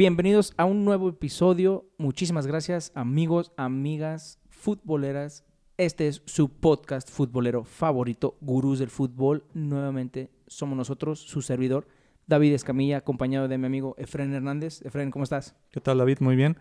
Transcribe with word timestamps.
Bienvenidos 0.00 0.54
a 0.56 0.64
un 0.64 0.86
nuevo 0.86 1.10
episodio. 1.10 1.84
Muchísimas 1.98 2.46
gracias, 2.46 2.90
amigos, 2.94 3.52
amigas, 3.58 4.38
futboleras. 4.48 5.44
Este 5.76 6.08
es 6.08 6.22
su 6.24 6.48
podcast 6.48 7.10
futbolero 7.10 7.64
favorito, 7.64 8.38
Gurús 8.40 8.78
del 8.78 8.88
Fútbol. 8.88 9.44
Nuevamente 9.52 10.30
somos 10.46 10.78
nosotros, 10.78 11.20
su 11.20 11.42
servidor, 11.42 11.86
David 12.26 12.54
Escamilla, 12.54 12.96
acompañado 12.96 13.46
de 13.46 13.58
mi 13.58 13.66
amigo 13.66 13.94
Efren 13.98 14.32
Hernández. 14.32 14.80
Efren, 14.86 15.10
¿cómo 15.10 15.24
estás? 15.24 15.54
¿Qué 15.70 15.82
tal, 15.82 15.98
David? 15.98 16.20
Muy 16.20 16.34
bien. 16.34 16.56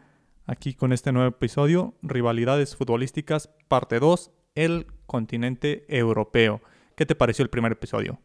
Aquí 0.45 0.73
con 0.73 0.91
este 0.91 1.13
nuevo 1.13 1.29
episodio, 1.29 1.93
Rivalidades 2.01 2.75
Futbolísticas, 2.75 3.49
parte 3.69 4.01
2, 4.01 4.31
el 4.55 4.85
continente 5.05 5.85
europeo. 5.87 6.59
¿Qué 6.97 7.05
te 7.05 7.15
pareció 7.15 7.43
el 7.43 7.49
primer 7.49 7.71
episodio? 7.71 8.19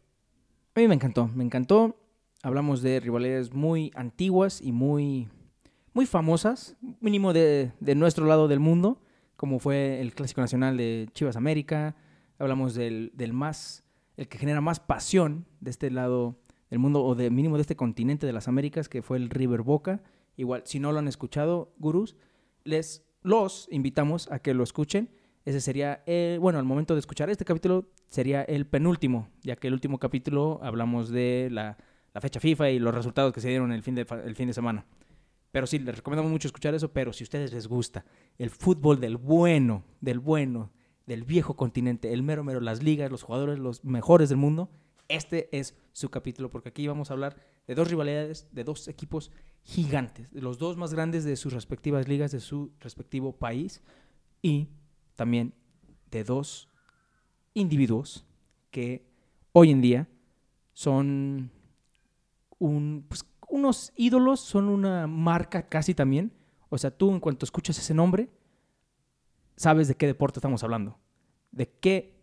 A 0.74 0.80
mí 0.80 0.88
me 0.88 0.94
encantó, 0.96 1.28
me 1.28 1.44
encantó. 1.44 2.03
Hablamos 2.44 2.82
de 2.82 3.00
rivalidades 3.00 3.54
muy 3.54 3.90
antiguas 3.94 4.60
y 4.60 4.70
muy, 4.70 5.30
muy 5.94 6.04
famosas, 6.04 6.76
mínimo 7.00 7.32
de, 7.32 7.72
de 7.80 7.94
nuestro 7.94 8.26
lado 8.26 8.48
del 8.48 8.60
mundo, 8.60 9.00
como 9.34 9.58
fue 9.58 10.02
el 10.02 10.14
Clásico 10.14 10.42
Nacional 10.42 10.76
de 10.76 11.08
Chivas 11.14 11.36
América. 11.36 11.96
Hablamos 12.38 12.74
del, 12.74 13.12
del 13.14 13.32
más, 13.32 13.82
el 14.18 14.28
que 14.28 14.36
genera 14.36 14.60
más 14.60 14.78
pasión 14.78 15.46
de 15.60 15.70
este 15.70 15.90
lado 15.90 16.38
del 16.68 16.80
mundo, 16.80 17.02
o 17.02 17.14
de 17.14 17.30
mínimo 17.30 17.56
de 17.56 17.62
este 17.62 17.76
continente 17.76 18.26
de 18.26 18.34
las 18.34 18.46
Américas, 18.46 18.90
que 18.90 19.00
fue 19.00 19.16
el 19.16 19.30
River 19.30 19.62
Boca. 19.62 20.02
Igual, 20.36 20.64
si 20.66 20.80
no 20.80 20.92
lo 20.92 20.98
han 20.98 21.08
escuchado, 21.08 21.72
gurús, 21.78 22.14
les 22.62 23.06
los 23.22 23.68
invitamos 23.70 24.30
a 24.30 24.40
que 24.40 24.52
lo 24.52 24.64
escuchen. 24.64 25.08
Ese 25.46 25.62
sería, 25.62 26.04
bueno, 26.40 26.58
al 26.58 26.66
momento 26.66 26.92
de 26.92 27.00
escuchar 27.00 27.30
este 27.30 27.46
capítulo 27.46 27.88
sería 28.10 28.42
el 28.42 28.66
penúltimo, 28.66 29.30
ya 29.40 29.56
que 29.56 29.68
el 29.68 29.72
último 29.72 29.98
capítulo 29.98 30.60
hablamos 30.62 31.08
de 31.08 31.48
la, 31.50 31.78
la 32.14 32.20
fecha 32.20 32.40
FIFA 32.40 32.70
y 32.70 32.78
los 32.78 32.94
resultados 32.94 33.32
que 33.32 33.40
se 33.40 33.48
dieron 33.48 33.72
el 33.72 33.82
fin, 33.82 33.96
de, 33.96 34.06
el 34.24 34.36
fin 34.36 34.46
de 34.46 34.54
semana. 34.54 34.86
Pero 35.50 35.66
sí, 35.66 35.78
les 35.78 35.96
recomendamos 35.96 36.30
mucho 36.32 36.48
escuchar 36.48 36.74
eso, 36.74 36.92
pero 36.92 37.12
si 37.12 37.24
a 37.24 37.26
ustedes 37.26 37.52
les 37.52 37.66
gusta 37.66 38.04
el 38.38 38.50
fútbol 38.50 39.00
del 39.00 39.16
bueno, 39.16 39.84
del 40.00 40.20
bueno, 40.20 40.72
del 41.06 41.24
viejo 41.24 41.54
continente, 41.56 42.12
el 42.12 42.22
mero 42.22 42.44
mero, 42.44 42.60
las 42.60 42.82
ligas, 42.82 43.10
los 43.10 43.22
jugadores, 43.22 43.58
los 43.58 43.84
mejores 43.84 44.28
del 44.28 44.38
mundo, 44.38 44.70
este 45.08 45.48
es 45.56 45.76
su 45.92 46.08
capítulo, 46.08 46.50
porque 46.50 46.70
aquí 46.70 46.86
vamos 46.86 47.10
a 47.10 47.14
hablar 47.14 47.36
de 47.66 47.74
dos 47.74 47.88
rivalidades, 47.88 48.48
de 48.52 48.64
dos 48.64 48.88
equipos 48.88 49.30
gigantes, 49.62 50.32
los 50.32 50.58
dos 50.58 50.76
más 50.76 50.94
grandes 50.94 51.24
de 51.24 51.36
sus 51.36 51.52
respectivas 51.52 52.08
ligas, 52.08 52.32
de 52.32 52.40
su 52.40 52.72
respectivo 52.80 53.36
país, 53.36 53.82
y 54.40 54.68
también 55.14 55.54
de 56.10 56.24
dos 56.24 56.68
individuos 57.54 58.26
que 58.70 59.06
hoy 59.52 59.70
en 59.70 59.80
día 59.80 60.08
son 60.72 61.50
pues, 63.08 63.26
unos 63.48 63.92
ídolos, 63.96 64.40
son 64.40 64.68
una 64.68 65.06
marca 65.06 65.68
casi 65.68 65.94
también. 65.94 66.32
O 66.68 66.78
sea, 66.78 66.90
tú 66.90 67.12
en 67.12 67.20
cuanto 67.20 67.44
escuchas 67.44 67.78
ese 67.78 67.94
nombre, 67.94 68.30
sabes 69.56 69.88
de 69.88 69.96
qué 69.96 70.06
deporte 70.06 70.38
estamos 70.38 70.62
hablando. 70.64 70.98
¿De 71.52 71.70
qué 71.70 72.20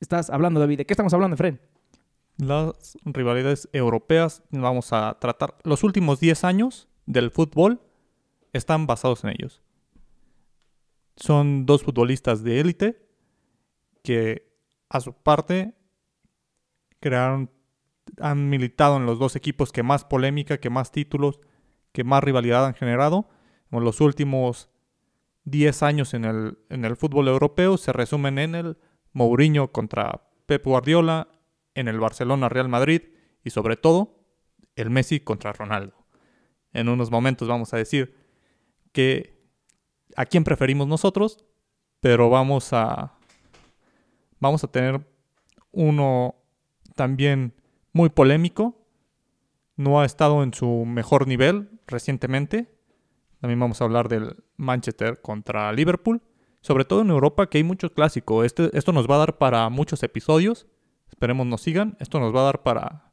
estás 0.00 0.30
hablando, 0.30 0.60
David? 0.60 0.78
¿De 0.78 0.86
qué 0.86 0.92
estamos 0.92 1.14
hablando, 1.14 1.36
Fred? 1.36 1.58
Las 2.36 2.96
rivalidades 3.04 3.68
europeas, 3.72 4.42
vamos 4.50 4.92
a 4.92 5.16
tratar. 5.20 5.56
Los 5.62 5.84
últimos 5.84 6.18
10 6.18 6.42
años 6.44 6.88
del 7.06 7.30
fútbol 7.30 7.80
están 8.52 8.86
basados 8.86 9.22
en 9.24 9.30
ellos. 9.30 9.62
Son 11.16 11.64
dos 11.64 11.84
futbolistas 11.84 12.42
de 12.42 12.60
élite 12.60 13.08
que 14.02 14.52
a 14.88 15.00
su 15.00 15.12
parte 15.12 15.74
crearon 16.98 17.50
han 18.20 18.48
militado 18.48 18.96
en 18.96 19.06
los 19.06 19.18
dos 19.18 19.36
equipos 19.36 19.72
que 19.72 19.82
más 19.82 20.04
polémica, 20.04 20.58
que 20.58 20.70
más 20.70 20.90
títulos, 20.90 21.40
que 21.92 22.04
más 22.04 22.22
rivalidad 22.22 22.66
han 22.66 22.74
generado. 22.74 23.28
En 23.70 23.84
los 23.84 24.00
últimos 24.00 24.70
10 25.44 25.82
años 25.82 26.14
en 26.14 26.24
el, 26.24 26.58
en 26.70 26.84
el 26.84 26.96
fútbol 26.96 27.28
europeo 27.28 27.76
se 27.76 27.92
resumen 27.92 28.38
en 28.38 28.54
el 28.54 28.78
Mourinho 29.12 29.72
contra 29.72 30.28
Pep 30.46 30.64
Guardiola, 30.64 31.28
en 31.74 31.88
el 31.88 32.00
Barcelona 32.00 32.48
Real 32.48 32.68
Madrid 32.68 33.02
y 33.42 33.50
sobre 33.50 33.76
todo 33.76 34.24
el 34.76 34.90
Messi 34.90 35.20
contra 35.20 35.52
Ronaldo. 35.52 35.94
En 36.72 36.88
unos 36.88 37.10
momentos 37.10 37.48
vamos 37.48 37.72
a 37.74 37.76
decir 37.76 38.16
que 38.92 39.34
a 40.16 40.26
quién 40.26 40.44
preferimos 40.44 40.86
nosotros, 40.86 41.44
pero 42.00 42.30
vamos 42.30 42.72
a 42.72 43.14
vamos 44.40 44.64
a 44.64 44.68
tener 44.68 45.06
uno 45.72 46.36
también 46.94 47.54
muy 47.94 48.10
polémico. 48.10 48.76
No 49.76 50.00
ha 50.00 50.04
estado 50.04 50.42
en 50.42 50.52
su 50.52 50.84
mejor 50.84 51.26
nivel 51.26 51.70
recientemente. 51.86 52.70
También 53.40 53.58
vamos 53.58 53.80
a 53.80 53.84
hablar 53.84 54.08
del 54.08 54.36
Manchester 54.58 55.22
contra 55.22 55.72
Liverpool. 55.72 56.20
Sobre 56.60 56.84
todo 56.84 57.00
en 57.00 57.10
Europa, 57.10 57.48
que 57.48 57.58
hay 57.58 57.64
muchos 57.64 57.92
clásicos. 57.92 58.44
Este, 58.44 58.76
esto 58.76 58.92
nos 58.92 59.08
va 59.08 59.16
a 59.16 59.18
dar 59.18 59.38
para 59.38 59.68
muchos 59.70 60.02
episodios. 60.02 60.66
Esperemos 61.08 61.46
nos 61.46 61.62
sigan. 61.62 61.96
Esto 62.00 62.20
nos 62.20 62.34
va 62.34 62.40
a 62.40 62.44
dar 62.44 62.62
para, 62.62 63.12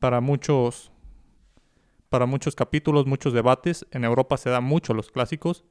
para 0.00 0.20
muchos 0.20 0.92
para 2.08 2.26
muchos 2.26 2.54
capítulos, 2.54 3.06
muchos 3.06 3.32
debates. 3.32 3.86
En 3.90 4.04
Europa 4.04 4.36
se 4.36 4.48
dan 4.48 4.64
mucho 4.64 4.94
los 4.94 5.10
clásicos. 5.10 5.64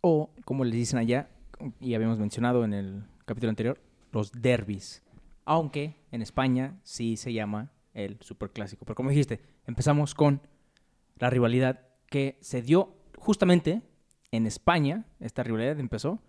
O, 0.00 0.30
como 0.44 0.64
les 0.64 0.74
dicen 0.74 0.98
allá, 0.98 1.30
y 1.80 1.94
habíamos 1.94 2.18
mencionado 2.18 2.64
en 2.64 2.74
el 2.74 3.04
capítulo 3.24 3.50
anterior, 3.50 3.80
los 4.12 4.30
derbis 4.30 5.02
aunque 5.48 5.96
en 6.12 6.20
España 6.20 6.78
sí 6.84 7.16
se 7.16 7.32
llama 7.32 7.72
el 7.94 8.18
superclásico. 8.20 8.84
Pero 8.84 8.94
como 8.94 9.08
dijiste, 9.08 9.40
empezamos 9.66 10.14
con 10.14 10.42
la 11.16 11.30
rivalidad 11.30 11.88
que 12.10 12.36
se 12.42 12.60
dio 12.60 12.94
justamente 13.16 13.80
en 14.30 14.46
España, 14.46 15.06
esta 15.20 15.42
rivalidad 15.42 15.80
empezó 15.80 16.22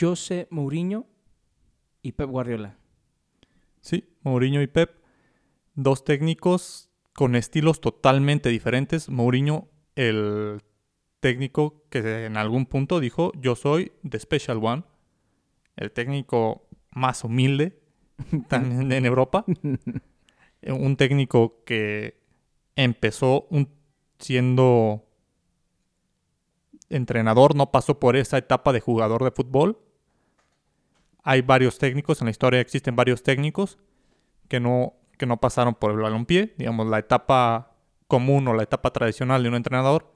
José 0.00 0.46
Mourinho 0.50 1.06
y 2.02 2.12
Pep 2.12 2.30
Guardiola. 2.30 2.78
Sí, 3.80 4.16
Mourinho 4.22 4.62
y 4.62 4.68
Pep, 4.68 5.02
dos 5.74 6.04
técnicos 6.04 6.88
con 7.14 7.34
estilos 7.34 7.80
totalmente 7.80 8.48
diferentes. 8.48 9.08
Mourinho, 9.08 9.68
el 9.96 10.62
técnico 11.18 11.82
que 11.90 12.26
en 12.26 12.36
algún 12.36 12.66
punto 12.66 13.00
dijo, 13.00 13.32
yo 13.34 13.56
soy 13.56 13.90
The 14.08 14.20
Special 14.20 14.58
One. 14.62 14.84
El 15.74 15.90
técnico 15.90 16.65
más 16.96 17.24
humilde 17.24 17.78
en 18.50 19.04
Europa. 19.04 19.44
un 20.66 20.96
técnico 20.96 21.62
que 21.64 22.18
empezó 22.74 23.46
siendo 24.18 25.04
entrenador, 26.88 27.54
no 27.54 27.70
pasó 27.70 28.00
por 28.00 28.16
esa 28.16 28.38
etapa 28.38 28.72
de 28.72 28.80
jugador 28.80 29.22
de 29.22 29.30
fútbol. 29.30 29.78
Hay 31.22 31.42
varios 31.42 31.78
técnicos, 31.78 32.20
en 32.20 32.26
la 32.26 32.30
historia 32.30 32.60
existen 32.60 32.96
varios 32.96 33.22
técnicos 33.22 33.78
que 34.48 34.60
no, 34.60 34.94
que 35.18 35.26
no 35.26 35.38
pasaron 35.38 35.74
por 35.74 35.90
el 35.90 35.98
balompié. 35.98 36.54
Digamos, 36.56 36.86
la 36.86 36.98
etapa 36.98 37.72
común 38.06 38.48
o 38.48 38.54
la 38.54 38.62
etapa 38.62 38.90
tradicional 38.90 39.42
de 39.42 39.48
un 39.50 39.56
entrenador 39.56 40.14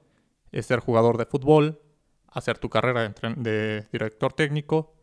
es 0.52 0.66
ser 0.66 0.80
jugador 0.80 1.18
de 1.18 1.26
fútbol, 1.26 1.82
hacer 2.28 2.58
tu 2.58 2.70
carrera 2.70 3.12
de 3.36 3.86
director 3.92 4.32
técnico, 4.32 4.94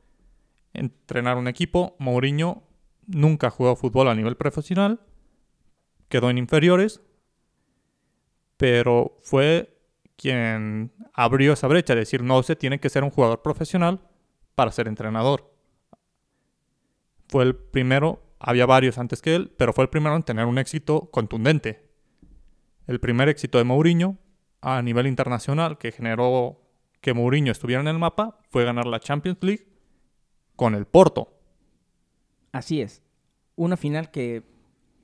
entrenar 0.78 1.38
un 1.38 1.48
equipo. 1.48 1.96
Mourinho 2.00 2.64
nunca 3.06 3.50
jugó 3.50 3.76
fútbol 3.76 4.08
a 4.08 4.16
nivel 4.16 4.38
profesional, 4.38 5.02
quedó 6.10 6.30
en 6.30 6.38
inferiores, 6.38 7.02
pero 8.58 9.18
fue 9.24 9.78
quien 10.16 10.92
abrió 11.14 11.54
esa 11.54 11.68
brecha, 11.68 11.94
es 11.94 12.00
decir, 12.00 12.24
no 12.24 12.42
se 12.44 12.56
tiene 12.56 12.80
que 12.80 12.90
ser 12.90 13.04
un 13.04 13.12
jugador 13.12 13.42
profesional 13.42 14.02
para 14.56 14.72
ser 14.72 14.88
entrenador. 14.88 15.54
Fue 17.28 17.44
el 17.44 17.56
primero, 17.56 18.24
había 18.40 18.66
varios 18.66 18.98
antes 18.98 19.22
que 19.22 19.36
él, 19.36 19.54
pero 19.58 19.74
fue 19.74 19.84
el 19.84 19.90
primero 19.90 20.16
en 20.16 20.24
tener 20.24 20.46
un 20.46 20.58
éxito 20.58 21.10
contundente. 21.12 21.88
El 22.88 23.00
primer 23.00 23.30
éxito 23.30 23.58
de 23.58 23.66
Mourinho 23.66 24.18
a 24.62 24.82
nivel 24.82 25.08
internacional 25.08 25.78
que 25.78 25.92
generó 25.92 26.62
que 27.02 27.14
Mourinho 27.14 27.52
estuviera 27.52 27.82
en 27.82 27.88
el 27.88 28.00
mapa 28.00 28.40
fue 28.50 28.64
ganar 28.66 28.88
la 28.88 29.00
Champions 29.00 29.38
League 29.42 29.68
con 30.58 30.76
el 30.76 30.86
Porto. 30.86 31.32
Así 32.52 32.82
es. 32.82 33.02
Una 33.56 33.78
final 33.78 34.12
que 34.12 34.44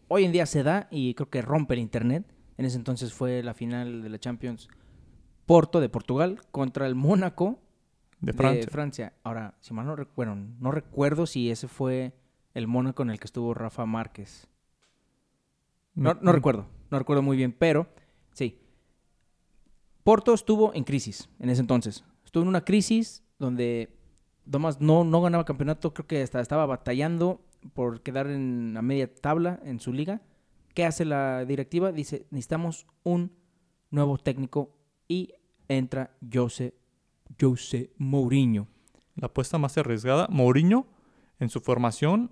hoy 0.10 0.26
en 0.26 0.34
día 0.34 0.46
se 0.46 0.64
da 0.64 0.88
y 0.92 1.14
creo 1.14 1.30
que 1.30 1.42
rompe 1.42 1.76
el 1.76 1.80
Internet. 1.80 2.26
En 2.58 2.66
ese 2.66 2.76
entonces 2.78 3.14
fue 3.14 3.42
la 3.42 3.54
final 3.54 4.02
de 4.02 4.10
la 4.10 4.20
Champions 4.20 4.68
Porto 5.46 5.80
de 5.80 5.90
Portugal 5.90 6.42
contra 6.52 6.88
el 6.88 6.96
Mónaco 6.96 7.60
de 8.20 8.34
Francia. 8.68 9.14
Ahora, 9.24 9.56
si 9.60 9.74
mal 9.74 9.86
no, 9.86 9.96
recuerdo, 9.96 10.36
no 10.36 10.72
recuerdo 10.72 11.26
si 11.26 11.50
ese 11.52 11.68
fue 11.68 12.14
el 12.54 12.68
Mónaco 12.68 13.04
en 13.04 13.12
el 13.12 13.20
que 13.20 13.26
estuvo 13.26 13.54
Rafa 13.54 13.86
Márquez. 13.86 14.48
No, 15.94 16.16
no 16.16 16.32
recuerdo, 16.32 16.68
no 16.90 16.98
recuerdo 16.98 17.22
muy 17.22 17.38
bien, 17.38 17.52
pero 17.52 17.88
sí. 18.34 18.60
Porto 20.04 20.34
estuvo 20.34 20.74
en 20.74 20.84
crisis 20.84 21.30
en 21.40 21.50
ese 21.50 21.62
entonces. 21.62 22.04
Estuvo 22.26 22.42
en 22.44 22.50
una 22.50 22.66
crisis 22.66 23.24
donde 23.38 23.94
Domas 24.46 24.82
no, 24.82 25.04
no 25.04 25.22
ganaba 25.22 25.46
campeonato, 25.46 25.94
creo 25.94 26.08
que 26.08 26.22
hasta 26.22 26.42
estaba 26.42 26.66
batallando 26.66 27.42
por 27.74 28.02
quedar 28.02 28.28
en 28.28 28.74
la 28.74 28.82
media 28.82 29.14
tabla 29.14 29.60
en 29.64 29.80
su 29.80 29.94
liga. 29.94 30.22
¿Qué 30.74 30.86
hace 30.86 31.06
la 31.06 31.46
directiva? 31.46 31.92
Dice, 31.92 32.26
necesitamos 32.32 32.88
un 33.04 33.32
nuevo 33.90 34.18
técnico 34.18 34.76
y 35.08 35.34
entra 35.68 36.16
Jose, 36.32 36.74
Jose 37.40 37.92
Mourinho. 37.98 38.68
La 39.16 39.28
apuesta 39.28 39.58
más 39.58 39.78
arriesgada, 39.78 40.28
Mourinho 40.30 40.88
en 41.40 41.50
su 41.50 41.62
formación 41.62 42.32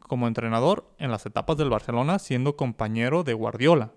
como 0.00 0.26
entrenador 0.26 0.94
en 0.98 1.10
las 1.10 1.26
etapas 1.26 1.56
del 1.56 1.70
Barcelona 1.70 2.18
siendo 2.18 2.56
compañero 2.56 3.22
de 3.22 3.34
Guardiola. 3.34 3.92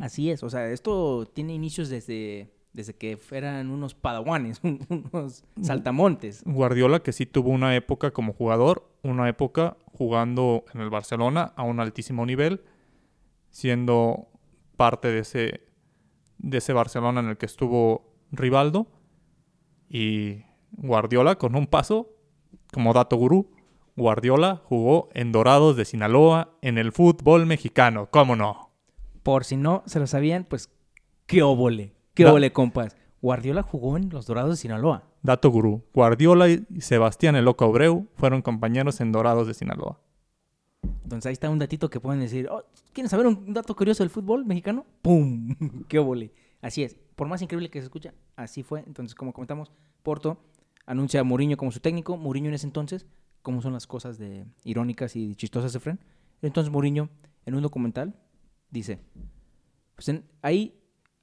Así 0.00 0.30
es, 0.30 0.42
o 0.42 0.50
sea, 0.50 0.70
esto 0.70 1.26
tiene 1.26 1.52
inicios 1.52 1.88
desde, 1.88 2.52
desde 2.72 2.94
que 2.94 3.18
eran 3.32 3.70
unos 3.70 3.94
padawanes, 3.94 4.60
unos 5.12 5.44
saltamontes. 5.60 6.42
Guardiola 6.44 7.00
que 7.00 7.12
sí 7.12 7.26
tuvo 7.26 7.50
una 7.50 7.74
época 7.74 8.12
como 8.12 8.32
jugador, 8.32 8.88
una 9.02 9.28
época 9.28 9.76
jugando 9.92 10.64
en 10.74 10.80
el 10.80 10.90
Barcelona 10.90 11.52
a 11.56 11.62
un 11.62 11.80
altísimo 11.80 12.24
nivel, 12.26 12.62
siendo 13.50 14.28
parte 14.76 15.08
de 15.08 15.20
ese, 15.20 15.60
de 16.38 16.58
ese 16.58 16.72
Barcelona 16.72 17.20
en 17.20 17.28
el 17.28 17.36
que 17.36 17.46
estuvo 17.46 18.14
Rivaldo 18.30 18.86
y 19.88 20.44
Guardiola 20.72 21.36
con 21.36 21.56
un 21.56 21.66
paso 21.66 22.08
como 22.72 22.92
dato 22.92 23.16
gurú. 23.16 23.50
Guardiola 23.96 24.62
jugó 24.64 25.10
en 25.12 25.32
Dorados 25.32 25.76
de 25.76 25.84
Sinaloa 25.84 26.56
en 26.62 26.78
el 26.78 26.92
fútbol 26.92 27.44
mexicano, 27.44 28.08
¿cómo 28.10 28.36
no? 28.36 28.70
Por 29.22 29.44
si 29.44 29.56
no 29.56 29.82
se 29.84 29.98
lo 29.98 30.06
sabían, 30.06 30.44
pues 30.44 30.70
qué 31.26 31.42
óvole, 31.42 31.92
qué 32.20 32.24
Da- 32.24 32.30
óvole, 32.30 32.52
compas. 32.52 32.96
Guardiola 33.22 33.62
jugó 33.62 33.96
en 33.96 34.08
los 34.08 34.26
Dorados 34.26 34.50
de 34.50 34.56
Sinaloa. 34.56 35.04
Dato 35.22 35.50
gurú. 35.50 35.84
Guardiola 35.92 36.48
y 36.48 36.64
Sebastián 36.80 37.36
el 37.36 37.44
Loco 37.44 37.64
Abreu 37.66 38.06
fueron 38.14 38.40
compañeros 38.42 39.00
en 39.00 39.12
Dorados 39.12 39.46
de 39.46 39.52
Sinaloa. 39.54 40.00
Entonces 41.04 41.26
ahí 41.26 41.32
está 41.34 41.50
un 41.50 41.58
datito 41.58 41.90
que 41.90 42.00
pueden 42.00 42.20
decir, 42.20 42.48
oh, 42.50 42.62
¿quieren 42.94 43.10
saber 43.10 43.26
un 43.26 43.52
dato 43.52 43.76
curioso 43.76 44.02
del 44.02 44.10
fútbol 44.10 44.46
mexicano? 44.46 44.86
¡Pum! 45.02 45.54
¡Qué 45.88 45.98
óvole! 45.98 46.32
Así 46.62 46.82
es. 46.82 46.96
Por 47.16 47.28
más 47.28 47.42
increíble 47.42 47.68
que 47.70 47.80
se 47.80 47.84
escucha, 47.84 48.14
así 48.36 48.62
fue. 48.62 48.80
Entonces, 48.86 49.14
como 49.14 49.32
comentamos, 49.34 49.70
Porto 50.02 50.38
anuncia 50.86 51.20
a 51.20 51.24
Mourinho 51.24 51.56
como 51.58 51.70
su 51.72 51.80
técnico. 51.80 52.16
Mourinho 52.16 52.48
en 52.48 52.54
ese 52.54 52.66
entonces, 52.66 53.06
cómo 53.42 53.60
son 53.60 53.74
las 53.74 53.86
cosas 53.86 54.16
de 54.18 54.46
irónicas 54.64 55.16
y 55.16 55.34
chistosas 55.36 55.72
de 55.74 55.80
Fren. 55.80 56.00
Entonces 56.40 56.72
Mourinho, 56.72 57.10
en 57.44 57.54
un 57.54 57.62
documental, 57.62 58.14
dice, 58.70 59.00
pues 59.94 60.08
en- 60.08 60.24
ahí 60.40 60.79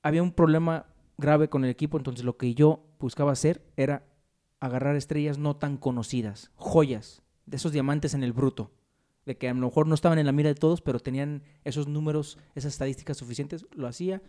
había 0.08 0.24
un 0.24 0.32
problema 0.32 0.86
grave 1.18 1.50
con 1.50 1.64
el 1.64 1.70
equipo, 1.70 1.98
entonces 1.98 2.24
lo 2.26 2.38
que 2.38 2.54
yo 2.54 2.86
buscaba 3.00 3.32
hacer 3.32 3.62
era 3.76 4.04
agarrar 4.60 4.96
estrellas 4.96 5.38
no 5.38 5.56
tan 5.56 5.78
conocidas, 5.78 6.52
joyas, 6.56 7.22
de 7.46 7.58
esos 7.58 7.72
diamantes 7.72 8.14
en 8.14 8.24
el 8.24 8.34
bruto, 8.34 8.72
de 9.26 9.38
que 9.38 9.50
a 9.50 9.54
lo 9.54 9.60
mejor 9.68 9.88
no 9.88 9.96
estaban 9.96 10.20
en 10.20 10.26
la 10.26 10.32
mira 10.32 10.50
de 10.50 10.56
todos, 10.56 10.82
pero 10.82 11.00
tenían 11.00 11.44
esos 11.64 11.88
números, 11.88 12.38
esas 12.56 12.74
estadísticas 12.74 13.18
suficientes, 13.18 13.66
lo 13.74 13.88
hacía, 13.88 14.22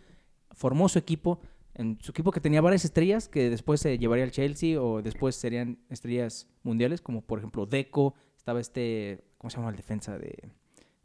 formó 0.51 0.89
su 0.89 0.99
equipo, 0.99 1.39
en 1.75 1.97
su 2.01 2.11
equipo 2.11 2.31
que 2.31 2.41
tenía 2.41 2.61
varias 2.61 2.83
estrellas 2.85 3.29
que 3.29 3.49
después 3.49 3.79
se 3.79 3.97
llevaría 3.97 4.25
al 4.25 4.31
Chelsea 4.31 4.81
o 4.81 5.01
después 5.01 5.35
serían 5.35 5.79
estrellas 5.89 6.47
mundiales, 6.63 7.01
como 7.01 7.21
por 7.21 7.39
ejemplo 7.39 7.65
Deco, 7.65 8.15
estaba 8.35 8.59
este, 8.59 9.23
¿cómo 9.37 9.49
se 9.49 9.57
llama 9.57 9.69
el 9.69 9.75
defensa 9.75 10.17
de 10.17 10.49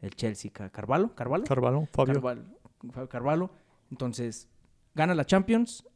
el 0.01 0.11
Chelsea? 0.17 0.51
Ca- 0.53 0.71
Carvalho, 0.71 1.15
Carvalho. 1.15 1.45
Carvalho, 1.45 1.87
Fabio. 1.93 2.15
Carvalho, 2.15 3.09
Carvalho. 3.09 3.51
Entonces, 3.91 4.49
gana 4.95 5.15
la 5.15 5.25
Champions. 5.25 5.87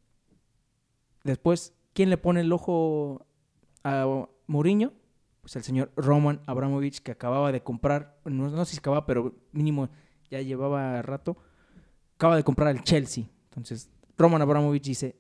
Después, 1.25 1.75
¿quién 1.93 2.11
le 2.11 2.19
pone 2.19 2.41
el 2.41 2.53
ojo 2.53 3.27
a 3.85 4.29
Mourinho? 4.47 4.93
Pues 5.41 5.57
el 5.57 5.63
señor 5.63 5.93
Roman 5.97 6.41
Abramovich, 6.47 7.01
que 7.01 7.13
acababa 7.13 7.53
de 7.53 7.63
comprar, 7.63 8.19
no, 8.25 8.51
no 8.51 8.65
sé 8.65 8.73
si 8.73 8.79
acababa, 8.79 9.07
pero 9.07 9.35
mínimo 9.53 9.89
ya 10.31 10.41
llevaba 10.43 11.01
rato, 11.03 11.37
acaba 12.17 12.37
de 12.37 12.45
comprar 12.45 12.69
al 12.69 12.83
Chelsea. 12.83 13.25
Entonces, 13.45 13.91
Roman 14.17 14.43
Abramovich 14.43 14.85
dice, 14.85 15.17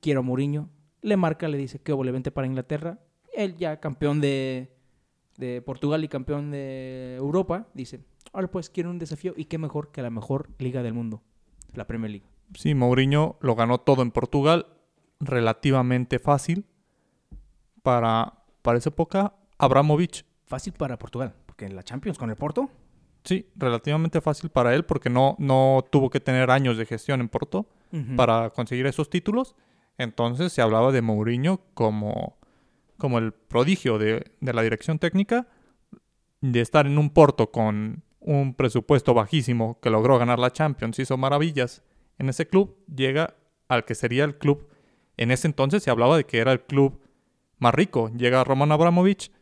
quiero 0.00 0.20
a 0.20 0.22
Mourinho. 0.22 0.68
Le 1.02 1.16
marca, 1.16 1.48
le 1.48 1.56
dice, 1.56 1.80
que 1.80 1.94
le 1.94 2.12
vente 2.12 2.30
para 2.30 2.46
Inglaterra. 2.46 2.98
Él 3.32 3.56
ya 3.56 3.80
campeón 3.80 4.20
de, 4.20 4.76
de 5.38 5.62
Portugal 5.62 6.04
y 6.04 6.08
campeón 6.08 6.50
de 6.50 7.16
Europa, 7.16 7.68
dice, 7.74 8.00
ahora 8.32 8.50
pues 8.50 8.68
quiero 8.68 8.90
un 8.90 8.98
desafío 8.98 9.32
y 9.36 9.46
qué 9.46 9.56
mejor 9.56 9.90
que 9.92 10.02
la 10.02 10.10
mejor 10.10 10.50
liga 10.58 10.82
del 10.82 10.92
mundo, 10.92 11.22
la 11.74 11.86
Premier 11.86 12.10
League. 12.10 12.29
Sí, 12.54 12.74
Mourinho 12.74 13.36
lo 13.40 13.54
ganó 13.54 13.78
todo 13.78 14.02
en 14.02 14.10
Portugal, 14.10 14.66
relativamente 15.20 16.18
fácil. 16.18 16.66
Para, 17.82 18.34
para 18.62 18.78
esa 18.78 18.90
época, 18.90 19.34
Abramovich, 19.56 20.24
Fácil 20.50 20.72
para 20.72 20.98
Portugal, 20.98 21.32
porque 21.46 21.64
en 21.64 21.76
la 21.76 21.84
Champions 21.84 22.18
con 22.18 22.28
el 22.28 22.34
Porto, 22.34 22.70
sí, 23.22 23.46
relativamente 23.54 24.20
fácil 24.20 24.50
para 24.50 24.74
él 24.74 24.84
porque 24.84 25.08
no, 25.08 25.36
no 25.38 25.84
tuvo 25.92 26.10
que 26.10 26.18
tener 26.18 26.50
años 26.50 26.76
de 26.76 26.86
gestión 26.86 27.20
en 27.20 27.28
Porto 27.28 27.68
para 28.16 28.50
conseguir 28.50 28.84
esos 28.86 29.08
títulos. 29.08 29.54
Entonces 29.96 30.52
se 30.52 30.60
hablaba 30.60 30.90
de 30.90 31.02
Mourinho 31.02 31.60
como, 31.74 32.36
como 32.98 33.18
el 33.18 33.32
prodigio 33.32 33.96
de, 33.96 34.32
de 34.40 34.52
la 34.52 34.62
dirección 34.62 34.98
técnica, 34.98 35.46
de 36.40 36.60
estar 36.60 36.84
en 36.88 36.98
un 36.98 37.10
Porto 37.10 37.52
con 37.52 38.02
un 38.18 38.54
presupuesto 38.54 39.14
bajísimo 39.14 39.78
que 39.80 39.90
logró 39.90 40.18
ganar 40.18 40.40
la 40.40 40.50
Champions, 40.52 40.98
hizo 40.98 41.16
maravillas 41.16 41.84
en 42.20 42.28
ese 42.28 42.46
club, 42.46 42.76
llega 42.94 43.34
al 43.66 43.86
que 43.86 43.94
sería 43.94 44.24
el 44.24 44.36
club, 44.36 44.68
en 45.16 45.30
ese 45.30 45.48
entonces 45.48 45.82
se 45.82 45.90
hablaba 45.90 46.18
de 46.18 46.24
que 46.24 46.38
era 46.38 46.52
el 46.52 46.60
club 46.60 47.00
más 47.58 47.74
rico, 47.74 48.10
llega 48.14 48.44
Roman 48.44 48.72
Abramovich 48.72 49.32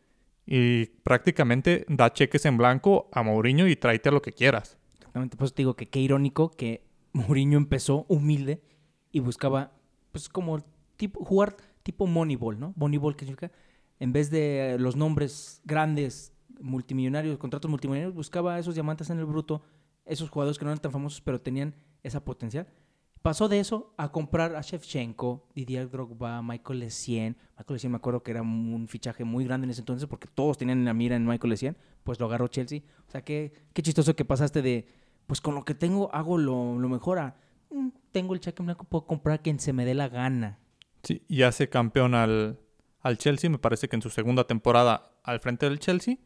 y 0.46 0.86
prácticamente 1.02 1.84
da 1.88 2.12
cheques 2.12 2.44
en 2.46 2.56
blanco 2.56 3.08
a 3.12 3.24
Mourinho 3.24 3.66
y 3.66 3.74
tráete 3.74 4.12
lo 4.12 4.22
que 4.22 4.32
quieras. 4.32 4.78
Exactamente, 4.94 5.36
por 5.36 5.46
eso 5.46 5.54
te 5.54 5.62
digo 5.62 5.74
que 5.74 5.88
qué 5.88 5.98
irónico 5.98 6.52
que 6.52 6.84
Mourinho 7.12 7.58
empezó 7.58 8.06
humilde 8.08 8.62
y 9.10 9.18
buscaba, 9.18 9.72
pues 10.12 10.28
como 10.28 10.60
tipo, 10.96 11.24
jugar 11.24 11.56
tipo 11.82 12.06
Moneyball, 12.06 12.60
¿no? 12.60 12.74
Moneyball, 12.76 13.16
¿qué 13.16 13.24
significa? 13.24 13.50
En 13.98 14.12
vez 14.12 14.30
de 14.30 14.76
los 14.78 14.94
nombres 14.94 15.60
grandes, 15.64 16.32
multimillonarios, 16.60 17.38
contratos 17.38 17.68
multimillonarios, 17.68 18.14
buscaba 18.14 18.56
esos 18.56 18.74
diamantes 18.74 19.10
en 19.10 19.18
el 19.18 19.24
bruto, 19.24 19.62
esos 20.04 20.30
jugadores 20.30 20.58
que 20.58 20.64
no 20.64 20.70
eran 20.70 20.80
tan 20.80 20.92
famosos, 20.92 21.20
pero 21.20 21.40
tenían 21.40 21.74
esa 22.02 22.24
potencial. 22.24 22.66
Pasó 23.22 23.48
de 23.48 23.58
eso 23.58 23.94
a 23.98 24.12
comprar 24.12 24.54
a 24.54 24.60
Shevchenko, 24.60 25.48
Didier 25.54 25.90
Drogba, 25.90 26.40
Michael 26.40 26.84
Essien. 26.84 27.36
Michael 27.58 27.76
Essien 27.76 27.90
me 27.90 27.96
acuerdo 27.96 28.22
que 28.22 28.30
era 28.30 28.42
un 28.42 28.86
fichaje 28.88 29.24
muy 29.24 29.44
grande 29.44 29.64
en 29.64 29.70
ese 29.70 29.80
entonces 29.80 30.08
porque 30.08 30.28
todos 30.32 30.56
tenían 30.56 30.78
en 30.78 30.84
la 30.84 30.94
mira 30.94 31.16
en 31.16 31.26
Michael 31.26 31.52
Essien. 31.52 31.76
Pues 32.04 32.20
lo 32.20 32.26
agarró 32.26 32.46
Chelsea. 32.48 32.80
O 33.06 33.10
sea, 33.10 33.22
qué, 33.22 33.52
qué 33.72 33.82
chistoso 33.82 34.14
que 34.14 34.24
pasaste 34.24 34.62
de, 34.62 34.86
pues 35.26 35.40
con 35.40 35.54
lo 35.56 35.64
que 35.64 35.74
tengo 35.74 36.14
hago 36.14 36.38
lo, 36.38 36.78
lo 36.78 36.88
mejor 36.88 37.18
a, 37.18 37.36
"Mm, 37.70 37.88
tengo 38.12 38.34
el 38.34 38.40
cheque 38.40 38.62
en 38.62 38.66
blanco, 38.66 38.84
puedo 38.84 39.04
comprar 39.06 39.40
a 39.40 39.42
quien 39.42 39.58
se 39.58 39.72
me 39.72 39.84
dé 39.84 39.94
la 39.94 40.08
gana. 40.08 40.58
Sí, 41.02 41.22
y 41.28 41.42
hace 41.42 41.68
campeón 41.68 42.14
al, 42.14 42.60
al 43.00 43.18
Chelsea, 43.18 43.50
me 43.50 43.58
parece 43.58 43.88
que 43.88 43.96
en 43.96 44.02
su 44.02 44.10
segunda 44.10 44.44
temporada 44.46 45.18
al 45.24 45.40
frente 45.40 45.68
del 45.68 45.80
Chelsea. 45.80 46.18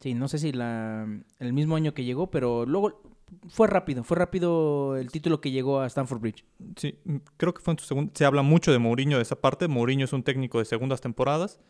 Sí, 0.00 0.14
no 0.14 0.28
sé 0.28 0.38
si 0.38 0.52
la, 0.52 1.06
el 1.38 1.52
mismo 1.52 1.76
año 1.76 1.94
que 1.94 2.04
llegó, 2.04 2.30
pero 2.30 2.66
luego 2.66 3.02
fue 3.48 3.66
rápido, 3.66 4.04
fue 4.04 4.16
rápido 4.16 4.96
el 4.96 5.10
título 5.10 5.40
que 5.40 5.50
llegó 5.50 5.80
a 5.80 5.86
Stanford 5.86 6.20
Bridge. 6.20 6.44
Sí, 6.76 6.98
mm, 7.04 7.16
creo 7.36 7.52
que 7.54 7.60
fue 7.62 7.72
en 7.74 7.78
su 7.78 7.86
segunda. 7.86 8.12
Se 8.14 8.24
habla 8.24 8.42
mucho 8.42 8.70
de 8.72 8.78
Mourinho 8.78 9.16
de 9.16 9.22
esa 9.22 9.36
parte. 9.40 9.68
Mourinho 9.68 10.04
es 10.04 10.12
un 10.12 10.22
técnico 10.22 10.58
de 10.58 10.64
segundas 10.64 11.00
temporadas. 11.00 11.60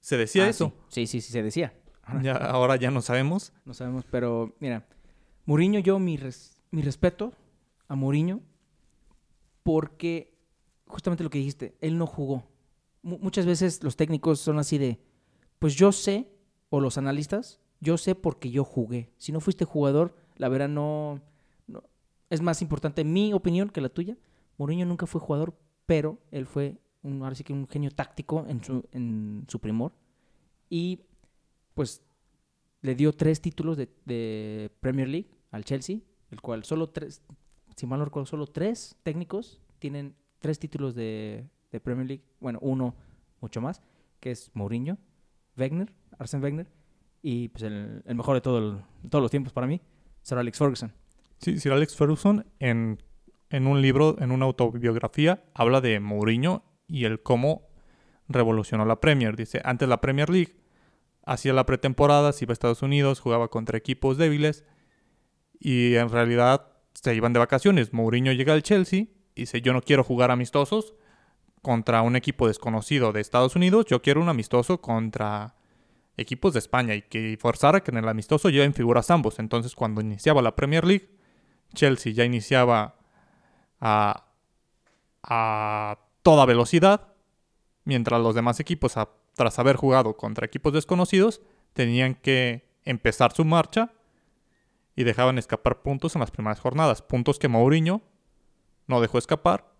Se 0.00 0.16
decía 0.16 0.44
Ah, 0.44 0.48
eso. 0.48 0.72
Sí, 0.88 1.06
sí, 1.06 1.20
sí, 1.20 1.32
se 1.32 1.42
decía. 1.42 1.74
Ahora- 2.02 2.22
Ya, 2.22 2.34
ahora 2.36 2.76
ya 2.76 2.90
no 2.90 3.00
sabemos. 3.02 3.52
No 3.64 3.74
sabemos, 3.74 4.04
pero 4.10 4.54
mira, 4.60 4.86
Mourinho, 5.46 5.80
yo 5.80 5.98
mi, 5.98 6.16
res- 6.16 6.60
mi 6.70 6.82
respeto 6.82 7.32
a 7.88 7.94
Mourinho 7.96 8.40
porque 9.62 10.36
justamente 10.86 11.24
lo 11.24 11.30
que 11.30 11.38
dijiste, 11.38 11.76
él 11.80 11.96
no 11.98 12.06
jugó. 12.06 12.44
Mu- 13.02 13.18
muchas 13.18 13.46
veces 13.46 13.82
los 13.82 13.96
técnicos 13.96 14.40
son 14.40 14.58
así 14.58 14.78
de, 14.78 15.00
pues 15.58 15.74
yo 15.74 15.92
sé, 15.92 16.28
o 16.70 16.80
los 16.80 16.98
analistas, 16.98 17.60
yo 17.80 17.96
sé 17.98 18.14
porque 18.14 18.50
yo 18.50 18.64
jugué. 18.64 19.12
Si 19.18 19.32
no 19.32 19.40
fuiste 19.40 19.64
jugador, 19.64 20.16
la 20.36 20.48
verdad 20.48 20.68
no, 20.68 21.20
es 22.30 22.40
más 22.40 22.62
importante 22.62 23.04
mi 23.04 23.32
opinión 23.32 23.70
que 23.70 23.80
la 23.80 23.88
tuya. 23.88 24.16
Mourinho 24.58 24.86
nunca 24.86 25.06
fue 25.06 25.20
jugador, 25.20 25.56
pero 25.86 26.18
él 26.30 26.46
fue 26.46 26.78
un, 27.02 27.22
ahora 27.22 27.36
que 27.36 27.52
un 27.52 27.68
genio 27.68 27.90
táctico 27.90 28.44
en 28.48 28.62
su, 28.62 28.88
en 28.92 29.44
su 29.48 29.60
primor. 29.60 29.92
Y 30.68 31.00
pues 31.74 32.02
le 32.80 32.94
dio 32.94 33.12
tres 33.12 33.40
títulos 33.40 33.76
de, 33.76 34.70
Premier 34.80 35.08
League 35.08 35.30
al 35.50 35.64
Chelsea, 35.64 35.98
el 36.30 36.40
cual 36.40 36.64
solo 36.64 36.90
tres, 36.90 37.22
si 37.76 37.86
mal 37.86 37.98
no 37.98 38.04
recuerdo, 38.04 38.26
solo 38.26 38.46
tres 38.46 38.96
técnicos 39.02 39.60
tienen 39.78 40.14
tres 40.38 40.58
títulos 40.58 40.94
de, 40.94 41.48
Premier 41.82 42.06
League. 42.06 42.24
Bueno, 42.40 42.58
uno 42.62 42.94
mucho 43.40 43.60
más, 43.60 43.82
que 44.20 44.30
es 44.30 44.50
Mourinho, 44.54 44.96
Wenger, 45.56 45.92
Arsene 46.18 46.44
Wenger, 46.44 46.68
y 47.20 47.48
pues 47.48 47.64
el, 47.64 48.02
mejor 48.14 48.36
de, 48.36 48.40
todo 48.40 48.82
todos 49.10 49.22
los 49.22 49.30
tiempos 49.30 49.52
para 49.52 49.66
mí, 49.66 49.80
Sir 50.24 50.38
Alex 50.38 50.58
Ferguson. 50.58 50.92
Sí, 51.38 51.60
Sir 51.60 51.72
Alex 51.72 51.94
Ferguson 51.94 52.46
en, 52.58 53.02
en 53.50 53.66
un 53.66 53.82
libro, 53.82 54.16
en 54.18 54.32
una 54.32 54.46
autobiografía, 54.46 55.44
habla 55.54 55.80
de 55.80 56.00
Mourinho 56.00 56.64
y 56.88 57.04
el 57.04 57.22
cómo 57.22 57.68
revolucionó 58.26 58.86
la 58.86 59.00
Premier. 59.00 59.36
Dice, 59.36 59.60
antes 59.64 59.86
la 59.86 60.00
Premier 60.00 60.30
League 60.30 60.56
hacía 61.26 61.52
la 61.52 61.66
pretemporada, 61.66 62.32
se 62.32 62.46
iba 62.46 62.52
a 62.52 62.54
Estados 62.54 62.82
Unidos, 62.82 63.20
jugaba 63.20 63.48
contra 63.48 63.76
equipos 63.76 64.16
débiles 64.16 64.64
y 65.60 65.94
en 65.96 66.08
realidad 66.08 66.72
se 66.94 67.14
iban 67.14 67.34
de 67.34 67.38
vacaciones. 67.38 67.92
Mourinho 67.92 68.32
llega 68.32 68.54
al 68.54 68.62
Chelsea 68.62 69.08
y 69.34 69.42
dice, 69.42 69.60
yo 69.60 69.74
no 69.74 69.82
quiero 69.82 70.04
jugar 70.04 70.30
amistosos 70.30 70.94
contra 71.60 72.00
un 72.00 72.16
equipo 72.16 72.48
desconocido 72.48 73.12
de 73.12 73.20
Estados 73.20 73.56
Unidos, 73.56 73.86
yo 73.86 74.00
quiero 74.00 74.22
un 74.22 74.30
amistoso 74.30 74.80
contra 74.80 75.54
equipos 76.16 76.52
de 76.52 76.60
España 76.60 76.94
y 76.94 77.02
que 77.02 77.36
forzara 77.40 77.82
que 77.82 77.90
en 77.90 77.98
el 77.98 78.08
amistoso 78.08 78.50
lleven 78.50 78.74
figuras 78.74 79.10
ambos. 79.10 79.38
Entonces 79.38 79.74
cuando 79.74 80.00
iniciaba 80.00 80.42
la 80.42 80.54
Premier 80.54 80.84
League, 80.84 81.10
Chelsea 81.74 82.12
ya 82.12 82.24
iniciaba 82.24 82.96
a, 83.80 84.26
a 85.22 85.98
toda 86.22 86.46
velocidad, 86.46 87.08
mientras 87.84 88.20
los 88.20 88.34
demás 88.34 88.60
equipos, 88.60 88.94
tras 89.34 89.58
haber 89.58 89.76
jugado 89.76 90.16
contra 90.16 90.46
equipos 90.46 90.72
desconocidos, 90.72 91.40
tenían 91.72 92.14
que 92.14 92.68
empezar 92.84 93.32
su 93.32 93.44
marcha 93.44 93.92
y 94.96 95.04
dejaban 95.04 95.38
escapar 95.38 95.82
puntos 95.82 96.14
en 96.14 96.20
las 96.20 96.30
primeras 96.30 96.60
jornadas, 96.60 97.02
puntos 97.02 97.38
que 97.38 97.48
Mourinho 97.48 98.02
no 98.86 99.00
dejó 99.00 99.18
escapar 99.18 99.72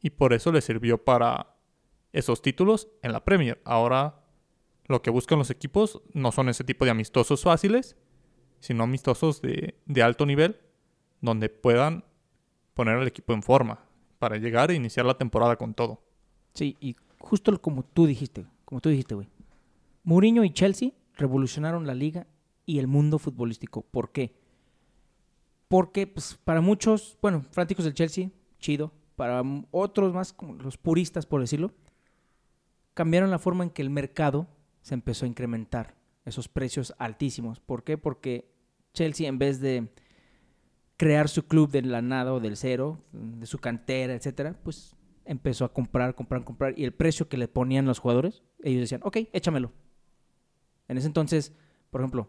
y 0.00 0.10
por 0.10 0.32
eso 0.32 0.50
le 0.52 0.60
sirvió 0.60 1.04
para 1.04 1.56
esos 2.12 2.42
títulos 2.42 2.88
en 3.02 3.12
la 3.12 3.24
Premier. 3.24 3.60
Ahora 3.64 4.23
lo 4.86 5.02
que 5.02 5.10
buscan 5.10 5.38
los 5.38 5.50
equipos 5.50 6.02
no 6.12 6.32
son 6.32 6.48
ese 6.48 6.64
tipo 6.64 6.84
de 6.84 6.90
amistosos 6.90 7.42
fáciles, 7.42 7.96
sino 8.60 8.84
amistosos 8.84 9.40
de, 9.42 9.74
de 9.86 10.02
alto 10.02 10.26
nivel, 10.26 10.60
donde 11.20 11.48
puedan 11.48 12.04
poner 12.74 12.96
al 12.96 13.06
equipo 13.06 13.32
en 13.32 13.42
forma 13.42 13.84
para 14.18 14.36
llegar 14.36 14.70
e 14.70 14.74
iniciar 14.74 15.06
la 15.06 15.18
temporada 15.18 15.56
con 15.56 15.74
todo. 15.74 16.02
Sí, 16.54 16.76
y 16.80 16.96
justo 17.18 17.60
como 17.60 17.84
tú 17.84 18.06
dijiste, 18.06 18.46
como 18.64 18.80
tú 18.80 18.88
dijiste, 18.88 19.14
güey. 19.14 19.28
Mourinho 20.02 20.44
y 20.44 20.50
Chelsea 20.50 20.92
revolucionaron 21.16 21.86
la 21.86 21.94
liga 21.94 22.26
y 22.66 22.78
el 22.78 22.86
mundo 22.86 23.18
futbolístico. 23.18 23.82
¿Por 23.82 24.12
qué? 24.12 24.34
Porque 25.68 26.06
pues, 26.06 26.38
para 26.44 26.60
muchos, 26.60 27.18
bueno, 27.22 27.42
fanáticos 27.50 27.84
del 27.84 27.94
Chelsea, 27.94 28.30
chido. 28.58 28.92
Para 29.16 29.42
otros 29.70 30.12
más, 30.12 30.32
como 30.32 30.54
los 30.54 30.76
puristas, 30.76 31.24
por 31.24 31.40
decirlo, 31.40 31.72
cambiaron 32.94 33.30
la 33.30 33.38
forma 33.38 33.64
en 33.64 33.70
que 33.70 33.82
el 33.82 33.90
mercado 33.90 34.48
se 34.84 34.94
empezó 34.94 35.24
a 35.24 35.28
incrementar. 35.28 35.96
Esos 36.24 36.46
precios 36.46 36.94
altísimos. 36.98 37.58
¿Por 37.58 37.84
qué? 37.84 37.98
Porque 37.98 38.50
Chelsea, 38.92 39.28
en 39.28 39.38
vez 39.38 39.60
de 39.60 39.88
crear 40.96 41.28
su 41.28 41.46
club 41.46 41.70
de 41.70 41.82
la 41.82 42.02
nada 42.02 42.32
o 42.32 42.40
del 42.40 42.56
cero, 42.56 43.02
de 43.12 43.46
su 43.46 43.58
cantera, 43.58 44.14
etcétera, 44.14 44.60
pues 44.62 44.94
empezó 45.24 45.64
a 45.64 45.72
comprar, 45.72 46.14
comprar, 46.14 46.44
comprar. 46.44 46.78
Y 46.78 46.84
el 46.84 46.92
precio 46.92 47.28
que 47.28 47.38
le 47.38 47.48
ponían 47.48 47.86
los 47.86 47.98
jugadores, 47.98 48.42
ellos 48.62 48.82
decían, 48.82 49.00
ok, 49.04 49.16
échamelo. 49.32 49.72
En 50.86 50.98
ese 50.98 51.06
entonces, 51.06 51.54
por 51.90 52.02
ejemplo, 52.02 52.28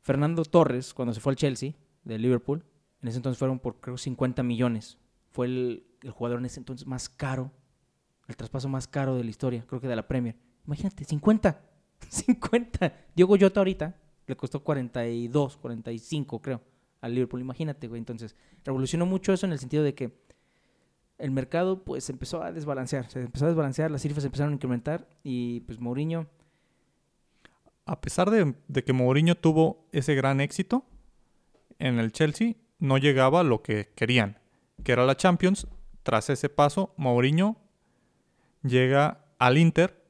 Fernando 0.00 0.44
Torres, 0.44 0.92
cuando 0.92 1.14
se 1.14 1.20
fue 1.20 1.32
al 1.32 1.36
Chelsea, 1.36 1.72
de 2.04 2.18
Liverpool, 2.18 2.62
en 3.00 3.08
ese 3.08 3.16
entonces 3.16 3.38
fueron 3.38 3.58
por 3.58 3.80
creo 3.80 3.96
50 3.96 4.42
millones. 4.42 4.98
Fue 5.30 5.46
el, 5.46 5.86
jugador 6.10 6.40
en 6.40 6.46
ese 6.46 6.60
entonces 6.60 6.86
más 6.86 7.08
caro, 7.08 7.50
el 8.28 8.36
traspaso 8.36 8.68
más 8.68 8.86
caro 8.86 9.16
de 9.16 9.24
la 9.24 9.30
historia, 9.30 9.64
creo 9.66 9.80
que 9.80 9.88
de 9.88 9.96
la 9.96 10.06
Premier. 10.06 10.36
Imagínate, 10.66 11.04
50. 11.04 11.60
50. 12.08 12.92
Diego 13.14 13.36
Jota 13.38 13.60
ahorita 13.60 13.96
le 14.26 14.36
costó 14.36 14.62
42, 14.62 15.56
45, 15.56 16.40
creo, 16.40 16.60
al 17.00 17.14
Liverpool. 17.14 17.40
Imagínate, 17.40 17.88
güey. 17.88 17.98
Entonces, 17.98 18.36
revolucionó 18.64 19.06
mucho 19.06 19.32
eso 19.32 19.46
en 19.46 19.52
el 19.52 19.58
sentido 19.58 19.82
de 19.82 19.94
que 19.94 20.12
el 21.18 21.30
mercado 21.30 21.84
pues 21.84 22.10
empezó 22.10 22.42
a 22.42 22.50
desbalancear, 22.50 23.08
se 23.08 23.20
empezó 23.20 23.44
a 23.44 23.48
desbalancear, 23.48 23.90
las 23.92 24.02
cifras 24.02 24.24
empezaron 24.24 24.52
a 24.52 24.54
incrementar 24.56 25.08
y 25.22 25.60
pues 25.60 25.80
Mourinho... 25.80 26.26
A 27.84 28.00
pesar 28.00 28.30
de, 28.30 28.54
que 28.84 28.92
Mourinho 28.92 29.36
tuvo 29.36 29.88
ese 29.92 30.14
gran 30.14 30.40
éxito 30.40 30.84
en 31.78 31.98
el 31.98 32.12
Chelsea, 32.12 32.54
no 32.78 32.98
llegaba 32.98 33.40
a 33.40 33.44
lo 33.44 33.62
que 33.62 33.90
querían, 33.94 34.38
que 34.84 34.92
era 34.92 35.04
la 35.04 35.16
Champions. 35.16 35.66
Tras 36.02 36.30
ese 36.30 36.48
paso, 36.48 36.94
Mourinho 36.96 37.56
llega 38.62 39.24
al 39.38 39.58
Inter, 39.58 40.01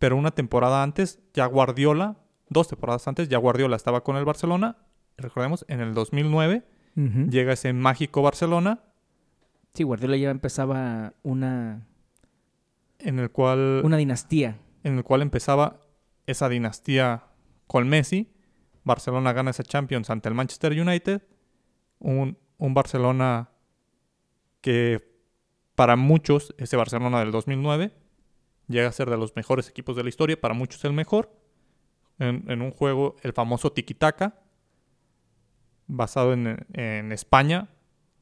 pero 0.00 0.16
una 0.16 0.32
temporada 0.32 0.82
antes 0.82 1.20
ya 1.32 1.46
Guardiola, 1.46 2.16
dos 2.48 2.66
temporadas 2.66 3.06
antes 3.06 3.28
ya 3.28 3.38
Guardiola 3.38 3.76
estaba 3.76 4.02
con 4.02 4.16
el 4.16 4.24
Barcelona. 4.24 4.78
Recordemos, 5.16 5.64
en 5.68 5.80
el 5.80 5.94
2009 5.94 6.64
llega 7.30 7.52
ese 7.52 7.72
mágico 7.72 8.20
Barcelona 8.20 8.80
Sí, 9.74 9.84
Guardiola 9.84 10.16
ya 10.16 10.30
empezaba 10.30 11.14
una... 11.22 11.86
En 12.98 13.18
el 13.18 13.30
cual... 13.30 13.82
Una 13.84 13.96
dinastía. 13.96 14.58
En 14.82 14.98
el 14.98 15.04
cual 15.04 15.22
empezaba 15.22 15.80
esa 16.26 16.48
dinastía 16.48 17.24
con 17.66 17.88
Messi. 17.88 18.32
Barcelona 18.84 19.32
gana 19.32 19.50
esa 19.50 19.62
Champions 19.62 20.10
ante 20.10 20.28
el 20.28 20.34
Manchester 20.34 20.72
United. 20.72 21.22
Un, 21.98 22.36
un 22.58 22.74
Barcelona 22.74 23.50
que 24.60 25.08
para 25.74 25.96
muchos, 25.96 26.54
ese 26.58 26.76
Barcelona 26.76 27.20
del 27.20 27.30
2009, 27.30 27.92
llega 28.70 28.88
a 28.88 28.92
ser 28.92 29.10
de 29.10 29.16
los 29.16 29.36
mejores 29.36 29.68
equipos 29.68 29.96
de 29.96 30.02
la 30.02 30.08
historia, 30.08 30.40
para 30.40 30.54
muchos 30.54 30.84
el 30.84 30.92
mejor. 30.92 31.32
En, 32.18 32.60
un 32.60 32.70
juego, 32.70 33.16
el 33.22 33.32
famoso 33.32 33.72
tiki-taka, 33.72 34.34
basado 35.86 36.34
en, 36.34 36.66
en 36.74 37.12
España, 37.12 37.68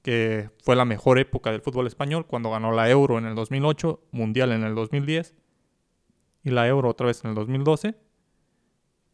que 0.02 0.50
fue 0.62 0.76
la 0.76 0.84
mejor 0.84 1.18
época 1.18 1.50
del 1.50 1.60
fútbol 1.60 1.86
español 1.86 2.26
cuando 2.26 2.50
ganó 2.50 2.72
la 2.72 2.88
Euro 2.88 3.18
en 3.18 3.26
el 3.26 3.34
2008, 3.34 4.00
Mundial 4.12 4.52
en 4.52 4.62
el 4.62 4.74
2010 4.74 5.34
y 6.44 6.50
la 6.50 6.66
Euro 6.66 6.88
otra 6.88 7.08
vez 7.08 7.24
en 7.24 7.30
el 7.30 7.34
2012. 7.34 7.94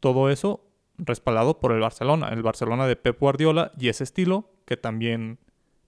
Todo 0.00 0.30
eso 0.30 0.66
respaldado 0.98 1.58
por 1.58 1.72
el 1.72 1.80
Barcelona, 1.80 2.28
el 2.28 2.42
Barcelona 2.42 2.86
de 2.86 2.96
Pep 2.96 3.18
Guardiola 3.18 3.72
y 3.78 3.88
ese 3.88 4.04
estilo 4.04 4.52
que 4.66 4.76
también 4.76 5.38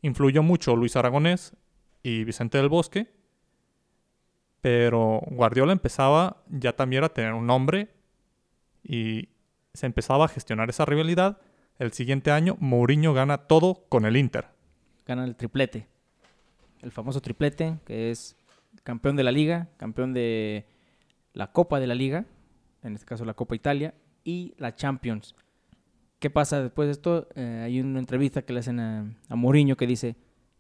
influyó 0.03 0.43
mucho 0.43 0.75
Luis 0.77 0.97
Aragonés 0.97 1.55
y 2.03 2.25
Vicente 2.25 2.59
del 2.59 2.69
Bosque. 2.69 3.13
Pero 4.67 5.21
Guardiola 5.31 5.71
empezaba 5.71 6.43
ya 6.49 6.75
también 6.75 7.05
a 7.05 7.09
tener 7.09 7.35
un 7.35 7.47
nombre 7.47 7.87
y 8.83 9.29
se 9.75 9.87
empezaba 9.87 10.25
a 10.25 10.29
gestionar 10.29 10.69
esa 10.71 10.85
rivalidad. 10.85 11.39
El 11.79 11.93
siguiente 11.93 12.33
año 12.33 12.57
Mourinho 12.59 13.15
gana 13.15 13.39
todo 13.39 13.85
con 13.89 14.05
el 14.07 14.17
Inter 14.17 14.57
gana 15.07 15.25
el 15.25 15.37
triplete. 15.37 15.87
El 16.83 16.91
famoso 16.91 17.21
triplete, 17.21 17.79
que 17.87 18.11
es 18.11 18.37
campeón 18.83 19.15
de 19.15 19.23
la 19.23 19.31
liga, 19.33 19.69
campeón 19.77 20.13
de 20.13 20.67
la 21.33 21.53
Copa 21.53 21.79
de 21.79 21.87
la 21.87 21.95
Liga, 21.95 22.25
en 22.83 22.95
este 22.95 23.07
caso 23.07 23.25
la 23.25 23.35
Copa 23.35 23.55
Italia, 23.55 23.95
y 24.25 24.55
la 24.59 24.75
Champions. 24.75 25.37
¿Qué 26.19 26.29
pasa 26.29 26.61
después 26.61 26.89
de 26.89 26.93
esto? 26.93 27.29
Eh, 27.37 27.63
hay 27.65 27.81
una 27.81 28.01
entrevista 28.01 28.43
que 28.43 28.53
le 28.53 28.59
hacen 28.59 28.81
a, 28.81 29.07
a 29.29 29.37
Mourinho 29.37 29.77
que 29.77 29.87
dice, 29.87 30.17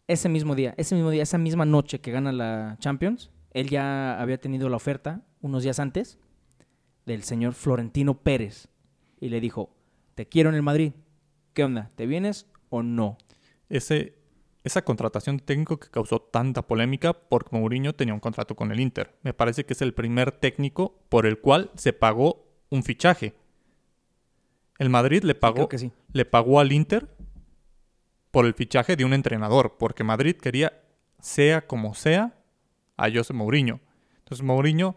ese 0.07 0.29
mismo 0.29 0.55
día, 0.55 0.75
ese 0.77 0.95
mismo 0.95 1.11
día, 1.11 1.25
esa 1.25 1.39
misma 1.39 1.65
noche 1.65 2.01
que 2.01 2.13
gana 2.13 2.31
la 2.31 2.77
Champions, 2.79 3.31
él 3.57 3.71
ya 3.71 4.21
había 4.21 4.39
tenido 4.39 4.69
la 4.69 4.77
oferta 4.77 5.23
unos 5.41 5.63
días 5.63 5.81
antes 5.81 6.19
del 7.07 7.23
señor 7.23 7.55
Florentino 7.55 8.23
Pérez 8.23 8.69
y 9.19 9.31
le 9.31 9.41
dijo, 9.41 9.71
te 10.15 10.29
quiero 10.29 10.51
en 10.51 10.57
el 10.57 10.63
Madrid, 10.63 10.93
¿qué 11.55 11.65
onda? 11.65 11.91
¿Te 11.95 12.07
vienes 12.07 12.47
o 12.69 12.83
no? 12.83 13.17
Ese, 13.71 14.19
esa 14.63 14.85
contratación 14.85 15.39
de 15.39 15.45
técnico 15.45 15.79
que 15.79 15.89
causó 15.89 16.21
tanta 16.21 16.67
polémica 16.67 17.15
porque 17.15 17.57
Mourinho 17.57 17.95
tenía 17.95 18.13
un 18.13 18.21
contrato 18.21 18.55
con 18.55 18.73
el 18.73 18.79
Inter. 18.79 19.17
Me 19.23 19.33
parece 19.33 19.65
que 19.65 19.73
es 19.73 19.81
el 19.81 19.95
primer 19.95 20.33
técnico 20.33 21.01
por 21.09 21.25
el 21.25 21.41
cual 21.41 21.71
se 21.77 21.95
pagó 21.95 22.45
un 22.69 22.83
fichaje. 22.83 23.33
El 24.79 24.91
Madrid 24.91 25.23
le 25.23 25.35
pagó, 25.35 25.67
le 26.13 26.25
pagó 26.27 26.61
al 26.61 26.73
Inter 26.73 27.09
por 28.31 28.45
el 28.45 28.53
fichaje 28.53 28.97
de 28.97 29.07
un 29.07 29.15
entrenador, 29.15 29.77
porque 29.79 30.05
Madrid 30.05 30.37
quería, 30.37 30.79
sea 31.21 31.67
como 31.67 31.95
sea, 31.95 32.37
a 32.97 33.11
José 33.11 33.33
Mourinho. 33.33 33.81
Entonces 34.19 34.45
Mourinho, 34.45 34.97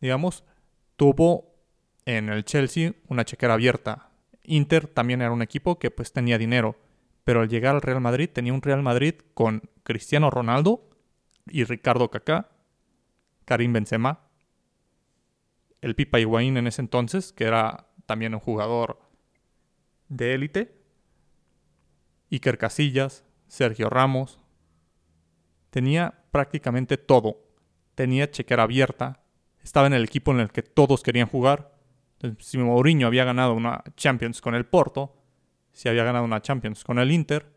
digamos, 0.00 0.44
tuvo 0.96 1.54
en 2.04 2.28
el 2.28 2.44
Chelsea 2.44 2.92
una 3.08 3.24
chequera 3.24 3.54
abierta. 3.54 4.10
Inter 4.44 4.86
también 4.86 5.22
era 5.22 5.32
un 5.32 5.42
equipo 5.42 5.78
que 5.78 5.90
pues 5.90 6.12
tenía 6.12 6.38
dinero 6.38 6.76
pero 7.24 7.42
al 7.42 7.48
llegar 7.48 7.74
al 7.74 7.82
Real 7.82 8.00
Madrid 8.00 8.28
tenía 8.28 8.52
un 8.52 8.62
Real 8.62 8.82
Madrid 8.82 9.14
con 9.34 9.62
Cristiano 9.82 10.30
Ronaldo 10.30 10.90
y 11.46 11.64
Ricardo 11.64 12.10
Kaká, 12.10 12.50
Karim 13.44 13.72
Benzema, 13.72 14.20
el 15.80 15.94
Pipa 15.94 16.18
Higuaín 16.18 16.56
en 16.56 16.66
ese 16.66 16.82
entonces, 16.82 17.32
que 17.32 17.44
era 17.44 17.86
también 18.06 18.34
un 18.34 18.40
jugador 18.40 19.00
de 20.08 20.34
élite, 20.34 20.74
Iker 22.30 22.58
Casillas, 22.58 23.24
Sergio 23.46 23.88
Ramos. 23.90 24.40
Tenía 25.70 26.14
prácticamente 26.30 26.98
todo. 26.98 27.38
Tenía 27.94 28.30
chequera 28.30 28.64
abierta. 28.64 29.22
Estaba 29.62 29.86
en 29.86 29.94
el 29.94 30.04
equipo 30.04 30.32
en 30.32 30.40
el 30.40 30.50
que 30.50 30.62
todos 30.62 31.02
querían 31.02 31.28
jugar. 31.28 31.74
si 32.38 32.58
Mourinho 32.58 33.06
había 33.06 33.24
ganado 33.24 33.54
una 33.54 33.82
Champions 33.96 34.40
con 34.40 34.54
el 34.54 34.66
Porto, 34.66 35.16
si 35.72 35.88
había 35.88 36.04
ganado 36.04 36.24
una 36.24 36.42
Champions 36.42 36.84
con 36.84 36.98
el 36.98 37.10
Inter, 37.10 37.52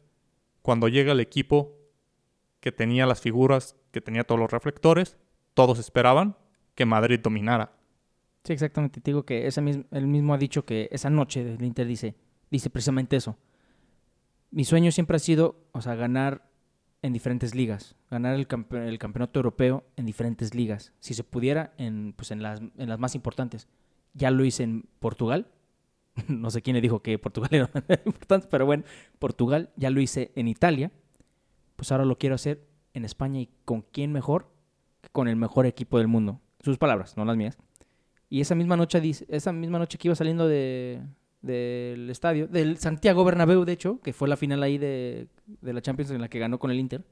cuando 0.62 0.88
llega 0.88 1.12
el 1.12 1.20
equipo 1.20 1.78
que 2.60 2.72
tenía 2.72 3.06
las 3.06 3.20
figuras, 3.20 3.76
que 3.92 4.00
tenía 4.00 4.24
todos 4.24 4.40
los 4.40 4.52
reflectores, 4.52 5.18
todos 5.54 5.80
esperaban 5.80 6.38
que 6.76 6.86
Madrid 6.86 7.20
dominara. 7.22 7.74
Sí, 8.44 8.54
exactamente. 8.54 9.02
Te 9.02 9.12
digo 9.12 9.26
que 9.26 9.48
ese 9.48 9.62
mismo, 9.62 9.86
él 9.92 10.08
mismo 10.08 10.34
ha 10.34 10.38
dicho 10.38 10.66
que 10.66 10.90
esa 10.92 11.10
noche 11.10 11.44
del 11.44 11.64
Inter 11.64 11.88
dice, 11.88 12.16
dice 12.50 12.70
precisamente 12.70 13.16
eso. 13.16 13.38
Mi 14.52 14.66
sueño 14.66 14.92
siempre 14.92 15.18
ha 15.18 15.20
sido, 15.20 15.68
o 15.72 15.82
sea, 15.82 15.96
ganar 15.96 16.53
en 17.04 17.14
diferentes 17.14 17.54
ligas, 17.54 17.96
ganar 18.10 18.34
el, 18.36 18.48
campe- 18.48 18.88
el 18.88 18.98
campeonato 18.98 19.38
europeo 19.40 19.84
en 19.98 20.06
diferentes 20.08 20.56
ligas. 20.56 20.92
Si 21.00 21.14
se 21.14 21.24
pudiera, 21.24 21.74
en, 21.78 22.14
pues 22.16 22.32
en, 22.32 22.42
las, 22.42 22.60
en 22.62 22.90
las 22.90 22.98
más 22.98 23.14
importantes. 23.14 23.68
Ya 24.16 24.32
lo 24.32 24.44
hice 24.44 24.64
en 24.64 24.86
Portugal. 25.00 25.48
No 26.28 26.50
sé 26.52 26.62
quién 26.62 26.76
le 26.76 26.82
dijo 26.82 27.02
que 27.02 27.18
Portugal 27.20 27.50
era 27.52 27.70
importante, 28.06 28.48
pero 28.50 28.66
bueno, 28.66 28.84
Portugal. 29.20 29.72
Ya 29.76 29.90
lo 29.90 30.00
hice 30.02 30.32
en 30.36 30.48
Italia. 30.48 30.92
Pues 31.76 31.92
ahora 31.92 32.06
lo 32.06 32.18
quiero 32.18 32.36
hacer 32.36 32.66
en 32.94 33.04
España. 33.04 33.40
¿Y 33.42 33.50
con 33.66 33.82
quién 33.82 34.12
mejor? 34.12 34.50
que 35.02 35.10
Con 35.10 35.28
el 35.28 35.36
mejor 35.36 35.66
equipo 35.66 35.98
del 35.98 36.08
mundo. 36.08 36.40
Sus 36.62 36.78
palabras, 36.78 37.18
no 37.18 37.26
las 37.26 37.36
mías. 37.36 37.58
Y 38.30 38.42
esa 38.42 38.56
misma 38.56 38.78
noche, 38.78 39.02
esa 39.28 39.52
misma 39.52 39.80
noche 39.80 39.98
que 39.98 40.08
iba 40.08 40.16
saliendo 40.16 40.48
de, 40.48 41.02
del 41.44 42.10
estadio, 42.10 42.48
del 42.48 42.78
Santiago 42.78 43.24
Bernabéu, 43.24 43.66
de 43.66 43.74
hecho, 43.74 44.00
que 44.02 44.14
fue 44.14 44.28
la 44.28 44.38
final 44.38 44.64
ahí 44.64 44.80
de, 44.80 45.28
de 45.46 45.74
la 45.74 45.82
Champions 45.82 46.10
en 46.10 46.22
la 46.22 46.30
que 46.30 46.40
ganó 46.40 46.58
con 46.58 46.72
el 46.72 46.80
Inter, 46.80 47.04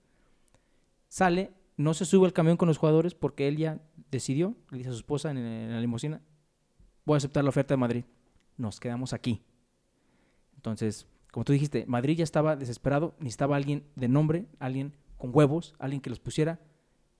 sale, 1.09 1.51
no 1.77 1.93
se 1.93 2.05
sube 2.05 2.25
al 2.25 2.33
camión 2.33 2.57
con 2.57 2.67
los 2.67 2.77
jugadores 2.77 3.13
porque 3.13 3.47
él 3.47 3.57
ya 3.57 3.79
decidió, 4.09 4.55
le 4.71 4.79
dice 4.79 4.89
a 4.89 4.93
su 4.93 5.00
esposa 5.00 5.31
en, 5.31 5.71
la 5.71 5.79
limusina, 5.81 6.21
voy 7.05 7.15
a 7.15 7.17
aceptar 7.17 7.43
la 7.43 7.50
oferta 7.50 7.73
de 7.73 7.77
Madrid. 7.77 8.05
Nos 8.57 8.79
quedamos 8.79 9.13
aquí. 9.13 9.41
Entonces, 10.55 11.07
como 11.31 11.43
tú 11.43 11.53
dijiste, 11.53 11.85
Madrid 11.88 12.17
ya 12.17 12.23
estaba 12.23 12.55
desesperado, 12.55 13.13
necesitaba 13.19 13.57
alguien 13.57 13.83
de 13.95 14.07
nombre, 14.07 14.45
alguien 14.59 14.93
con 15.17 15.31
huevos, 15.33 15.75
alguien 15.77 16.01
que 16.01 16.09
los 16.09 16.19
pusiera 16.19 16.59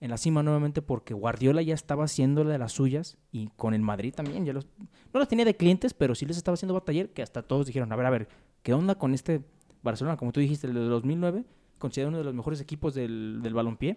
en 0.02 0.10
la 0.10 0.18
cima 0.18 0.42
nuevamente 0.42 0.82
porque 0.82 1.14
Guardiola 1.14 1.62
ya 1.62 1.74
estaba 1.74 2.04
haciendo 2.04 2.42
de 2.42 2.58
las 2.58 2.72
suyas 2.72 3.18
y 3.30 3.50
con 3.54 3.72
el 3.72 3.82
Madrid 3.82 4.12
también. 4.12 4.44
Ya 4.44 4.52
los, 4.52 4.66
no 4.76 5.20
los 5.20 5.28
tenía 5.28 5.44
de 5.44 5.56
clientes, 5.56 5.94
pero 5.94 6.16
sí 6.16 6.26
les 6.26 6.36
estaba 6.36 6.54
haciendo 6.54 6.74
bataller 6.74 7.12
que 7.12 7.22
hasta 7.22 7.42
todos 7.42 7.66
dijeron, 7.66 7.92
a 7.92 7.96
ver, 7.96 8.06
a 8.06 8.10
ver, 8.10 8.28
¿qué 8.64 8.74
onda 8.74 8.96
con 8.96 9.14
este 9.14 9.44
Barcelona? 9.80 10.16
Como 10.16 10.32
tú 10.32 10.40
dijiste, 10.40 10.66
el 10.66 10.74
de 10.74 10.80
2009, 10.80 11.44
considerado 11.78 12.08
uno 12.08 12.18
de 12.18 12.24
los 12.24 12.34
mejores 12.34 12.60
equipos 12.60 12.94
del, 12.94 13.38
del 13.44 13.54
balompié. 13.54 13.96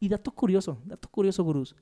Y 0.00 0.08
dato 0.08 0.32
curioso, 0.32 0.82
dato 0.84 1.08
curioso, 1.08 1.44
gurús. 1.44 1.76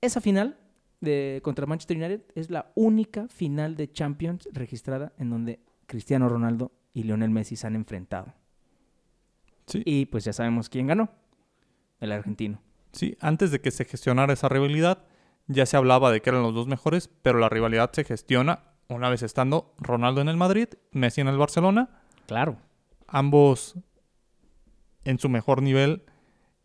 Esa 0.00 0.20
final 0.20 0.58
de, 1.00 1.38
contra 1.44 1.66
Manchester 1.66 1.98
United 1.98 2.22
es 2.34 2.50
la 2.50 2.72
única 2.74 3.28
final 3.28 3.76
de 3.76 3.92
Champions 3.92 4.48
registrada 4.52 5.12
en 5.18 5.30
donde 5.30 5.60
Cristiano 5.86 6.28
Ronaldo 6.28 6.72
y 6.92 7.04
Lionel 7.04 7.30
Messi 7.30 7.54
se 7.54 7.68
han 7.68 7.76
enfrentado. 7.76 8.34
Sí. 9.66 9.82
Y 9.86 10.06
pues 10.06 10.24
ya 10.24 10.32
sabemos 10.32 10.68
quién 10.68 10.88
ganó. 10.88 11.10
El 12.00 12.12
argentino. 12.12 12.60
Sí, 12.92 13.16
antes 13.20 13.50
de 13.50 13.60
que 13.60 13.70
se 13.70 13.84
gestionara 13.84 14.32
esa 14.32 14.48
rivalidad, 14.48 15.04
ya 15.46 15.66
se 15.66 15.76
hablaba 15.76 16.10
de 16.10 16.20
que 16.22 16.30
eran 16.30 16.42
los 16.42 16.54
dos 16.54 16.66
mejores, 16.66 17.08
pero 17.22 17.38
la 17.38 17.48
rivalidad 17.48 17.90
se 17.92 18.04
gestiona 18.04 18.64
una 18.88 19.08
vez 19.08 19.22
estando 19.22 19.74
Ronaldo 19.78 20.20
en 20.20 20.28
el 20.28 20.36
Madrid, 20.36 20.68
Messi 20.90 21.20
en 21.20 21.28
el 21.28 21.38
Barcelona, 21.38 22.00
Claro. 22.26 22.56
ambos 23.06 23.76
en 25.04 25.18
su 25.18 25.28
mejor 25.28 25.62
nivel 25.62 26.04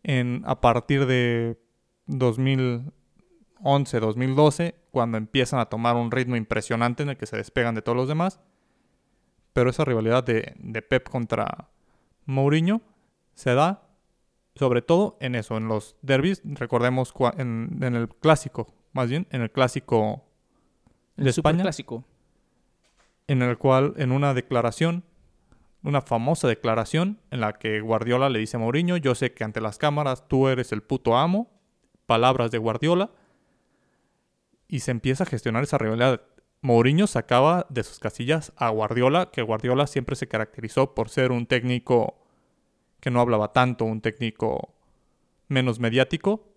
en, 0.02 0.42
a 0.46 0.60
partir 0.60 1.06
de 1.06 1.58
2011, 2.06 4.00
2012, 4.00 4.74
cuando 4.90 5.18
empiezan 5.18 5.60
a 5.60 5.66
tomar 5.66 5.96
un 5.96 6.10
ritmo 6.10 6.36
impresionante 6.36 7.02
en 7.02 7.10
el 7.10 7.16
que 7.16 7.26
se 7.26 7.36
despegan 7.36 7.74
de 7.74 7.82
todos 7.82 7.96
los 7.96 8.08
demás. 8.08 8.40
Pero 9.52 9.70
esa 9.70 9.84
rivalidad 9.84 10.24
de, 10.24 10.54
de 10.58 10.82
Pep 10.82 11.08
contra 11.08 11.68
Mourinho 12.26 12.82
se 13.34 13.54
da 13.54 13.85
sobre 14.56 14.82
todo 14.82 15.16
en 15.20 15.34
eso, 15.34 15.56
en 15.56 15.68
los 15.68 15.96
derbis. 16.02 16.42
Recordemos 16.44 17.12
en, 17.38 17.78
en 17.82 17.94
el 17.94 18.08
clásico, 18.08 18.74
más 18.92 19.08
bien, 19.08 19.26
en 19.30 19.42
el 19.42 19.50
clásico 19.50 20.24
El 21.16 21.24
de 21.24 21.30
España, 21.30 21.58
superclásico. 21.58 22.04
en 23.28 23.42
el 23.42 23.58
cual, 23.58 23.94
en 23.96 24.12
una 24.12 24.34
declaración, 24.34 25.04
una 25.82 26.00
famosa 26.00 26.48
declaración, 26.48 27.20
en 27.30 27.40
la 27.40 27.52
que 27.52 27.80
Guardiola 27.80 28.28
le 28.28 28.38
dice 28.40 28.56
a 28.56 28.60
Mourinho: 28.60 28.96
Yo 28.96 29.14
sé 29.14 29.32
que 29.32 29.44
ante 29.44 29.60
las 29.60 29.78
cámaras 29.78 30.26
tú 30.26 30.48
eres 30.48 30.72
el 30.72 30.82
puto 30.82 31.16
amo. 31.16 31.48
Palabras 32.06 32.50
de 32.50 32.58
Guardiola. 32.58 33.10
Y 34.68 34.80
se 34.80 34.90
empieza 34.90 35.24
a 35.24 35.26
gestionar 35.26 35.62
esa 35.62 35.78
rivalidad. 35.78 36.22
Mourinho 36.60 37.06
sacaba 37.06 37.66
de 37.68 37.84
sus 37.84 38.00
casillas 38.00 38.52
a 38.56 38.70
Guardiola, 38.70 39.30
que 39.30 39.42
Guardiola 39.42 39.86
siempre 39.86 40.16
se 40.16 40.26
caracterizó 40.26 40.94
por 40.94 41.08
ser 41.08 41.30
un 41.30 41.46
técnico 41.46 42.25
que 43.06 43.12
no 43.12 43.20
hablaba 43.20 43.52
tanto, 43.52 43.84
un 43.84 44.00
técnico 44.00 44.74
menos 45.46 45.78
mediático. 45.78 46.48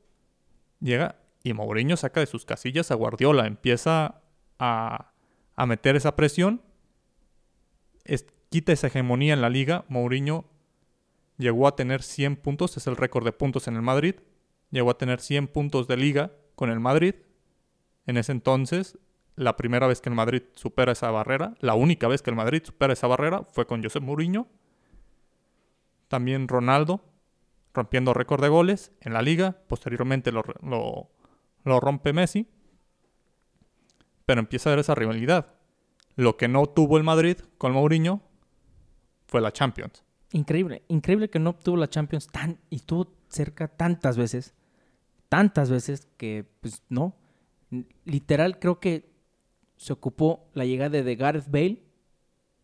Llega 0.80 1.20
y 1.44 1.54
Mourinho 1.54 1.96
saca 1.96 2.22
de 2.22 2.26
sus 2.26 2.44
casillas 2.44 2.90
a 2.90 2.96
Guardiola, 2.96 3.46
empieza 3.46 4.24
a, 4.58 5.12
a 5.56 5.66
meter 5.68 5.96
esa 5.96 6.16
presión, 6.16 6.64
es- 8.04 8.26
quita 8.50 8.72
esa 8.72 8.88
hegemonía 8.88 9.36
en 9.36 9.42
la 9.42 9.50
liga. 9.52 9.86
Mourinho 9.90 10.46
llegó 11.38 11.68
a 11.68 11.76
tener 11.76 12.02
100 12.02 12.38
puntos, 12.38 12.78
es 12.78 12.88
el 12.88 12.96
récord 12.98 13.26
de 13.26 13.32
puntos 13.32 13.68
en 13.68 13.76
el 13.76 13.84
Madrid. 13.84 14.16
Llegó 14.72 14.90
a 14.90 14.98
tener 14.98 15.20
100 15.22 15.50
puntos 15.50 15.88
de 15.88 15.98
liga 15.98 16.32
con 16.56 16.72
el 16.72 16.80
Madrid. 16.80 17.14
En 18.08 18.18
ese 18.18 18.32
entonces, 18.32 18.98
la 19.36 19.56
primera 19.56 19.86
vez 19.86 20.02
que 20.02 20.10
el 20.10 20.16
Madrid 20.16 20.42
supera 20.56 20.94
esa 20.94 21.12
barrera, 21.12 21.54
la 21.60 21.76
única 21.76 22.08
vez 22.08 22.24
que 22.24 22.32
el 22.32 22.36
Madrid 22.36 22.64
supera 22.66 22.94
esa 22.94 23.06
barrera 23.06 23.44
fue 23.54 23.68
con 23.68 23.84
Josep 23.84 24.02
Mourinho. 24.02 24.48
También 26.10 26.48
Ronaldo, 26.50 27.02
rompiendo 27.74 28.13
récord 28.13 28.41
de 28.41 28.50
goles 28.50 28.91
en 29.00 29.13
la 29.13 29.22
liga. 29.22 29.62
Posteriormente 29.67 30.32
lo, 30.34 30.43
lo- 30.62 31.10
lo 31.63 31.80
rompe 31.80 32.12
Messi. 32.12 32.48
Pero 34.26 34.41
empieza 34.41 34.69
a 34.69 34.74
haber 34.74 34.82
esa 34.82 34.95
rivalidad. 34.95 35.54
Lo 36.15 36.36
que 36.38 36.48
no 36.48 36.65
tuvo 36.65 36.98
el 36.98 37.04
Madrid 37.04 37.38
con 37.58 37.72
Mourinho 37.72 38.22
fue 39.28 39.39
la 39.41 39.52
Champions. 39.54 40.04
Increíble, 40.34 40.84
increíble 40.89 41.30
que 41.30 41.39
no 41.39 41.52
obtuvo 41.52 41.78
la 41.78 41.88
Champions 41.89 42.28
tan 42.28 42.60
y 42.69 42.76
estuvo 42.78 43.12
cerca 43.30 43.67
tantas 43.67 44.17
veces, 44.17 44.54
tantas 45.30 45.69
veces 45.72 46.08
que 46.17 46.45
pues 46.62 46.84
no. 46.89 47.15
Literal 48.06 48.60
creo 48.60 48.80
que 48.80 49.10
se 49.78 49.93
ocupó 49.93 50.50
la 50.54 50.65
llegada 50.65 51.02
de 51.02 51.15
Gareth 51.15 51.50
Bale 51.50 51.84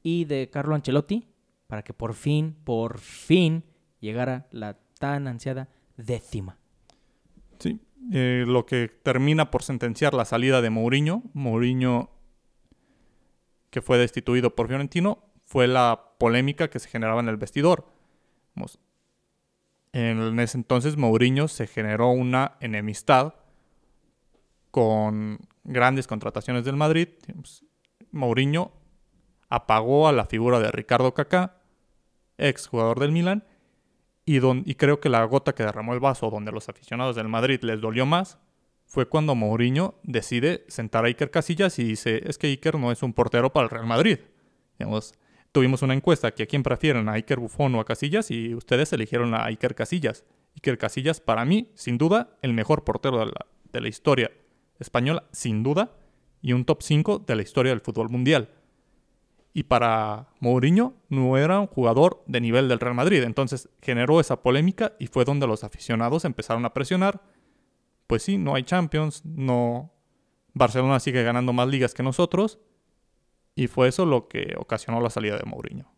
y 0.03 0.25
de 0.25 0.49
Carlo 0.51 0.75
Ancelotti 0.75 1.27
para 1.67 1.83
que 1.83 1.93
por 1.93 2.13
fin, 2.13 2.55
por 2.63 2.99
fin 2.99 3.63
llegara 3.99 4.47
la 4.51 4.77
tan 4.99 5.27
ansiada 5.27 5.69
décima. 5.97 6.57
Sí. 7.59 7.79
Eh, 8.11 8.43
lo 8.47 8.65
que 8.65 8.87
termina 8.87 9.49
por 9.49 9.63
sentenciar 9.63 10.13
la 10.13 10.25
salida 10.25 10.61
de 10.61 10.69
Mourinho, 10.69 11.23
Mourinho 11.33 12.11
que 13.71 13.81
fue 13.81 13.97
destituido 13.97 14.55
por 14.55 14.67
Fiorentino, 14.67 15.23
fue 15.43 15.67
la 15.67 16.13
polémica 16.17 16.69
que 16.69 16.79
se 16.79 16.87
generaba 16.87 17.19
en 17.19 17.27
el 17.27 17.37
vestidor. 17.37 17.85
En 19.91 20.39
ese 20.39 20.57
entonces 20.57 20.97
Mourinho 20.97 21.47
se 21.47 21.67
generó 21.67 22.09
una 22.09 22.57
enemistad 22.59 23.33
con 24.71 25.39
grandes 25.63 26.07
contrataciones 26.07 26.65
del 26.65 26.75
Madrid. 26.75 27.09
Pues, 27.33 27.65
Mourinho 28.11 28.71
apagó 29.55 30.07
a 30.07 30.11
la 30.11 30.25
figura 30.25 30.59
de 30.59 30.69
Ricardo 30.71 31.13
Kaká, 31.13 31.61
ex 32.37 32.67
jugador 32.67 32.99
del 32.99 33.11
Milan, 33.11 33.45
y, 34.25 34.39
don- 34.39 34.63
y 34.65 34.75
creo 34.75 34.99
que 34.99 35.07
la 35.09 35.23
gota 35.23 35.53
que 35.55 35.63
derramó 35.63 35.93
el 35.93 35.99
vaso 35.99 36.29
donde 36.29 36.51
los 36.51 36.67
aficionados 36.67 37.15
del 37.15 37.27
Madrid 37.29 37.59
les 37.61 37.79
dolió 37.79 38.05
más 38.05 38.37
fue 38.85 39.07
cuando 39.07 39.33
Mourinho 39.35 39.95
decide 40.03 40.65
sentar 40.67 41.05
a 41.05 41.07
Iker 41.07 41.31
Casillas 41.31 41.79
y 41.79 41.83
dice, 41.83 42.21
es 42.25 42.37
que 42.37 42.47
Iker 42.47 42.77
no 42.77 42.91
es 42.91 43.01
un 43.03 43.13
portero 43.13 43.53
para 43.53 43.63
el 43.65 43.69
Real 43.69 43.85
Madrid. 43.87 44.19
Tuvimos 45.51 45.81
una 45.83 45.93
encuesta 45.93 46.31
que 46.31 46.43
a 46.43 46.45
quién 46.47 46.63
prefieren, 46.63 47.07
a 47.07 47.13
Iker 47.13 47.39
Buffon 47.39 47.73
o 47.75 47.79
a 47.79 47.85
Casillas, 47.85 48.29
y 48.29 48.53
ustedes 48.53 48.91
eligieron 48.91 49.33
a 49.33 49.45
Iker 49.45 49.73
Casillas. 49.73 50.25
Iker 50.55 50.77
Casillas, 50.77 51.21
para 51.21 51.45
mí, 51.45 51.71
sin 51.75 51.97
duda, 51.97 52.35
el 52.41 52.53
mejor 52.53 52.83
portero 52.83 53.19
de 53.19 53.27
la, 53.27 53.45
de 53.71 53.81
la 53.81 53.87
historia 53.87 54.31
española, 54.79 55.23
sin 55.31 55.63
duda, 55.63 55.93
y 56.41 56.51
un 56.53 56.65
top 56.65 56.81
5 56.83 57.19
de 57.25 57.35
la 57.37 57.41
historia 57.41 57.71
del 57.71 57.79
fútbol 57.81 58.09
mundial. 58.09 58.49
Y 59.57 59.63
para 59.63 60.27
Mourinho 60.41 60.95
no 61.07 61.37
era 61.37 61.61
un 61.61 61.67
jugador 61.67 62.21
de 62.27 62.41
nivel 62.41 62.67
del 62.67 62.81
Real 62.81 62.93
Madrid. 62.93 63.23
Entonces 63.23 63.69
generó 63.81 64.19
esa 64.19 64.43
polémica 64.43 64.97
y 64.99 65.07
fue 65.07 65.23
donde 65.23 65.47
los 65.47 65.63
aficionados 65.63 66.25
empezaron 66.25 66.65
a 66.65 66.73
presionar. 66.73 67.21
Pues 68.05 68.21
sí, 68.21 68.37
no 68.37 68.53
hay 68.55 68.63
Champions, 68.63 69.23
no. 69.23 69.93
Barcelona 70.53 70.99
sigue 70.99 71.23
ganando 71.23 71.53
más 71.53 71.69
ligas 71.69 71.93
que 71.93 72.03
nosotros. 72.03 72.59
Y 73.55 73.67
fue 73.67 73.87
eso 73.87 74.05
lo 74.05 74.27
que 74.27 74.55
ocasionó 74.57 74.99
la 74.99 75.09
salida 75.09 75.37
de 75.37 75.45
Mourinho. 75.45 75.89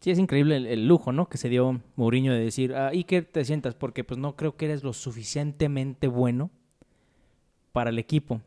Sí, 0.00 0.10
es 0.10 0.18
increíble 0.18 0.56
el, 0.56 0.88
lujo, 0.88 1.12
¿no? 1.12 1.28
Que 1.28 1.38
se 1.38 1.48
dio 1.48 1.80
Mourinho 1.94 2.32
de 2.32 2.40
decir, 2.40 2.74
ah, 2.74 2.88
Iker, 2.88 3.24
te 3.24 3.44
sientas, 3.44 3.76
porque 3.76 4.02
pues 4.02 4.18
no 4.18 4.34
creo 4.34 4.56
que 4.56 4.64
eres 4.64 4.82
lo 4.82 4.94
suficientemente 4.94 6.08
bueno 6.08 6.50
para 7.70 7.90
el 7.90 8.00
equipo. 8.00 8.40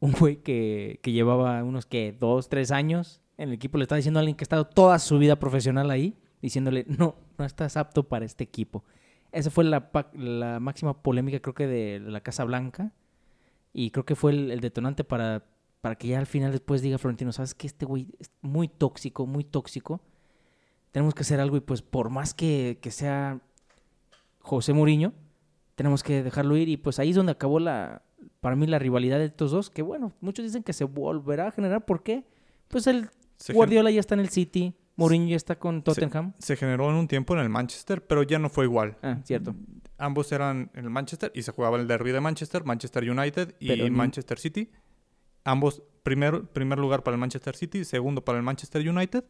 Un 0.00 0.12
güey 0.12 0.36
que, 0.36 0.98
que 1.02 1.12
llevaba 1.12 1.62
unos, 1.62 1.86
que 1.86 2.12
Dos, 2.12 2.48
tres 2.48 2.70
años 2.70 3.20
en 3.40 3.48
el 3.48 3.54
equipo 3.54 3.78
le 3.78 3.84
está 3.84 3.96
diciendo 3.96 4.18
a 4.18 4.20
alguien 4.20 4.36
que 4.36 4.42
ha 4.42 4.44
estado 4.44 4.66
toda 4.66 4.98
su 4.98 5.18
vida 5.18 5.36
profesional 5.36 5.90
ahí, 5.90 6.18
diciéndole, 6.42 6.84
no, 6.88 7.16
no 7.38 7.44
estás 7.44 7.78
apto 7.78 8.06
para 8.06 8.26
este 8.26 8.44
equipo. 8.44 8.84
Esa 9.32 9.50
fue 9.50 9.64
la, 9.64 9.90
la 10.12 10.60
máxima 10.60 11.02
polémica, 11.02 11.40
creo 11.40 11.54
que 11.54 11.66
de 11.66 12.00
la 12.00 12.20
Casa 12.20 12.44
Blanca. 12.44 12.92
Y 13.72 13.92
creo 13.92 14.04
que 14.04 14.14
fue 14.14 14.32
el, 14.32 14.50
el 14.50 14.60
detonante 14.60 15.04
para, 15.04 15.44
para 15.80 15.94
que 15.94 16.08
ya 16.08 16.18
al 16.18 16.26
final 16.26 16.52
después 16.52 16.82
diga 16.82 16.98
Florentino, 16.98 17.32
sabes 17.32 17.54
que 17.54 17.66
este 17.66 17.86
güey 17.86 18.08
es 18.18 18.30
muy 18.42 18.68
tóxico, 18.68 19.26
muy 19.26 19.44
tóxico. 19.44 20.02
Tenemos 20.90 21.14
que 21.14 21.22
hacer 21.22 21.40
algo 21.40 21.56
y 21.56 21.60
pues 21.60 21.80
por 21.80 22.10
más 22.10 22.34
que, 22.34 22.78
que 22.82 22.90
sea 22.90 23.40
José 24.40 24.72
Mourinho, 24.74 25.14
tenemos 25.76 26.02
que 26.02 26.22
dejarlo 26.22 26.56
ir. 26.58 26.68
Y 26.68 26.76
pues 26.76 26.98
ahí 26.98 27.10
es 27.10 27.16
donde 27.16 27.32
acabó 27.32 27.58
la, 27.58 28.02
para 28.40 28.56
mí 28.56 28.66
la 28.66 28.78
rivalidad 28.78 29.18
de 29.18 29.26
estos 29.26 29.50
dos, 29.50 29.70
que 29.70 29.82
bueno, 29.82 30.12
muchos 30.20 30.44
dicen 30.44 30.62
que 30.62 30.72
se 30.72 30.84
volverá 30.84 31.48
a 31.48 31.50
generar. 31.50 31.84
¿Por 31.84 32.02
qué? 32.02 32.24
Pues 32.68 32.86
el 32.86 33.10
Se 33.36 33.52
Guardiola 33.52 33.90
ya 33.90 34.00
está 34.00 34.14
en 34.14 34.20
el 34.20 34.30
City, 34.30 34.74
Mourinho 34.96 35.28
ya 35.28 35.36
está 35.36 35.58
con 35.58 35.82
Tottenham. 35.82 36.34
Se, 36.38 36.56
generó 36.56 36.90
en 36.90 36.96
un 36.96 37.08
tiempo 37.08 37.34
en 37.34 37.40
el 37.40 37.48
Manchester, 37.48 38.06
pero 38.06 38.22
ya 38.22 38.38
no 38.38 38.50
fue 38.50 38.66
igual. 38.66 38.98
Ah, 39.02 39.18
cierto. 39.24 39.54
Ambos 39.96 40.30
eran 40.32 40.70
en 40.74 40.84
el 40.84 40.90
Manchester 40.90 41.32
y 41.34 41.42
se 41.42 41.52
jugaba 41.52 41.78
el 41.78 41.86
derby 41.86 42.12
de 42.12 42.20
Manchester, 42.20 42.64
Manchester 42.64 43.10
United 43.10 43.54
y 43.60 43.68
Pero 43.68 43.90
Manchester 43.90 44.38
City. 44.38 44.70
Ambos, 45.44 45.82
primer, 46.02 46.42
primer 46.48 46.78
lugar 46.78 47.02
para 47.02 47.14
el 47.14 47.20
Manchester 47.20 47.56
City, 47.56 47.84
segundo 47.84 48.22
para 48.22 48.38
el 48.38 48.44
Manchester 48.44 48.86
United, 48.86 49.24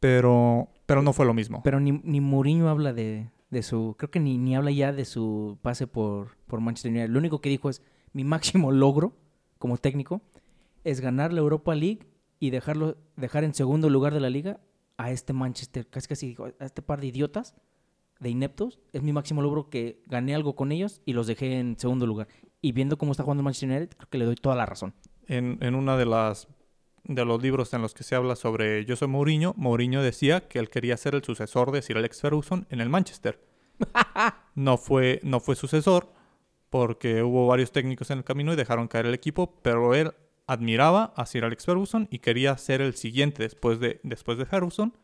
pero, 0.00 0.68
pero 0.86 1.02
no 1.02 1.12
fue 1.12 1.26
lo 1.26 1.34
mismo. 1.34 1.62
Pero 1.62 1.80
ni, 1.80 1.92
ni 1.92 2.20
Mourinho 2.20 2.68
habla 2.68 2.94
de, 2.94 3.30
de 3.50 3.62
su. 3.62 3.94
Creo 3.98 4.10
que 4.10 4.20
ni, 4.20 4.38
ni 4.38 4.56
habla 4.56 4.70
ya 4.70 4.92
de 4.92 5.04
su 5.04 5.58
pase 5.60 5.86
por, 5.86 6.36
por 6.46 6.60
Manchester 6.60 6.92
United. 6.92 7.10
Lo 7.10 7.18
único 7.18 7.42
que 7.42 7.50
dijo 7.50 7.68
es: 7.68 7.82
mi 8.12 8.24
máximo 8.24 8.72
logro 8.72 9.16
como 9.58 9.76
técnico 9.76 10.20
es 10.84 11.00
ganar 11.00 11.32
la 11.32 11.40
Europa 11.40 11.74
League 11.74 12.06
y 12.40 12.50
dejarlo, 12.50 12.96
dejar 13.16 13.44
en 13.44 13.54
segundo 13.54 13.90
lugar 13.90 14.14
de 14.14 14.20
la 14.20 14.30
liga 14.30 14.60
a 14.96 15.10
este 15.10 15.32
Manchester. 15.32 15.86
Casi 15.88 16.08
casi 16.08 16.36
a 16.60 16.64
este 16.64 16.82
par 16.82 17.00
de 17.00 17.08
idiotas, 17.08 17.54
de 18.20 18.30
ineptos. 18.30 18.78
Es 18.92 19.02
mi 19.02 19.12
máximo 19.12 19.42
logro 19.42 19.70
que 19.70 20.02
gané 20.06 20.34
algo 20.34 20.54
con 20.54 20.72
ellos 20.72 21.02
y 21.04 21.12
los 21.12 21.26
dejé 21.26 21.58
en 21.58 21.78
segundo 21.78 22.06
lugar. 22.06 22.28
Y 22.60 22.72
viendo 22.72 22.98
cómo 22.98 23.12
está 23.12 23.22
jugando 23.22 23.42
Manchester 23.42 23.70
United, 23.70 23.96
creo 23.96 24.08
que 24.10 24.18
le 24.18 24.24
doy 24.24 24.36
toda 24.36 24.56
la 24.56 24.66
razón. 24.66 24.94
En, 25.26 25.58
en 25.60 25.74
una 25.74 25.96
de 25.96 26.06
las 26.06 26.48
de 27.04 27.24
los 27.24 27.42
libros 27.42 27.72
en 27.72 27.80
los 27.80 27.94
que 27.94 28.02
se 28.02 28.14
habla 28.14 28.36
sobre 28.36 28.84
Yo 28.84 28.94
soy 28.94 29.08
Mourinho, 29.08 29.54
Mourinho 29.56 30.02
decía 30.02 30.46
que 30.46 30.58
él 30.58 30.68
quería 30.68 30.96
ser 30.96 31.14
el 31.14 31.24
sucesor 31.24 31.72
de 31.72 31.80
Sir 31.80 31.96
Alex 31.96 32.20
Ferguson 32.20 32.66
en 32.70 32.80
el 32.80 32.88
Manchester. 32.88 33.40
No 34.54 34.76
fue, 34.76 35.20
no 35.22 35.38
fue 35.38 35.54
sucesor 35.54 36.12
porque 36.70 37.22
hubo 37.22 37.46
varios 37.46 37.72
técnicos 37.72 38.10
en 38.10 38.18
el 38.18 38.24
camino 38.24 38.52
y 38.52 38.56
dejaron 38.56 38.88
caer 38.88 39.06
el 39.06 39.14
equipo, 39.14 39.54
pero 39.62 39.94
él 39.94 40.12
admiraba 40.46 41.12
a 41.16 41.26
Sir 41.26 41.44
Alex 41.44 41.66
Ferguson 41.66 42.08
y 42.10 42.18
quería 42.20 42.56
ser 42.56 42.80
el 42.80 42.94
siguiente 42.94 43.42
después 43.42 43.80
de, 43.80 44.00
después 44.02 44.38
de 44.38 44.46
Ferguson. 44.46 44.94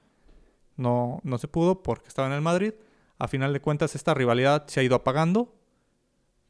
No, 0.77 1.21
no 1.23 1.39
se 1.39 1.49
pudo 1.49 1.83
porque 1.83 2.09
estaba 2.09 2.29
en 2.29 2.35
el 2.35 2.41
Madrid. 2.41 2.73
A 3.19 3.29
final 3.29 3.53
de 3.53 3.61
cuentas, 3.61 3.95
esta 3.95 4.15
rivalidad 4.15 4.67
se 4.67 4.81
ha 4.81 4.83
ido 4.83 4.97
apagando, 4.97 5.55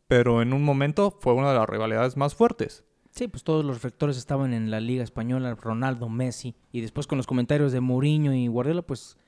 pero 0.08 0.42
en 0.42 0.52
un 0.52 0.64
momento 0.64 1.16
fue 1.20 1.34
una 1.34 1.50
de 1.52 1.58
las 1.58 1.68
rivalidades 1.68 2.16
más 2.16 2.34
fuertes. 2.34 2.84
Sí, 3.10 3.28
pues 3.28 3.44
todos 3.44 3.64
los 3.64 3.76
reflectores 3.76 4.16
estaban 4.16 4.52
en 4.52 4.70
la 4.70 4.80
Liga 4.80 5.04
Española, 5.04 5.54
Ronaldo, 5.54 6.08
Messi, 6.08 6.56
y 6.72 6.80
después 6.80 7.06
con 7.06 7.16
los 7.16 7.26
comentarios 7.26 7.70
de 7.70 7.80
Mourinho 7.80 8.32
y 8.32 8.48
Guardiola, 8.48 8.82
pues 8.82 9.18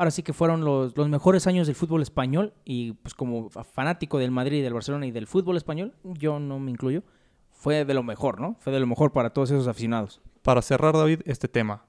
ahora 0.00 0.10
sí 0.10 0.22
que 0.22 0.32
fueron 0.32 0.64
los, 0.64 0.96
los 0.96 1.10
mejores 1.10 1.46
años 1.46 1.66
del 1.66 1.76
fútbol 1.76 2.00
español, 2.00 2.54
y 2.64 2.92
pues 2.92 3.12
como 3.12 3.50
fa- 3.50 3.64
fanático 3.64 4.18
del 4.18 4.30
Madrid, 4.30 4.62
del 4.62 4.72
Barcelona 4.72 5.04
y 5.06 5.10
del 5.10 5.26
fútbol 5.26 5.58
español, 5.58 5.94
yo 6.02 6.40
no 6.40 6.58
me 6.58 6.70
incluyo, 6.70 7.02
fue 7.50 7.84
de 7.84 7.92
lo 7.92 8.02
mejor, 8.02 8.40
¿no? 8.40 8.56
Fue 8.60 8.72
de 8.72 8.80
lo 8.80 8.86
mejor 8.86 9.12
para 9.12 9.34
todos 9.34 9.50
esos 9.50 9.68
aficionados. 9.68 10.22
Para 10.40 10.62
cerrar, 10.62 10.94
David, 10.94 11.20
este 11.26 11.48
tema, 11.48 11.84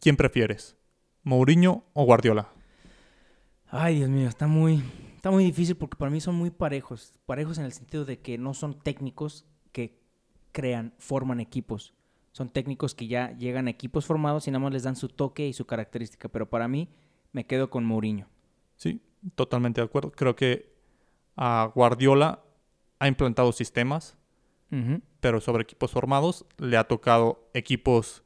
¿quién 0.00 0.16
prefieres? 0.16 0.76
¿Mourinho 1.22 1.84
o 1.92 2.04
Guardiola? 2.04 2.48
Ay, 3.68 3.98
Dios 3.98 4.10
mío, 4.10 4.28
está 4.28 4.48
muy, 4.48 4.82
está 5.14 5.30
muy 5.30 5.44
difícil 5.44 5.76
porque 5.76 5.96
para 5.96 6.10
mí 6.10 6.20
son 6.20 6.34
muy 6.34 6.50
parejos. 6.50 7.14
Parejos 7.24 7.58
en 7.58 7.66
el 7.66 7.72
sentido 7.72 8.04
de 8.04 8.18
que 8.18 8.36
no 8.36 8.52
son 8.54 8.80
técnicos 8.80 9.46
que 9.70 10.00
crean, 10.50 10.92
forman 10.98 11.38
equipos. 11.38 11.94
Son 12.32 12.48
técnicos 12.48 12.96
que 12.96 13.06
ya 13.06 13.30
llegan 13.38 13.68
a 13.68 13.70
equipos 13.70 14.06
formados 14.06 14.48
y 14.48 14.50
nada 14.50 14.64
más 14.64 14.72
les 14.72 14.82
dan 14.82 14.96
su 14.96 15.08
toque 15.08 15.46
y 15.46 15.52
su 15.52 15.66
característica. 15.66 16.28
Pero 16.28 16.50
para 16.50 16.66
mí 16.66 16.88
me 17.34 17.44
quedo 17.44 17.68
con 17.68 17.84
Mourinho. 17.84 18.28
Sí, 18.76 19.02
totalmente 19.34 19.80
de 19.80 19.86
acuerdo. 19.86 20.12
Creo 20.12 20.36
que 20.36 20.72
a 21.36 21.70
Guardiola 21.74 22.42
ha 23.00 23.08
implantado 23.08 23.52
sistemas, 23.52 24.16
pero 25.20 25.40
sobre 25.40 25.62
equipos 25.62 25.92
formados 25.92 26.46
le 26.58 26.76
ha 26.76 26.88
tocado 26.88 27.48
equipos 27.54 28.24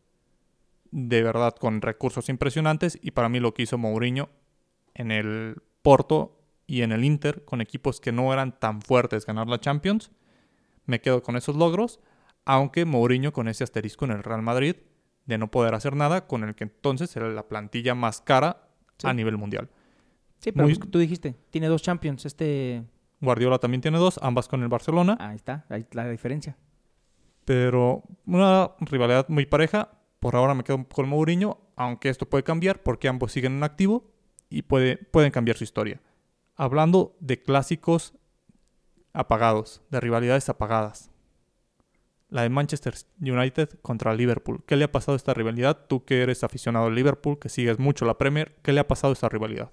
de 0.91 1.23
verdad 1.23 1.55
con 1.55 1.83
recursos 1.83 2.31
impresionantes 2.31 2.99
y 3.03 3.11
para 3.11 3.29
mí 3.29 3.39
lo 3.39 3.53
que 3.53 3.65
hizo 3.65 3.77
Mourinho 3.77 4.31
en 4.95 5.11
el 5.11 5.61
Porto 5.83 6.41
y 6.67 6.81
en 6.81 6.93
el 6.93 7.05
Inter 7.05 7.45
con 7.45 7.61
equipos 7.61 8.01
que 8.01 8.13
no 8.13 8.33
eran 8.33 8.59
tan 8.59 8.81
fuertes 8.81 9.27
ganar 9.27 9.47
la 9.47 9.61
Champions, 9.61 10.11
me 10.87 11.03
quedo 11.03 11.23
con 11.23 11.37
esos 11.37 11.55
logros, 11.55 12.01
aunque 12.47 12.87
Mourinho 12.87 13.35
con 13.35 13.47
ese 13.47 13.65
asterisco 13.65 14.07
en 14.07 14.13
el 14.13 14.23
Real 14.23 14.41
Madrid 14.41 14.77
de 15.27 15.37
no 15.37 15.51
poder 15.51 15.75
hacer 15.75 15.97
nada 15.97 16.27
con 16.27 16.45
el 16.45 16.55
que 16.55 16.65
entonces 16.65 17.15
era 17.15 17.29
la 17.29 17.47
plantilla 17.47 17.95
más 17.95 18.23
cara 18.23 18.68
Sí. 18.99 19.07
a 19.07 19.13
nivel 19.15 19.37
mundial. 19.37 19.69
Sí, 20.41 20.53
pero 20.53 20.67
Muy- 20.67 20.77
pues, 20.77 20.91
tú 20.91 20.99
dijiste, 20.99 21.35
tiene 21.51 21.67
dos 21.69 21.83
Champions. 21.83 22.25
Este, 22.27 22.83
Guardiola 23.21 23.59
también 23.59 23.81
tiene 23.81 23.99
dos, 23.99 24.19
ambas 24.23 24.47
con 24.49 24.63
el 24.63 24.69
Barcelona. 24.69 25.17
ahí 25.21 25.37
está, 25.37 25.65
ahí 25.69 25.87
la 25.93 26.09
diferencia. 26.09 26.57
Pero 27.45 28.03
una 28.27 28.71
rivalidad 28.81 29.29
muy 29.29 29.47
pareja. 29.47 29.91
Por 30.21 30.35
ahora 30.37 30.55
me 30.55 30.65
quedo 30.65 30.85
con 30.89 31.09
Mourinho, 31.09 31.59
aunque 31.77 32.09
esto 32.09 32.29
puede 32.29 32.43
cambiar 32.45 32.83
porque 32.83 33.09
ambos 33.09 33.33
siguen 33.33 33.57
en 33.57 33.63
activo 33.65 34.11
y 34.51 34.63
puede, 34.63 34.97
pueden 34.97 35.31
cambiar 35.31 35.57
su 35.57 35.65
historia. 35.65 36.01
Hablando 36.57 37.17
de 37.21 37.41
clásicos 37.41 38.15
apagados, 39.13 39.81
de 39.91 40.01
rivalidades 40.01 40.49
apagadas. 40.49 41.11
La 42.31 42.43
de 42.43 42.51
Manchester 42.51 42.95
United 43.21 43.79
contra 43.81 44.15
Liverpool. 44.15 44.63
¿Qué 44.67 44.77
le 44.77 44.85
ha 44.85 44.93
pasado 44.93 45.15
a 45.15 45.17
esta 45.17 45.33
rivalidad? 45.33 45.87
Tú 45.89 46.05
que 46.05 46.23
eres 46.23 46.45
aficionado 46.45 46.87
al 46.87 46.95
Liverpool, 46.95 47.39
que 47.39 47.49
sigues 47.49 47.79
mucho 47.79 48.05
la 48.05 48.19
Premier, 48.19 48.55
¿qué 48.63 48.73
le 48.73 48.81
ha 48.81 48.89
pasado 48.89 49.13
a 49.13 49.15
esta 49.15 49.29
rivalidad? 49.29 49.71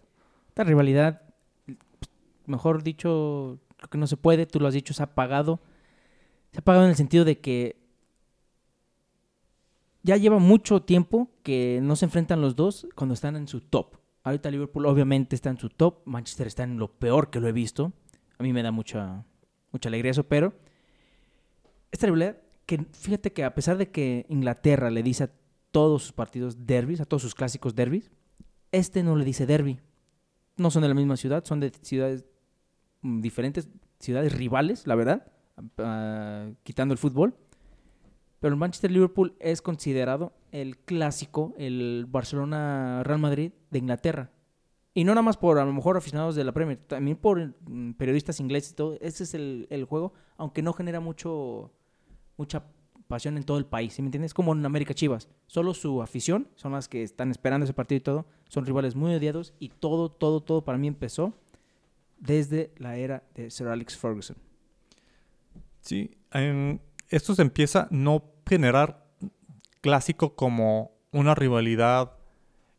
Esta 0.48 0.64
rivalidad, 0.64 1.22
mejor 2.46 2.82
dicho, 2.84 3.60
creo 3.76 3.90
que 3.90 3.98
no 3.98 4.08
se 4.08 4.16
puede, 4.16 4.46
tú 4.46 4.60
lo 4.60 4.68
has 4.68 4.74
dicho, 4.74 4.94
se 4.94 5.04
ha 5.04 5.08
apagado. 5.08 5.60
Se 6.52 6.60
ha 6.60 6.62
apagado 6.62 6.86
en 6.86 6.92
el 6.92 6.96
sentido 6.96 7.26
de 7.26 7.40
que 7.40 7.86
ya 10.06 10.18
lleva 10.18 10.38
mucho 10.38 10.84
tiempo 10.84 11.32
que 11.42 11.80
no 11.82 11.96
se 11.96 12.06
enfrentan 12.06 12.40
los 12.40 12.56
dos 12.56 12.88
cuando 12.96 13.16
están 13.16 13.36
en 13.36 13.48
su 13.48 13.60
top. 13.62 13.98
Ahorita 14.24 14.50
Liverpool 14.52 14.86
obviamente 14.86 15.36
está 15.36 15.50
en 15.50 15.58
su 15.58 15.70
top, 15.70 16.04
Manchester 16.06 16.48
está 16.48 16.64
en 16.64 16.78
lo 16.78 16.92
peor 16.92 17.32
que 17.32 17.40
lo 17.40 17.48
he 17.48 17.52
visto. 17.52 17.92
A 18.38 18.44
mí 18.44 18.54
me 18.54 18.64
da 18.64 18.72
mucha, 18.72 19.26
mucha 19.72 19.90
alegría 19.90 20.12
eso, 20.12 20.24
pero 20.24 20.54
esta 21.92 22.06
rivalidad, 22.06 22.38
que 22.66 22.86
fíjate 22.92 23.34
que 23.34 23.44
a 23.44 23.54
pesar 23.54 23.78
de 23.78 23.90
que 23.90 24.26
Inglaterra 24.30 24.90
le 24.90 25.04
dice 25.04 25.26
a 25.26 25.32
todos 25.72 26.04
sus 26.04 26.12
partidos 26.12 26.66
derbis, 26.66 27.02
a 27.02 27.06
todos 27.06 27.22
sus 27.22 27.36
clásicos 27.36 27.76
derbis, 27.76 28.12
este 28.72 29.04
no 29.04 29.16
le 29.16 29.26
dice 29.26 29.46
derby 29.46 29.80
no 30.58 30.72
son 30.72 30.82
de 30.82 30.88
la 30.88 30.94
misma 30.94 31.18
ciudad, 31.18 31.44
son 31.46 31.60
de 31.60 31.72
ciudades 31.82 32.26
mm, 33.02 33.22
diferentes, 33.22 33.70
ciudades 34.00 34.34
rivales, 34.34 34.88
la 34.88 34.96
verdad, 34.96 35.32
ah, 35.78 36.50
quitando 36.64 36.94
el 36.94 36.98
fútbol. 36.98 37.36
Pero 38.40 38.54
el 38.54 38.60
Manchester 38.60 38.92
Liverpool 38.92 39.36
es 39.40 39.62
considerado 39.62 40.34
el 40.52 40.78
clásico, 40.78 41.54
el 41.58 42.06
Barcelona-Real 42.08 43.20
Madrid 43.20 43.52
de 43.72 43.80
Inglaterra. 43.80 44.32
Y 44.94 45.04
no 45.04 45.12
nada 45.12 45.24
más 45.24 45.38
por 45.38 45.58
a 45.58 45.66
lo 45.66 45.74
mejor 45.74 45.98
aficionados 45.98 46.36
de 46.36 46.44
la 46.44 46.54
Premier, 46.54 46.78
también 46.78 47.18
por 47.18 47.54
mm, 47.68 47.94
periodistas 47.94 48.40
ingleses 48.40 48.72
y 48.72 48.76
todo. 48.76 48.98
Ese 49.02 49.24
es 49.24 49.34
el, 49.34 49.68
el 49.70 49.86
juego, 49.86 50.14
aunque 50.38 50.62
no 50.62 50.74
genera 50.74 51.00
mucho 51.00 51.72
mucha 52.38 52.64
pasión 53.08 53.38
en 53.38 53.44
todo 53.44 53.58
el 53.58 53.66
país, 53.66 53.94
¿sí 53.94 54.02
me 54.02 54.08
entiendes? 54.08 54.34
Como 54.34 54.54
en 54.54 54.66
América 54.66 54.94
Chivas. 54.94 55.30
Solo 55.48 55.74
su 55.74 56.02
afición 56.02 56.48
son 56.56 56.72
las 56.72 56.88
que 56.88 57.04
están 57.04 57.32
esperando 57.32 57.66
ese 57.66 57.74
partido 57.74 57.98
y 57.98 58.02
todo. 58.02 58.26
Son 58.50 58.66
rivales 58.66 58.96
muy 58.96 59.14
odiados 59.14 59.54
y 59.60 59.70
todo, 59.70 60.10
todo, 60.10 60.42
todo 60.42 60.64
para 60.64 60.78
mí 60.78 60.88
empezó 60.88 61.34
desde 62.18 62.72
la 62.78 62.98
era 62.98 63.24
de 63.36 63.52
Sir 63.52 63.68
Alex 63.68 63.98
Ferguson. 63.98 64.38
Sí, 65.82 66.18
esto 67.10 67.36
se 67.36 67.42
empieza 67.42 67.88
no 67.92 68.24
generar 68.48 69.06
clásico 69.82 70.36
como 70.36 70.92
una 71.12 71.36
rivalidad 71.36 72.14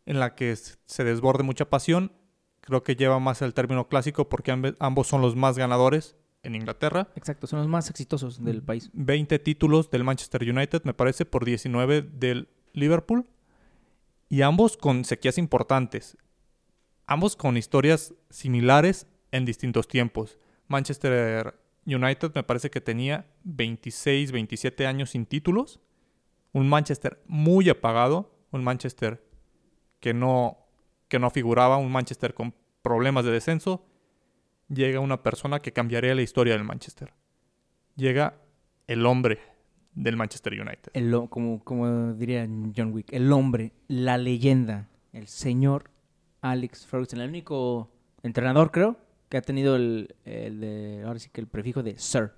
en 0.07 0.19
la 0.19 0.35
que 0.35 0.55
se 0.57 1.05
desborde 1.05 1.45
mucha 1.45 1.71
pasión. 1.71 2.12
Creo 2.61 2.83
que 2.83 2.97
lleva 2.97 3.21
más 3.21 3.42
el 3.42 3.55
término 3.55 3.87
clásico 3.88 4.29
porque 4.29 4.75
ambos 4.81 5.07
son 5.07 5.23
los 5.23 5.37
más 5.37 5.57
ganadores 5.57 6.16
en 6.47 6.55
Inglaterra. 6.55 7.09
Exacto, 7.17 7.47
son 7.47 7.59
los 7.59 7.69
más 7.69 7.91
exitosos 7.91 8.43
del 8.43 8.63
país. 8.63 8.91
20 8.93 9.39
títulos 9.41 9.91
del 9.91 10.05
Manchester 10.05 10.43
United, 10.43 10.83
me 10.85 10.95
parece, 10.95 11.25
por 11.25 11.45
19 11.45 12.03
del 12.03 12.49
Liverpool. 12.73 13.27
Y 14.29 14.43
ambos 14.43 14.77
con 14.77 15.05
sequías 15.05 15.39
importantes. 15.39 16.17
Ambos 17.07 17.37
con 17.37 17.57
historias 17.57 18.15
similares 18.31 19.07
en 19.31 19.45
distintos 19.45 19.89
tiempos. 19.89 20.39
Manchester 20.69 21.55
United 21.85 22.33
me 22.35 22.43
parece 22.43 22.71
que 22.71 22.81
tenía 22.81 23.27
26, 23.45 24.33
27 24.33 24.87
años 24.87 25.11
sin 25.11 25.27
títulos. 25.27 25.81
Un 26.53 26.69
Manchester 26.69 27.23
muy 27.27 27.69
apagado. 27.69 28.33
Un 28.51 28.65
Manchester 28.65 29.23
que 30.01 30.15
no, 30.15 30.59
que 31.09 31.19
no 31.19 31.31
figuraba. 31.31 31.77
Un 31.77 31.93
Manchester 31.93 32.35
con 32.35 32.55
problemas 32.83 33.25
de 33.25 33.33
descenso. 33.33 33.85
Llega 34.69 35.01
una 35.01 35.23
persona 35.23 35.61
que 35.61 35.73
cambiaría 35.73 36.15
la 36.15 36.23
historia 36.23 36.55
del 36.55 36.65
Manchester 36.65 37.13
llega 37.97 38.39
el 38.87 39.05
hombre 39.05 39.41
del 39.95 40.17
Manchester 40.17 40.53
United. 40.53 40.91
El, 40.93 41.29
como, 41.29 41.65
como 41.65 42.13
diría 42.13 42.47
John 42.77 42.93
Wick, 42.93 43.13
el 43.13 43.33
hombre, 43.33 43.73
la 43.89 44.19
leyenda, 44.19 44.89
el 45.13 45.27
señor 45.27 45.91
Alex 46.43 46.87
Ferguson, 46.87 47.21
el 47.21 47.31
único 47.31 47.91
entrenador, 48.23 48.71
creo, 48.71 48.97
que 49.29 49.39
ha 49.39 49.43
tenido 49.43 49.75
el, 49.77 50.15
el 50.25 50.61
de, 50.61 51.03
ahora 51.05 51.19
sí 51.19 51.31
que 51.33 51.41
el 51.41 51.49
prefijo 51.49 51.83
de 51.83 51.99
Sir, 51.99 52.33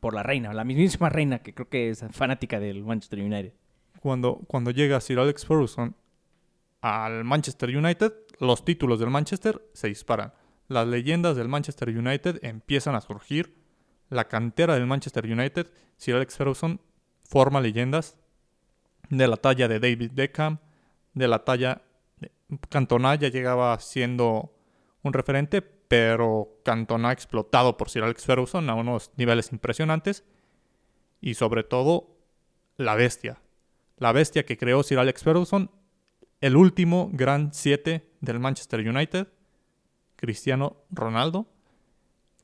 por 0.00 0.14
la 0.14 0.22
reina, 0.22 0.52
la 0.54 0.64
mismísima 0.64 1.08
reina 1.08 1.40
que 1.40 1.52
creo 1.52 1.68
que 1.68 1.90
es 1.90 2.04
fanática 2.12 2.60
del 2.60 2.84
Manchester 2.84 3.20
United. 3.20 3.52
Cuando, 4.00 4.40
cuando 4.46 4.70
llega 4.70 5.00
Sir 5.00 5.18
Alex 5.18 5.44
Ferguson 5.46 5.96
al 6.80 7.24
Manchester 7.24 7.76
United, 7.76 8.12
los 8.38 8.64
títulos 8.64 9.00
del 9.00 9.10
Manchester 9.10 9.60
se 9.72 9.88
disparan. 9.88 10.32
Las 10.68 10.86
leyendas 10.86 11.36
del 11.36 11.48
Manchester 11.48 11.88
United 11.90 12.38
empiezan 12.42 12.94
a 12.94 13.00
surgir. 13.00 13.54
La 14.08 14.28
cantera 14.28 14.74
del 14.74 14.86
Manchester 14.86 15.24
United, 15.26 15.70
Sir 15.96 16.16
Alex 16.16 16.36
Ferguson 16.36 16.80
forma 17.22 17.60
leyendas 17.60 18.18
de 19.10 19.28
la 19.28 19.36
talla 19.36 19.68
de 19.68 19.80
David 19.80 20.12
Beckham, 20.14 20.58
de 21.14 21.28
la 21.28 21.44
talla 21.44 21.82
de 22.18 22.30
Cantona 22.68 23.14
ya 23.14 23.28
llegaba 23.28 23.78
siendo 23.80 24.54
un 25.02 25.12
referente, 25.12 25.62
pero 25.62 26.60
Cantona 26.64 27.12
explotado 27.12 27.76
por 27.76 27.90
Sir 27.90 28.04
Alex 28.04 28.24
Ferguson 28.24 28.68
a 28.70 28.74
unos 28.74 29.10
niveles 29.16 29.52
impresionantes 29.52 30.24
y 31.20 31.34
sobre 31.34 31.62
todo 31.62 32.16
la 32.76 32.94
bestia, 32.94 33.40
la 33.98 34.12
bestia 34.12 34.44
que 34.44 34.56
creó 34.56 34.82
Sir 34.82 34.98
Alex 34.98 35.22
Ferguson, 35.22 35.70
el 36.40 36.56
último 36.56 37.10
gran 37.12 37.52
7 37.52 38.04
del 38.20 38.40
Manchester 38.40 38.80
United, 38.80 39.28
Cristiano 40.24 40.76
Ronaldo, 40.90 41.46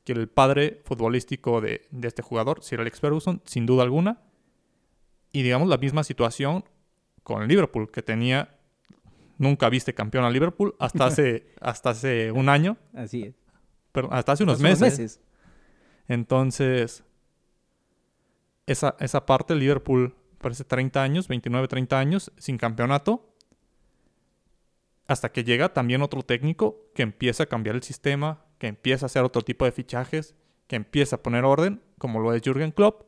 que 0.03 0.13
el 0.13 0.27
padre 0.27 0.81
futbolístico 0.85 1.61
de, 1.61 1.87
de 1.91 2.07
este 2.07 2.21
jugador, 2.21 2.63
Sir 2.63 2.79
Alex 2.79 2.99
Ferguson, 2.99 3.41
sin 3.45 3.65
duda 3.65 3.83
alguna, 3.83 4.21
y 5.31 5.41
digamos 5.41 5.67
la 5.67 5.77
misma 5.77 6.03
situación 6.03 6.63
con 7.23 7.41
el 7.41 7.47
Liverpool, 7.47 7.89
que 7.91 8.01
tenía, 8.01 8.57
nunca 9.37 9.69
viste 9.69 9.93
campeón 9.93 10.25
a 10.25 10.29
Liverpool 10.29 10.75
hasta 10.79 11.05
hace, 11.05 11.53
hasta 11.61 11.91
hace 11.91 12.31
un 12.31 12.49
año, 12.49 12.77
Así 12.93 13.23
es. 13.23 13.35
pero 13.91 14.11
hasta 14.13 14.33
hace 14.33 14.43
unos 14.43 14.55
Hace 14.55 14.63
meses. 14.63 15.21
Entonces, 16.07 17.03
esa, 18.65 18.95
esa 18.99 19.25
parte, 19.25 19.55
Liverpool 19.55 20.15
parece 20.39 20.63
30 20.63 21.01
años, 21.01 21.27
29, 21.27 21.67
30 21.67 21.99
años, 21.99 22.31
sin 22.37 22.57
campeonato. 22.57 23.30
Hasta 25.11 25.33
que 25.33 25.43
llega 25.43 25.73
también 25.73 26.01
otro 26.01 26.23
técnico 26.23 26.85
que 26.95 27.03
empieza 27.03 27.43
a 27.43 27.45
cambiar 27.47 27.75
el 27.75 27.83
sistema, 27.83 28.45
que 28.59 28.67
empieza 28.67 29.05
a 29.05 29.07
hacer 29.07 29.23
otro 29.23 29.41
tipo 29.41 29.65
de 29.65 29.73
fichajes, 29.73 30.35
que 30.67 30.77
empieza 30.77 31.17
a 31.17 31.21
poner 31.21 31.43
orden, 31.43 31.81
como 31.97 32.21
lo 32.21 32.33
es 32.33 32.41
Jürgen 32.41 32.71
Klopp. 32.71 33.03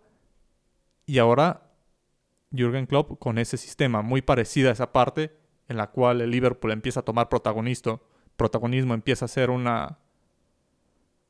Y 1.06 1.20
ahora 1.20 1.72
Jürgen 2.52 2.88
Klopp 2.88 3.18
con 3.20 3.38
ese 3.38 3.56
sistema 3.56 4.02
muy 4.02 4.22
parecido 4.22 4.68
a 4.68 4.74
esa 4.74 4.92
parte 4.92 5.32
en 5.70 5.78
la 5.78 5.92
cual 5.92 6.20
el 6.20 6.30
Liverpool 6.30 6.74
empieza 6.74 7.00
a 7.00 7.04
tomar 7.04 7.30
protagonismo, 7.30 8.02
protagonismo 8.36 8.94
empieza 8.94 9.24
a 9.24 9.30
ser 9.30 9.50
una 9.50 10.00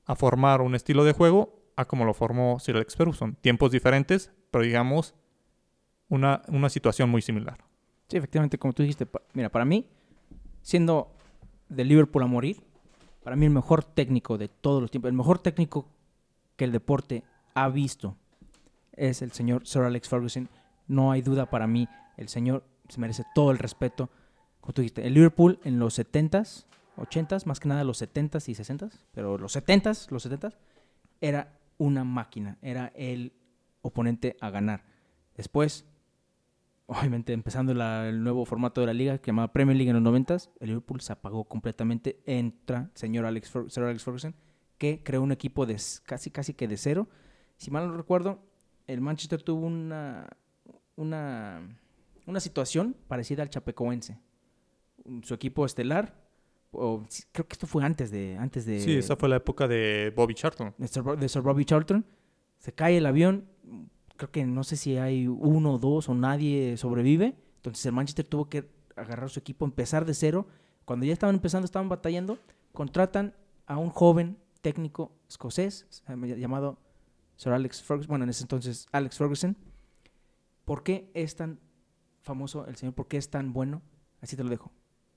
a 0.06 0.16
formar 0.16 0.62
un 0.62 0.74
estilo 0.74 1.04
de 1.04 1.14
juego 1.14 1.62
a 1.76 1.86
como 1.86 2.04
lo 2.04 2.16
formó 2.16 2.60
Sir 2.60 2.78
Alex 2.78 2.96
Ferguson. 2.96 3.36
Tiempos 3.42 3.70
diferentes, 3.70 4.32
pero 4.50 4.64
digamos 4.64 5.14
una, 6.10 6.42
una 6.48 6.70
situación 6.70 7.12
muy 7.12 7.22
similar. 7.22 7.64
Sí, 8.08 8.18
efectivamente, 8.18 8.58
como 8.58 8.74
tú 8.74 8.82
dijiste, 8.82 9.08
mira, 9.34 9.50
para 9.50 9.66
mí, 9.66 9.86
siendo 10.64 11.12
de 11.70 11.86
Liverpool 11.86 12.24
a 12.24 12.28
morir, 12.28 12.64
para 13.24 13.36
mí 13.36 13.46
el 13.46 13.52
mejor 13.52 13.84
técnico 13.84 14.38
de 14.40 14.48
todos 14.48 14.82
los 14.82 14.90
tiempos, 14.90 15.10
el 15.10 15.18
mejor 15.18 15.38
técnico 15.40 15.86
que 16.56 16.66
el 16.66 16.72
deporte 16.72 17.24
ha 17.54 17.70
visto 17.70 18.16
es 18.94 19.22
el 19.22 19.32
señor 19.32 19.68
Sir 19.68 19.84
Alex 19.84 20.10
Ferguson. 20.10 20.50
No 20.88 21.12
hay 21.12 21.22
duda 21.22 21.50
para 21.50 21.68
mí, 21.68 21.88
el 22.18 22.30
señor 22.30 22.64
se 22.90 23.00
merece 23.00 23.24
todo 23.34 23.52
el 23.52 23.60
respeto. 23.60 24.10
Como 24.60 24.74
tú 24.74 24.82
dijiste, 24.82 25.06
el 25.06 25.14
Liverpool 25.14 25.60
en 25.64 25.80
los 25.80 25.98
70s, 25.98 26.66
80s, 26.98 27.46
más 27.46 27.60
que 27.60 27.70
nada 27.70 27.84
los 27.84 28.02
70s 28.02 28.50
y 28.50 28.56
60s, 28.56 28.92
pero 29.14 29.38
los 29.38 29.56
70s, 29.56 30.10
los 30.12 30.30
70s, 30.30 30.56
era 31.22 31.60
una 31.78 32.04
máquina, 32.04 32.58
era 32.62 32.92
el 32.96 33.34
oponente 33.82 34.38
a 34.40 34.50
ganar. 34.50 34.84
Después, 35.36 35.86
obviamente 37.00 37.34
empezando 37.34 37.74
la- 37.74 38.08
el 38.10 38.24
nuevo 38.24 38.46
formato 38.46 38.82
de 38.82 38.88
la 38.88 38.94
liga 38.94 39.18
que 39.18 39.28
llamaba 39.32 39.52
Premier 39.54 39.76
League 39.78 39.90
en 39.90 39.96
los 39.96 40.04
90, 40.04 40.36
el 40.60 40.68
Liverpool 40.68 41.02
se 41.02 41.14
apagó 41.14 41.44
completamente. 41.46 42.22
Entra 42.26 42.90
señor 42.94 43.26
Alex, 43.26 43.54
Fer- 43.54 43.70
Sir 43.70 43.84
Alex 43.84 44.04
Ferguson, 44.04 44.36
que 44.78 45.02
creó 45.04 45.22
un 45.22 45.32
equipo 45.32 45.66
de 45.66 45.78
casi 46.06 46.30
casi 46.32 46.54
que 46.54 46.68
de 46.68 46.78
cero. 46.78 47.08
Si 47.58 47.72
mal 47.72 47.88
no 47.88 47.96
recuerdo, 47.98 48.40
el 48.88 49.02
Manchester 49.02 49.42
tuvo 49.42 49.66
una 49.66 50.28
una 50.96 51.62
una 52.26 52.40
situación 52.40 52.96
parecida 53.08 53.42
al 53.44 53.50
Chapecoense. 53.50 54.18
Su 55.24 55.34
equipo 55.34 55.66
estelar 55.66 56.22
o, 56.72 57.04
creo 57.32 57.48
que 57.48 57.54
esto 57.54 57.68
fue 57.68 57.84
antes 57.84 58.10
de 58.12 58.38
antes 58.40 58.66
de 58.66 58.80
Sí, 58.80 58.96
esa 58.96 59.16
fue 59.16 59.30
la 59.30 59.36
época 59.38 59.68
de 59.68 60.12
Bobby 60.16 60.34
Charlton. 60.34 60.74
de 60.78 60.88
Sir, 60.88 61.04
de 61.04 61.30
Sir 61.30 61.42
Bobby 61.42 61.66
Charlton. 61.66 62.06
Se 62.58 62.74
cae 62.74 62.98
el 62.98 63.06
avión. 63.06 63.46
Creo 64.18 64.32
que 64.32 64.46
no 64.46 64.64
sé 64.64 64.78
si 64.78 64.98
hay 64.98 65.28
uno 65.28 65.74
o 65.74 65.80
dos 65.80 66.10
o 66.10 66.14
nadie 66.14 66.78
sobrevive. 66.78 67.36
Entonces 67.58 67.86
el 67.86 67.94
Manchester 67.94 68.26
tuvo 68.28 68.50
que 68.50 68.70
agarrar 68.96 69.30
su 69.30 69.40
equipo, 69.40 69.66
empezar 69.66 70.06
de 70.06 70.14
cero. 70.14 70.48
Cuando 70.86 71.06
ya 71.06 71.14
estaban 71.14 71.36
empezando, 71.36 71.66
estaban 71.66 71.90
batallando. 71.90 72.38
Contratan 72.74 73.36
a 73.66 73.78
un 73.78 73.90
joven 73.90 74.38
técnico 74.62 75.12
escocés 75.28 75.88
eh, 76.08 76.38
llamado 76.38 76.80
Sir 77.36 77.54
Alex 77.54 77.82
Ferguson. 77.82 78.10
Bueno, 78.10 78.24
en 78.24 78.30
ese 78.30 78.44
entonces 78.44 78.88
Alex 78.92 79.18
Ferguson. 79.18 79.58
¿Por 80.66 80.84
qué 80.84 81.12
es 81.14 81.36
tan 81.36 81.60
famoso 82.22 82.66
el 82.68 82.76
señor? 82.76 82.94
¿Por 82.94 83.08
qué 83.08 83.18
es 83.18 83.30
tan 83.30 83.54
bueno? 83.54 83.82
Así 84.22 84.36
te 84.38 84.44
lo 84.44 84.50
dejo. 84.50 84.72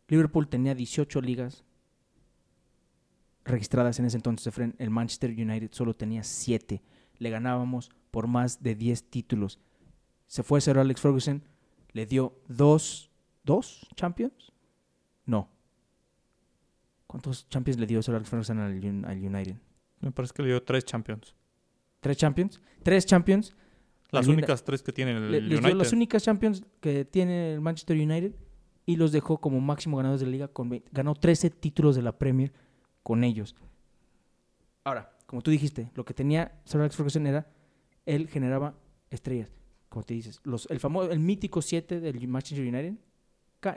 Liverpool 0.09 0.49
tenía 0.49 0.75
18 0.75 1.21
ligas 1.21 1.65
registradas 3.45 3.99
en 3.99 4.07
ese 4.07 4.17
entonces. 4.17 4.53
El 4.79 4.91
Manchester 4.91 5.31
United 5.31 5.71
solo 5.73 5.95
tenía 5.95 6.23
7. 6.23 6.83
Le 7.19 7.31
ganábamos 7.31 7.91
por 8.17 8.29
más 8.29 8.63
de 8.63 8.75
10 8.75 9.11
títulos. 9.11 9.59
Se 10.27 10.43
fue 10.43 10.63
Sir 10.63 10.79
Alex 10.79 11.03
Ferguson, 11.03 11.43
le 11.93 12.07
dio 12.07 12.33
dos, 12.49 13.11
¿dos 13.45 13.87
Champions? 13.95 14.55
No. 15.27 15.51
¿Cuántos 17.07 17.47
Champions 17.51 17.79
le 17.79 17.87
dio 17.87 18.03
Sir 18.03 18.15
Alex 18.15 18.31
Ferguson 18.31 18.59
al, 18.59 18.73
al 19.05 19.19
United? 19.23 19.57
Me 20.01 20.13
parece 20.13 20.33
que 20.33 20.41
le 20.45 20.49
dio 20.49 20.63
tres 20.63 20.87
Champions. 20.87 21.35
¿Tres 22.01 22.17
Champions? 22.17 22.59
Tres 22.83 23.05
Champions. 23.05 23.55
Las 24.11 24.27
únicas 24.29 24.65
tres 24.65 24.83
que 24.83 24.93
tiene 24.95 25.11
el 25.15 25.31
Le- 25.31 25.41
les 25.43 25.51
dio 25.51 25.59
United. 25.59 25.77
las 25.77 25.93
únicas 25.93 26.23
Champions 26.23 26.65
que 26.81 27.05
tiene 27.05 27.53
el 27.53 27.61
Manchester 27.61 27.99
United 27.99 28.35
y 28.87 28.97
los 28.97 29.13
dejó 29.13 29.43
como 29.43 29.61
máximo 29.61 29.99
ganadores 29.99 30.21
de 30.21 30.27
la 30.27 30.33
liga. 30.33 30.49
Con, 30.49 30.83
ganó 30.91 31.15
13 31.15 31.51
títulos 31.51 31.97
de 31.97 32.01
la 32.01 32.17
Premier 32.17 32.51
con 33.03 33.25
ellos. 33.25 33.55
Ahora, 34.85 35.15
como 35.27 35.43
tú 35.43 35.51
dijiste, 35.51 35.91
lo 35.95 36.07
que 36.07 36.15
tenía 36.15 36.59
Sir 36.65 36.81
Alex 36.81 36.97
Ferguson 36.97 37.27
era, 37.27 37.47
él 38.07 38.29
generaba 38.29 38.75
estrellas, 39.11 39.53
como 39.89 40.05
te 40.05 40.15
dices. 40.15 40.41
Los, 40.45 40.67
el 40.71 40.81
famoso, 40.81 41.11
el 41.13 41.21
mítico 41.21 41.61
7 41.61 42.01
del 42.01 42.27
Manchester 42.27 42.67
United, 42.67 42.95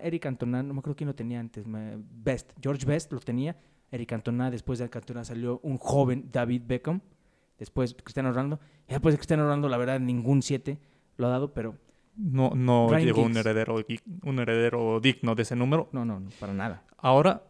Eric 0.03 0.21
Cantona, 0.23 0.61
no 0.61 0.73
me 0.73 0.79
acuerdo 0.79 0.95
quién 0.95 1.07
lo 1.07 1.15
tenía 1.15 1.39
antes, 1.39 1.65
Best, 1.67 2.51
George 2.61 2.85
Best 2.85 3.11
lo 3.11 3.19
tenía, 3.19 3.57
Eric 3.91 4.09
Cantona, 4.09 4.51
después 4.51 4.79
de 4.79 4.89
Cantona 4.89 5.23
salió 5.23 5.59
un 5.63 5.77
joven 5.77 6.29
David 6.31 6.61
Beckham, 6.65 7.01
después 7.57 7.95
Cristiano 7.95 8.29
Ronaldo, 8.29 8.59
y 8.87 8.91
después 8.91 9.13
de 9.13 9.17
Cristiano 9.17 9.43
Ronaldo, 9.43 9.67
la 9.67 9.77
verdad, 9.77 9.99
ningún 9.99 10.41
7 10.41 10.77
lo 11.17 11.27
ha 11.27 11.29
dado, 11.31 11.53
pero 11.53 11.75
No, 12.15 12.51
no 12.55 12.87
Ryan 12.89 13.05
llegó 13.05 13.23
un 13.23 13.35
heredero, 13.35 13.83
un 14.23 14.39
heredero 14.39 14.99
digno 14.99 15.33
de 15.33 15.41
ese 15.41 15.55
número. 15.55 15.89
no, 15.91 16.05
no, 16.05 16.19
no, 16.19 16.29
para 16.39 16.53
nada. 16.53 16.83
Ahora, 16.97 17.43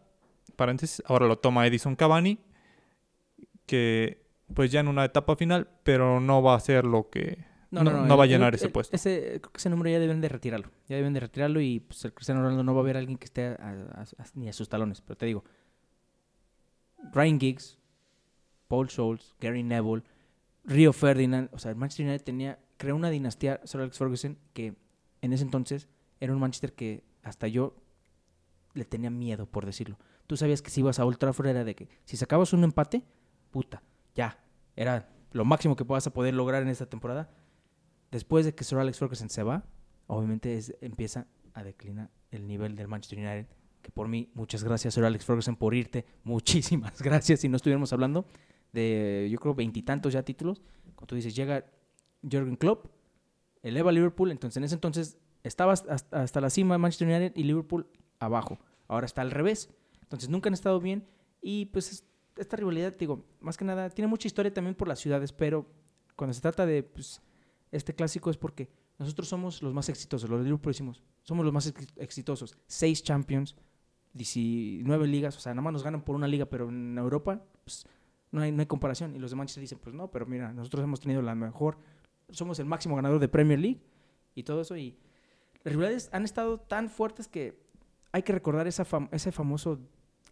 paréntesis, 0.56 1.02
ahora 1.06 1.26
lo 1.26 1.38
toma 1.38 1.66
Edison 1.66 1.94
Cavani, 1.94 2.38
que 3.66 4.29
pues 4.54 4.70
ya 4.72 4.80
en 4.80 4.88
una 4.88 5.04
etapa 5.04 5.36
final, 5.36 5.68
pero 5.82 6.20
no 6.20 6.42
va 6.42 6.54
a 6.54 6.60
ser 6.60 6.84
lo 6.84 7.08
que... 7.10 7.44
No- 7.72 7.84
no 7.84 8.16
va 8.16 8.24
a 8.24 8.26
llenar 8.26 8.54
ese 8.56 8.68
puesto. 8.68 8.96
Ese, 8.96 9.38
creo 9.40 9.52
que 9.52 9.58
ese 9.58 9.70
número 9.70 9.90
ya 9.90 10.00
deben 10.00 10.20
de 10.20 10.28
retirarlo. 10.28 10.70
Ya 10.88 10.96
deben 10.96 11.12
de 11.12 11.20
retirarlo 11.20 11.60
y 11.60 11.78
pues, 11.80 12.04
el 12.04 12.12
Cristiano 12.12 12.40
Ronaldo 12.42 12.64
no 12.64 12.74
va 12.74 12.80
a 12.80 12.82
haber 12.82 12.96
alguien 12.96 13.16
que 13.16 13.26
esté 13.26 13.46
a- 13.46 13.52
a- 13.52 14.02
a- 14.02 14.26
ni 14.34 14.48
a 14.48 14.52
sus 14.52 14.68
talones. 14.68 15.00
Pero 15.02 15.16
te 15.16 15.26
digo, 15.26 15.44
Ryan 17.12 17.38
Giggs, 17.38 17.78
Paul 18.68 18.88
Scholes, 18.90 19.34
Gary 19.40 19.62
Neville, 19.62 20.02
Rio 20.64 20.92
Ferdinand, 20.92 21.48
o 21.52 21.58
sea, 21.58 21.70
el 21.70 21.76
Manchester 21.76 22.06
United 22.06 22.24
tenía, 22.24 22.58
creó 22.76 22.96
una 22.96 23.10
dinastía, 23.10 23.60
Sir 23.64 23.80
Alex 23.80 23.98
Ferguson, 23.98 24.38
que 24.52 24.74
en 25.22 25.32
ese 25.32 25.44
entonces 25.44 25.88
era 26.20 26.32
un 26.32 26.40
Manchester 26.40 26.72
que 26.72 27.04
hasta 27.22 27.46
yo 27.48 27.76
le 28.74 28.84
tenía 28.84 29.10
miedo, 29.10 29.46
por 29.46 29.64
decirlo. 29.66 29.96
Tú 30.26 30.36
sabías 30.36 30.60
que 30.62 30.70
si 30.70 30.80
ibas 30.80 30.98
a 30.98 31.04
Old 31.04 31.18
Trafford 31.18 31.46
era 31.48 31.64
de 31.64 31.74
que 31.74 31.88
si 32.04 32.16
sacabas 32.16 32.52
un 32.52 32.62
empate, 32.64 33.02
puta, 33.50 33.82
ya, 34.14 34.38
era 34.76 35.08
lo 35.32 35.44
máximo 35.44 35.76
que 35.76 35.84
puedas 35.84 36.06
a 36.06 36.12
poder 36.12 36.34
lograr 36.34 36.62
en 36.62 36.68
esta 36.68 36.86
temporada. 36.86 37.30
Después 38.10 38.44
de 38.44 38.54
que 38.54 38.64
Sir 38.64 38.78
Alex 38.78 38.98
Ferguson 38.98 39.30
se 39.30 39.42
va, 39.42 39.64
obviamente 40.06 40.56
es- 40.56 40.74
empieza 40.80 41.26
a 41.54 41.62
declinar 41.62 42.10
el 42.30 42.46
nivel 42.46 42.74
del 42.76 42.88
Manchester 42.88 43.18
United. 43.18 43.46
Que 43.82 43.90
por 43.90 44.08
mí, 44.08 44.30
muchas 44.34 44.62
gracias, 44.64 44.94
Sir 44.94 45.04
Alex 45.04 45.24
Ferguson, 45.24 45.56
por 45.56 45.74
irte. 45.74 46.04
Muchísimas 46.24 47.00
gracias. 47.02 47.40
Si 47.40 47.48
no 47.48 47.56
estuviéramos 47.56 47.92
hablando 47.92 48.26
de, 48.72 49.28
yo 49.30 49.38
creo, 49.38 49.54
veintitantos 49.54 50.12
ya 50.12 50.22
títulos. 50.22 50.60
Como 50.94 51.06
tú 51.06 51.14
dices, 51.14 51.34
llega 51.34 51.64
Jürgen 52.22 52.56
Klopp, 52.56 52.86
eleva 53.62 53.90
Liverpool, 53.92 54.30
entonces 54.30 54.56
en 54.58 54.64
ese 54.64 54.74
entonces 54.74 55.18
estaba 55.42 55.72
hasta, 55.72 55.94
hasta 56.10 56.40
la 56.40 56.50
cima 56.50 56.76
Manchester 56.78 57.08
United 57.08 57.32
y 57.36 57.44
Liverpool 57.44 57.86
abajo. 58.18 58.58
Ahora 58.88 59.06
está 59.06 59.22
al 59.22 59.30
revés. 59.30 59.70
Entonces 60.02 60.28
nunca 60.28 60.48
han 60.48 60.54
estado 60.54 60.80
bien 60.80 61.06
y 61.40 61.66
pues 61.66 62.04
esta 62.40 62.56
rivalidad, 62.56 62.96
digo, 62.96 63.24
más 63.40 63.56
que 63.56 63.64
nada, 63.64 63.90
tiene 63.90 64.08
mucha 64.08 64.26
historia 64.26 64.52
también 64.52 64.74
por 64.74 64.88
las 64.88 64.98
ciudades, 64.98 65.32
pero 65.32 65.66
cuando 66.16 66.34
se 66.34 66.40
trata 66.40 66.66
de 66.66 66.82
pues, 66.82 67.22
este 67.70 67.94
clásico 67.94 68.30
es 68.30 68.36
porque 68.36 68.68
nosotros 68.98 69.28
somos 69.28 69.62
los 69.62 69.72
más 69.72 69.88
exitosos, 69.88 70.28
los 70.28 70.40
de 70.40 70.44
Liverpool 70.44 70.72
decimos, 70.72 71.02
somos 71.22 71.44
los 71.44 71.54
más 71.54 71.72
exitosos. 71.96 72.56
Seis 72.66 73.02
Champions, 73.02 73.56
19 74.12 75.06
ligas, 75.06 75.36
o 75.36 75.40
sea, 75.40 75.52
nada 75.54 75.62
más 75.62 75.72
nos 75.72 75.84
ganan 75.84 76.02
por 76.02 76.16
una 76.16 76.28
liga, 76.28 76.46
pero 76.46 76.68
en 76.68 76.98
Europa 76.98 77.42
pues, 77.64 77.86
no, 78.32 78.42
hay, 78.42 78.52
no 78.52 78.66
comparación. 78.68 79.14
Y 79.16 79.18
los 79.18 79.30
de 79.30 79.36
Manchester 79.36 79.62
dicen, 79.62 79.78
pues 79.78 79.94
no, 79.94 80.10
pero 80.10 80.26
mira, 80.26 80.52
nosotros 80.52 80.84
hemos 80.84 81.00
tenido 81.00 81.22
la 81.22 81.34
mejor, 81.34 81.78
somos 82.28 82.58
el 82.58 82.66
máximo 82.66 82.96
ganador 82.96 83.20
de 83.20 83.28
Premier 83.28 83.58
League 83.58 83.80
y 84.34 84.42
todo 84.42 84.62
eso. 84.62 84.76
Y 84.76 84.98
las 85.62 85.72
rivalidades 85.72 86.10
han 86.12 86.24
estado 86.24 86.58
tan 86.58 86.90
fuertes 86.90 87.28
que 87.28 87.62
hay 88.12 88.22
que 88.22 88.32
recordar 88.32 88.66
esa 88.66 88.86
ese 89.12 89.32
famoso 89.32 89.80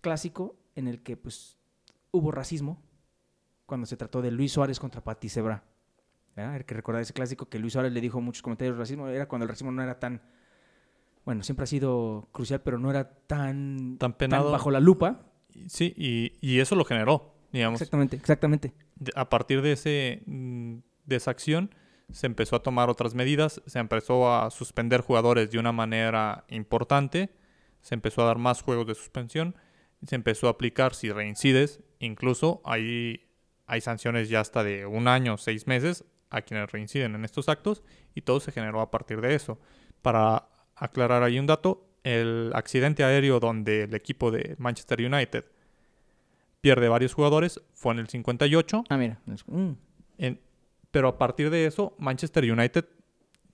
clásico 0.01 0.57
en 0.75 0.89
el 0.89 1.03
que 1.03 1.17
pues 1.17 1.58
hubo 2.11 2.31
racismo 2.31 2.83
cuando 3.67 3.87
se 3.87 3.97
trató 3.97 4.23
de 4.23 4.31
Luis 4.31 4.53
Suárez 4.53 4.81
contra 4.81 5.03
Pati 5.03 5.29
Cebra. 5.29 5.65
Hay 6.37 6.65
que 6.65 6.75
recordar 6.75 7.03
ese 7.03 7.13
clásico 7.13 7.49
que 7.49 7.59
Luis 7.59 7.73
Suárez 7.73 7.93
le 7.93 8.01
dijo 8.01 8.21
muchos 8.21 8.43
comentarios 8.43 8.77
de 8.77 8.81
racismo, 8.81 9.09
era 9.09 9.27
cuando 9.27 9.45
el 9.45 9.49
racismo 9.49 9.73
no 9.73 9.83
era 9.83 9.99
tan 9.99 10.23
bueno, 11.29 11.43
siempre 11.43 11.65
ha 11.65 11.67
sido 11.67 12.27
crucial, 12.33 12.63
pero 12.63 12.79
no 12.79 12.89
era 12.89 13.11
tan, 13.27 13.99
tan, 13.99 14.15
penado. 14.15 14.51
bajo 14.51 14.71
la 14.71 14.81
lupa. 14.81 15.27
Sí, 15.67 15.93
y, 15.95 16.59
eso 16.59 16.75
lo 16.75 16.87
generó, 16.87 17.35
digamos. 17.53 17.83
Exactamente, 17.83 18.17
exactamente. 18.17 18.73
A 19.15 19.29
partir 19.29 19.61
de, 19.61 19.73
ese, 19.73 20.23
mm, 20.25 20.79
de 21.05 21.17
esa 21.17 21.31
acción 21.31 21.75
se 22.11 22.27
empezó 22.27 22.57
a 22.57 22.63
tomar 22.63 22.89
otras 22.89 23.15
medidas, 23.15 23.61
se 23.67 23.79
empezó 23.79 24.33
a 24.33 24.51
suspender 24.51 25.03
jugadores 25.03 25.51
de 25.51 25.59
una 25.59 25.71
manera 25.71 26.47
importante, 26.49 27.29
se 27.83 27.95
empezó 27.95 28.23
a 28.23 28.29
dar 28.29 28.39
más 28.39 28.63
juegos 28.63 28.87
de 28.87 28.95
suspensión, 28.95 29.55
se 30.07 30.15
empezó 30.15 30.47
a 30.47 30.53
aplicar 30.53 30.95
si 30.95 31.13
reincides, 31.13 31.83
incluso 32.01 32.61
hay, 32.65 33.27
hay 33.67 33.81
sanciones 33.81 34.29
ya 34.29 34.41
hasta 34.41 34.65
de 34.65 34.87
un 34.87 35.09
año, 35.09 35.37
seis 35.37 35.67
meses 35.67 36.05
a 36.31 36.43
quienes 36.43 36.71
reinciden 36.71 37.15
en 37.15 37.25
estos 37.25 37.49
actos 37.49 37.83
y 38.15 38.23
todo 38.23 38.41
se 38.41 38.53
generó 38.53 38.81
a 38.81 38.91
partir 38.91 39.21
de 39.21 39.35
eso. 39.35 39.59
Para 40.03 40.49
aclarar 40.77 41.23
ahí 41.23 41.39
un 41.39 41.47
dato, 41.47 41.87
el 42.05 42.53
accidente 42.55 43.05
aéreo 43.05 43.41
donde 43.41 43.85
el 43.85 43.95
equipo 43.95 44.31
de 44.31 44.55
Manchester 44.59 45.01
United 45.01 45.45
pierde 46.61 46.89
varios 46.89 47.15
jugadores 47.15 47.61
fue 47.75 47.93
en 47.95 48.01
el 48.01 48.09
58. 48.09 48.85
Ah, 48.89 48.97
mira. 48.97 49.21
Mm. 49.47 49.73
pero 50.91 51.09
a 51.09 51.19
partir 51.19 51.51
de 51.51 51.67
eso, 51.67 51.95
Manchester 51.99 52.51
United 52.51 52.87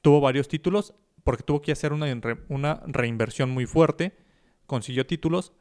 tuvo 0.02 0.20
varios 0.20 0.48
títulos 0.48 0.94
porque 1.22 1.42
tuvo 1.42 1.62
que 1.62 1.72
hacer 1.72 1.92
una, 1.92 2.06
una 2.48 2.82
reinversión 2.86 3.50
muy 3.50 3.66
fuerte, 3.66 4.16
consiguió 4.66 5.06
títulos, 5.06 5.52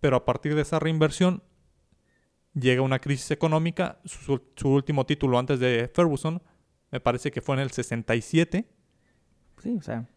pero 0.00 0.16
a 0.16 0.24
partir 0.24 0.54
de 0.54 0.62
esa 0.62 0.78
reinversión 0.78 1.42
llega 2.60 2.82
una 2.82 2.98
crisis 2.98 3.30
económica, 3.30 4.00
su, 4.04 4.40
su 4.56 4.68
último 4.68 5.06
título 5.06 5.38
antes 5.38 5.60
de 5.60 5.90
Ferguson, 5.92 6.42
me 6.90 7.00
parece 7.00 7.30
que 7.30 7.40
fue 7.40 7.56
en 7.56 7.60
el 7.60 7.70
67. 7.70 8.66
Sí, 9.62 9.76
o 9.76 9.82
sea, 9.82 10.08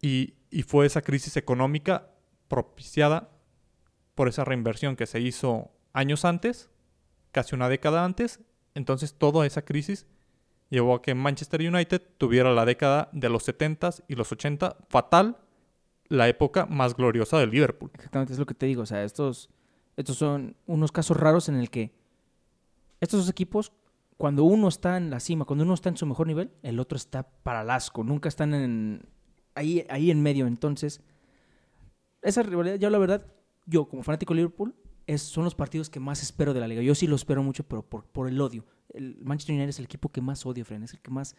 y, 0.00 0.34
fue 0.66 0.86
esa 0.86 1.02
crisis 1.02 1.36
económica 1.36 2.10
propiciada 2.48 3.30
por 4.14 4.28
esa 4.28 4.44
reinversión 4.44 4.96
que 4.96 5.06
se 5.06 5.20
hizo 5.20 5.70
años 5.92 6.24
antes, 6.24 6.70
casi 7.32 7.54
una 7.54 7.68
década 7.68 8.04
antes. 8.04 8.40
Entonces 8.74 9.14
toda 9.14 9.46
esa 9.46 9.62
crisis 9.62 10.06
llevó 10.70 10.94
a 10.94 11.02
que 11.02 11.14
Manchester 11.14 11.60
United 11.60 12.02
tuviera 12.18 12.52
la 12.54 12.64
década 12.64 13.10
de 13.12 13.28
los 13.28 13.46
70s 13.46 14.04
y 14.08 14.14
los 14.14 14.32
80 14.32 14.76
fatal, 14.88 15.38
la 16.08 16.28
época 16.28 16.66
más 16.66 16.94
gloriosa 16.94 17.38
del 17.38 17.50
Liverpool. 17.50 17.90
Exactamente, 17.94 18.32
es 18.32 18.38
lo 18.38 18.46
que 18.46 18.54
te 18.54 18.66
digo. 18.66 18.82
O 18.82 18.86
sea, 18.86 19.04
estos, 19.04 19.50
estos 19.96 20.16
son 20.16 20.56
unos 20.66 20.92
casos 20.92 21.16
raros 21.16 21.48
en 21.48 21.56
el 21.56 21.70
que 21.70 21.92
estos 23.00 23.20
dos 23.20 23.30
equipos, 23.30 23.72
cuando 24.16 24.44
uno 24.44 24.68
está 24.68 24.96
en 24.96 25.10
la 25.10 25.20
cima, 25.20 25.44
cuando 25.44 25.64
uno 25.64 25.74
está 25.74 25.88
en 25.88 25.96
su 25.96 26.06
mejor 26.06 26.26
nivel, 26.26 26.50
el 26.62 26.80
otro 26.80 26.96
está 26.96 27.22
para 27.22 27.62
el 27.62 27.70
asco. 27.70 28.04
Nunca 28.04 28.28
están 28.28 28.54
en, 28.54 29.06
ahí, 29.54 29.86
ahí 29.90 30.10
en 30.10 30.22
medio. 30.22 30.46
Entonces, 30.46 31.00
esa 32.22 32.42
rivalidad, 32.42 32.76
yo 32.76 32.90
la 32.90 32.98
verdad, 32.98 33.26
yo 33.66 33.88
como 33.88 34.02
fanático 34.02 34.32
de 34.32 34.38
Liverpool, 34.38 34.74
es, 35.06 35.22
son 35.22 35.44
los 35.44 35.54
partidos 35.54 35.90
que 35.90 36.00
más 36.00 36.22
espero 36.22 36.54
de 36.54 36.60
la 36.60 36.68
liga. 36.68 36.82
Yo 36.82 36.94
sí 36.94 37.06
lo 37.06 37.16
espero 37.16 37.42
mucho, 37.42 37.64
pero 37.64 37.82
por, 37.82 38.04
por 38.06 38.28
el 38.28 38.40
odio. 38.40 38.64
El 38.92 39.18
Manchester 39.22 39.54
United 39.54 39.70
es 39.70 39.78
el 39.78 39.84
equipo 39.84 40.10
que 40.10 40.20
más 40.20 40.44
odio, 40.46 40.64
Fren. 40.64 40.82
Es 40.82 40.94
el 40.94 41.00
que 41.00 41.10
más... 41.10 41.36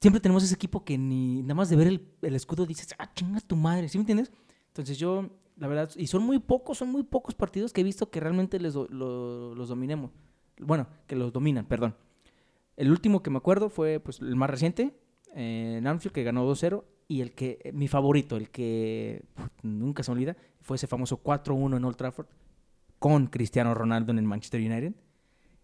Siempre 0.00 0.20
tenemos 0.20 0.44
ese 0.44 0.54
equipo 0.54 0.84
que 0.84 0.96
ni 0.96 1.42
nada 1.42 1.54
más 1.54 1.68
de 1.68 1.76
ver 1.76 1.88
el, 1.88 2.08
el 2.22 2.34
escudo 2.34 2.64
dices, 2.66 2.94
ah, 2.98 3.12
chinga 3.14 3.40
tu 3.40 3.56
madre, 3.56 3.88
¿sí 3.88 3.98
me 3.98 4.02
entiendes? 4.02 4.30
Entonces 4.68 4.96
yo, 4.96 5.28
la 5.58 5.66
verdad, 5.66 5.90
y 5.96 6.06
son 6.06 6.22
muy 6.22 6.38
pocos, 6.38 6.78
son 6.78 6.90
muy 6.90 7.02
pocos 7.02 7.34
partidos 7.34 7.72
que 7.72 7.80
he 7.80 7.84
visto 7.84 8.10
que 8.10 8.20
realmente 8.20 8.60
les 8.60 8.74
los 8.74 9.68
dominemos. 9.68 10.10
Bueno, 10.60 10.86
que 11.06 11.16
los 11.16 11.32
dominan, 11.32 11.66
perdón. 11.66 11.94
El 12.76 12.90
último 12.90 13.22
que 13.22 13.30
me 13.30 13.38
acuerdo 13.38 13.68
fue 13.70 14.00
pues, 14.00 14.20
el 14.20 14.36
más 14.36 14.50
reciente, 14.50 14.92
en 15.34 15.86
Anfield, 15.86 16.14
que 16.14 16.22
ganó 16.22 16.48
2-0 16.48 16.84
y 17.08 17.22
el 17.22 17.32
que, 17.32 17.58
eh, 17.64 17.72
mi 17.72 17.88
favorito, 17.88 18.36
el 18.36 18.50
que 18.50 19.24
nunca 19.62 20.02
se 20.02 20.12
olvida, 20.12 20.36
fue 20.60 20.76
ese 20.76 20.86
famoso 20.86 21.22
4-1 21.22 21.76
en 21.76 21.84
Old 21.84 21.96
Trafford 21.96 22.26
con 22.98 23.26
Cristiano 23.26 23.74
Ronaldo 23.74 24.12
en 24.12 24.18
el 24.18 24.24
Manchester 24.24 24.60
United, 24.60 24.92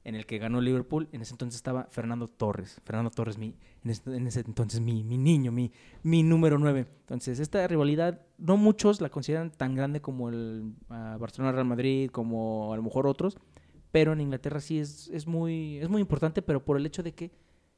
en 0.05 0.14
el 0.14 0.27
que 0.27 0.38
ganó 0.38 0.61
Liverpool. 0.61 1.09
En 1.12 1.23
ese 1.23 1.33
entonces 1.33 1.57
estaba 1.57 1.88
Fernando 1.90 2.29
Torres. 2.29 2.81
Fernando 2.85 3.11
Torres, 3.11 3.38
mi, 3.38 3.57
en, 3.83 4.27
ese, 4.27 4.40
entonces 4.40 4.81
mi, 4.81 5.03
mi 5.03 5.19
niño, 5.19 5.51
mi, 5.51 5.73
mi 6.03 6.23
número 6.23 6.59
9. 6.59 6.87
Entonces, 7.01 7.40
esta 7.40 7.67
rivalidad, 7.67 8.21
no 8.38 8.57
muchos 8.57 9.01
la 9.01 9.09
consideran 9.09 9.51
tan 9.51 9.75
grande 9.75 10.01
como 10.01 10.29
el 10.29 10.75
uh, 10.88 11.19
Barcelona-Real 11.19 11.67
Madrid, 11.67 12.11
como 12.11 12.73
a 12.73 12.77
lo 12.77 12.83
mejor 12.83 13.07
otros, 13.07 13.38
pero 13.90 14.12
en 14.12 14.21
Inglaterra 14.21 14.61
sí 14.61 14.79
es, 14.79 15.09
es, 15.09 15.27
muy, 15.27 15.79
es 15.79 15.88
muy 15.88 16.01
importante, 16.01 16.43
pero 16.43 16.64
por 16.64 16.77
el 16.77 16.85
hecho 16.85 17.03
de 17.03 17.14
que 17.14 17.33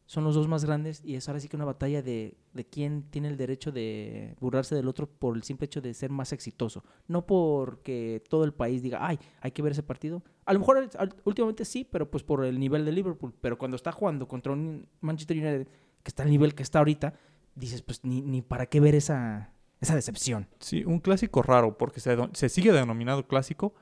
son 0.07 0.23
los 0.23 0.37
dos 0.37 0.47
más 0.47 0.65
grandes 0.65 1.03
y 1.05 1.17
es 1.17 1.29
ahora 1.29 1.41
sí 1.41 1.49
que 1.49 1.57
una 1.57 1.65
batalla 1.65 2.01
de, 2.01 2.37
de 2.53 2.65
quién 2.65 3.03
tiene 3.11 3.27
el 3.27 3.37
derecho 3.37 3.73
de 3.73 4.37
burlarse 4.41 4.77
del 4.77 4.87
otro 4.87 5.09
por 5.09 5.37
el 5.37 5.43
simple 5.43 5.67
hecho 5.67 5.81
de 5.81 5.93
ser 5.95 6.11
más 6.11 6.33
exitoso. 6.33 6.85
No 7.09 7.27
porque 7.27 8.23
todo 8.31 8.45
el 8.45 8.55
país 8.55 8.83
diga, 8.83 9.05
ay, 9.05 9.19
hay 9.41 9.51
que 9.51 9.63
ver 9.63 9.73
ese 9.73 9.83
partido. 9.83 10.23
A 10.47 10.53
lo 10.53 10.61
mejor 10.61 10.89
últimamente 11.25 11.65
sí, 11.65 11.85
pero 11.85 12.11
pues 12.11 12.23
por 12.23 12.45
el 12.45 12.59
nivel 12.59 12.85
de 12.85 12.93
Liverpool. 12.93 13.35
Pero 13.41 13.59
cuando 13.59 13.77
está 13.77 13.93
jugando 13.93 14.29
contra 14.29 14.53
un 14.53 14.89
Manchester 15.01 15.37
United 15.37 15.67
que 16.03 16.09
está 16.09 16.23
al 16.23 16.31
nivel 16.31 16.55
que 16.55 16.63
está 16.63 16.79
ahorita, 16.79 17.15
dices, 17.57 17.83
pues 17.83 18.05
ni, 18.05 18.23
ni 18.23 18.43
para 18.43 18.67
qué 18.67 18.79
ver 18.79 18.95
esa, 18.95 19.51
esa 19.81 19.97
decepción. 19.97 20.47
Sí, 20.61 20.85
un 20.85 21.01
clásico 21.01 21.43
raro, 21.43 21.77
porque 21.77 21.99
se, 21.99 22.17
se 22.33 22.49
sigue 22.49 22.73
denominado 22.73 23.27
clásico. 23.27 23.75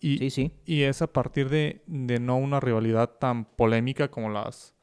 Y, 0.00 0.18
sí, 0.18 0.30
sí. 0.30 0.52
y 0.64 0.82
es 0.82 1.02
a 1.02 1.12
partir 1.12 1.48
de, 1.48 1.82
de 1.86 2.20
no 2.20 2.36
una 2.36 2.60
rivalidad 2.60 3.10
tan 3.18 3.44
polémica 3.44 4.08
como 4.08 4.28
las 4.28 4.74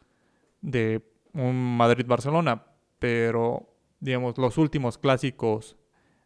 de 0.62 1.02
un 1.34 1.78
Madrid-Barcelona, 1.78 2.66
pero 3.00 3.74
digamos 4.00 4.38
los 4.38 4.58
últimos 4.58 4.98
clásicos 4.98 5.78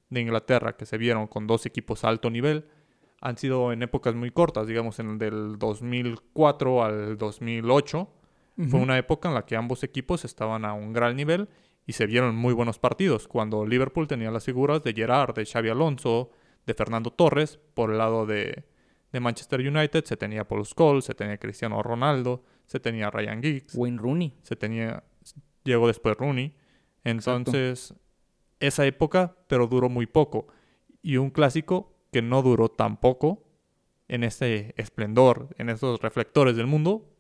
de 0.09 0.21
Inglaterra 0.21 0.77
que 0.77 0.85
se 0.85 0.97
vieron 0.97 1.27
con 1.27 1.45
dos 1.45 1.65
equipos 1.65 2.03
a 2.03 2.09
alto 2.09 2.29
nivel 2.29 2.67
han 3.26 3.40
sido 3.40 3.73
en 3.73 3.82
épocas 3.82 4.13
muy 4.13 4.30
cortas, 4.30 4.67
digamos 4.67 5.00
en 5.00 5.10
el 5.10 5.17
del 5.17 5.58
2004 5.58 6.84
al 6.84 7.17
2008. 7.17 8.08
Fue 8.69 8.80
una 8.80 9.00
época 9.00 9.30
en 9.30 9.34
la 9.34 9.48
que 9.48 9.56
ambos 9.56 9.84
equipos 9.84 10.23
estaban 10.26 10.63
a 10.63 10.73
un 10.73 10.94
gran 10.94 11.15
nivel 11.15 11.50
y 11.88 11.94
se 11.94 12.06
vieron 12.06 12.36
muy 12.36 12.54
buenos 12.54 12.78
partidos, 12.78 13.28
cuando 13.28 13.65
Liverpool 13.65 14.08
tenía 14.08 14.30
las 14.30 14.46
figuras 14.46 14.84
de 14.84 14.94
Gerard, 14.94 15.34
de 15.34 15.44
Xavi 15.44 15.69
Alonso, 15.69 16.30
de 16.67 16.76
Fernando 16.76 17.10
Torres, 17.10 17.60
por 17.73 17.92
el 17.92 17.98
lado 17.98 18.28
de, 18.28 18.63
de 19.12 19.19
Manchester 19.19 19.60
United 19.60 20.06
se 20.06 20.17
tenía 20.17 20.48
Paul 20.48 20.63
Scholes, 20.63 21.06
se 21.06 21.15
tenía 21.15 21.40
Cristiano 21.40 21.82
Ronaldo, 21.82 22.44
se 22.67 22.80
tenía 22.80 23.10
Ryan 23.10 23.42
Giggs. 23.42 23.73
Wayne 23.73 23.98
Rooney. 23.98 24.38
Se 24.44 24.56
tenía, 24.56 25.04
llegó 25.63 25.88
después 25.88 26.15
Rooney. 26.15 26.56
Entonces, 27.04 27.96
esa 28.60 28.86
época, 28.86 29.36
pero 29.48 29.65
duró 29.65 29.90
muy 29.90 30.06
poco. 30.06 30.48
Y 31.02 31.17
un 31.17 31.32
clásico 31.32 31.94
que 32.15 32.21
no 32.21 32.41
duró 32.41 32.69
tan 32.69 32.95
poco 32.95 33.43
en 34.07 34.23
ese 34.23 34.73
esplendor, 34.77 35.49
en 35.57 35.69
esos 35.69 35.99
reflectores 35.99 36.55
del 36.55 36.65
mundo. 36.65 37.11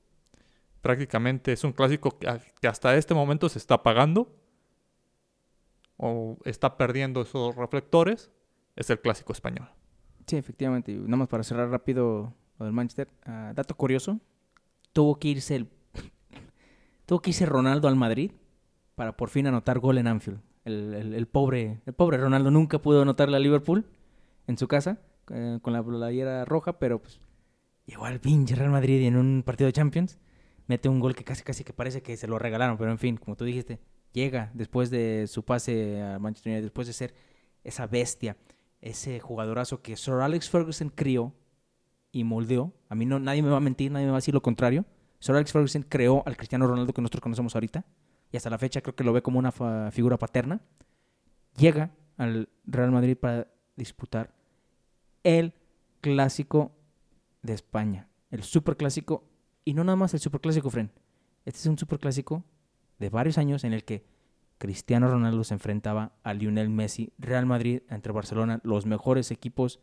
Prácticamente 0.79 1.51
es 1.51 1.65
un 1.65 1.73
clásico 1.73 2.17
que 2.17 2.67
hasta 2.69 2.95
este 2.95 3.13
momento 3.13 3.49
se 3.49 3.59
está 3.59 3.73
apagando 3.73 4.33
o 5.97 6.37
está 6.45 6.77
perdiendo 6.77 7.23
esos 7.23 7.57
reflectores. 7.57 8.31
Es 8.77 8.89
el 8.89 9.01
clásico 9.01 9.33
español. 9.33 9.67
Sí, 10.27 10.37
efectivamente. 10.37 10.93
Y 10.93 10.95
nada 10.95 11.17
más 11.17 11.27
para 11.27 11.43
cerrar 11.43 11.69
rápido 11.69 12.33
lo 12.57 12.63
del 12.63 12.73
Manchester. 12.73 13.09
Ah, 13.25 13.51
dato 13.53 13.75
curioso, 13.75 14.21
tuvo 14.93 15.19
que 15.19 15.27
irse 15.27 15.57
el, 15.57 15.67
tuvo 17.05 17.19
que 17.19 17.31
irse 17.31 17.45
Ronaldo 17.45 17.89
al 17.89 17.97
Madrid 17.97 18.31
para 18.95 19.17
por 19.17 19.27
fin 19.27 19.45
anotar 19.47 19.79
gol 19.79 19.97
en 19.97 20.07
Anfield. 20.07 20.39
El, 20.63 21.27
pobre, 21.27 21.81
el 21.85 21.93
pobre 21.93 22.17
Ronaldo 22.17 22.49
nunca 22.49 22.79
pudo 22.79 23.01
anotarle 23.01 23.35
a 23.35 23.41
Liverpool 23.41 23.85
en 24.47 24.57
su 24.57 24.67
casa 24.67 24.99
eh, 25.29 25.59
con 25.61 25.73
la 25.73 25.83
playera 25.83 26.45
roja, 26.45 26.79
pero 26.79 27.01
pues 27.01 27.19
llegó 27.85 28.05
al 28.05 28.19
pinche 28.19 28.55
Real 28.55 28.71
Madrid 28.71 29.01
y 29.01 29.07
en 29.07 29.15
un 29.15 29.43
partido 29.43 29.67
de 29.67 29.73
Champions 29.73 30.19
mete 30.67 30.89
un 30.89 30.99
gol 30.99 31.15
que 31.15 31.23
casi 31.23 31.43
casi 31.43 31.63
que 31.63 31.73
parece 31.73 32.01
que 32.01 32.17
se 32.17 32.27
lo 32.27 32.39
regalaron, 32.39 32.77
pero 32.77 32.91
en 32.91 32.99
fin, 32.99 33.17
como 33.17 33.35
tú 33.35 33.45
dijiste, 33.45 33.79
llega 34.11 34.51
después 34.53 34.89
de 34.89 35.27
su 35.27 35.43
pase 35.43 36.01
a 36.01 36.19
Manchester 36.19 36.51
United, 36.51 36.65
después 36.65 36.87
de 36.87 36.93
ser 36.93 37.13
esa 37.63 37.87
bestia, 37.87 38.37
ese 38.81 39.19
jugadorazo 39.19 39.81
que 39.81 39.97
Sir 39.97 40.15
Alex 40.15 40.49
Ferguson 40.49 40.89
crió 40.89 41.33
y 42.11 42.23
moldeó. 42.23 42.73
A 42.89 42.95
mí 42.95 43.05
no, 43.05 43.19
nadie 43.19 43.41
me 43.41 43.49
va 43.49 43.57
a 43.57 43.61
mentir, 43.61 43.91
nadie 43.91 44.05
me 44.05 44.11
va 44.11 44.17
a 44.17 44.21
decir 44.21 44.33
lo 44.33 44.41
contrario. 44.41 44.85
Sir 45.19 45.35
Alex 45.35 45.51
Ferguson 45.51 45.83
creó 45.87 46.23
al 46.25 46.37
Cristiano 46.37 46.67
Ronaldo 46.67 46.93
que 46.93 47.01
nosotros 47.01 47.21
conocemos 47.21 47.55
ahorita 47.55 47.85
y 48.31 48.37
hasta 48.37 48.49
la 48.49 48.57
fecha 48.57 48.81
creo 48.81 48.95
que 48.95 49.03
lo 49.03 49.13
ve 49.13 49.21
como 49.21 49.39
una 49.39 49.51
figura 49.91 50.17
paterna. 50.17 50.61
Llega 51.57 51.91
al 52.17 52.49
Real 52.65 52.91
Madrid 52.91 53.17
para 53.17 53.47
disputar 53.75 54.34
el 55.25 55.55
clásico 56.01 56.71
de 57.41 57.53
España, 57.53 58.07
el 58.29 58.43
superclásico 58.43 59.27
y 59.65 59.73
no 59.73 59.83
nada 59.83 59.95
más 59.95 60.13
el 60.13 60.19
superclásico, 60.19 60.69
Fren. 60.69 60.91
Este 61.45 61.59
es 61.59 61.65
un 61.65 61.79
superclásico 61.79 62.45
de 62.99 63.09
varios 63.09 63.39
años 63.39 63.63
en 63.63 63.73
el 63.73 63.83
que 63.83 64.05
Cristiano 64.59 65.09
Ronaldo 65.09 65.43
se 65.43 65.55
enfrentaba 65.55 66.13
a 66.23 66.33
Lionel 66.35 66.69
Messi, 66.69 67.11
Real 67.17 67.47
Madrid 67.47 67.81
entre 67.89 68.13
Barcelona, 68.13 68.61
los 68.63 68.85
mejores 68.85 69.31
equipos 69.31 69.79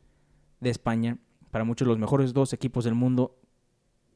de 0.61 0.71
España, 0.71 1.19
para 1.51 1.65
muchos 1.65 1.89
los 1.89 1.99
mejores 1.99 2.33
dos 2.33 2.53
equipos 2.53 2.85
del 2.85 2.95
mundo, 2.95 3.41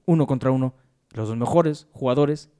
uno 0.07 0.29
contra 0.29 0.53
uno, 0.53 0.75
los 1.11 1.29
dos 1.29 1.37
mejores 1.37 1.89
jugadores 1.91 2.51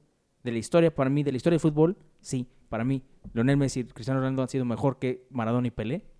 de 0.43 0.51
la 0.51 0.57
historia, 0.57 0.93
para 0.93 1.09
mí, 1.09 1.23
de 1.23 1.31
la 1.31 1.37
historia 1.37 1.55
del 1.55 1.61
fútbol, 1.61 1.97
sí, 2.19 2.49
para 2.67 2.83
mí, 2.83 3.01
Lionel 3.33 3.55
Messi 3.55 3.79
y 3.79 3.83
Cristiano 3.85 4.19
Ronaldo 4.19 4.41
han 4.41 4.49
sido 4.49 4.65
mejor 4.65 4.99
que 4.99 5.25
Maradona 5.29 5.67
y 5.67 5.71
Pelé. 5.71 6.16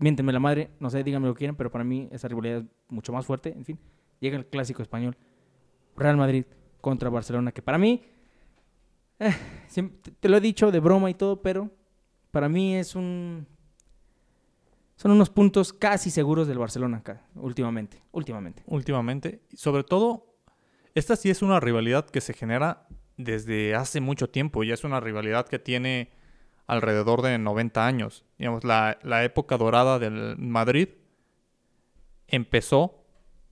Miéntenme 0.00 0.32
la 0.32 0.40
madre, 0.40 0.70
no 0.80 0.88
sé, 0.90 1.04
díganme 1.04 1.28
lo 1.28 1.34
que 1.34 1.38
quieran, 1.38 1.56
pero 1.56 1.70
para 1.70 1.84
mí 1.84 2.08
esa 2.10 2.26
rivalidad 2.26 2.58
es 2.58 2.64
mucho 2.88 3.12
más 3.12 3.26
fuerte. 3.26 3.52
En 3.52 3.64
fin, 3.64 3.78
llega 4.18 4.36
el 4.36 4.46
clásico 4.46 4.82
español, 4.82 5.16
Real 5.96 6.16
Madrid 6.16 6.46
contra 6.80 7.10
Barcelona, 7.10 7.52
que 7.52 7.60
para 7.60 7.76
mí 7.76 8.02
eh, 9.18 9.34
te 10.18 10.28
lo 10.28 10.38
he 10.38 10.40
dicho 10.40 10.72
de 10.72 10.80
broma 10.80 11.10
y 11.10 11.14
todo, 11.14 11.42
pero 11.42 11.70
para 12.30 12.48
mí 12.48 12.74
es 12.74 12.94
un... 12.96 13.46
Son 14.96 15.10
unos 15.12 15.30
puntos 15.30 15.72
casi 15.72 16.10
seguros 16.10 16.48
del 16.48 16.58
Barcelona 16.58 16.98
acá, 16.98 17.26
últimamente, 17.34 18.02
últimamente. 18.12 18.62
Últimamente. 18.66 19.42
Sobre 19.54 19.84
todo, 19.84 20.34
esta 20.94 21.16
sí 21.16 21.30
es 21.30 21.42
una 21.42 21.60
rivalidad 21.60 22.06
que 22.06 22.20
se 22.20 22.34
genera 22.34 22.86
desde 23.16 23.74
hace 23.74 24.00
mucho 24.00 24.28
tiempo. 24.28 24.62
Ya 24.62 24.74
es 24.74 24.84
una 24.84 25.00
rivalidad 25.00 25.46
que 25.46 25.58
tiene 25.58 26.10
alrededor 26.70 27.22
de 27.22 27.36
90 27.38 27.84
años. 27.84 28.24
Digamos, 28.38 28.64
la, 28.64 28.98
la 29.02 29.24
época 29.24 29.56
dorada 29.56 29.98
del 29.98 30.36
Madrid 30.38 30.88
empezó 32.28 33.04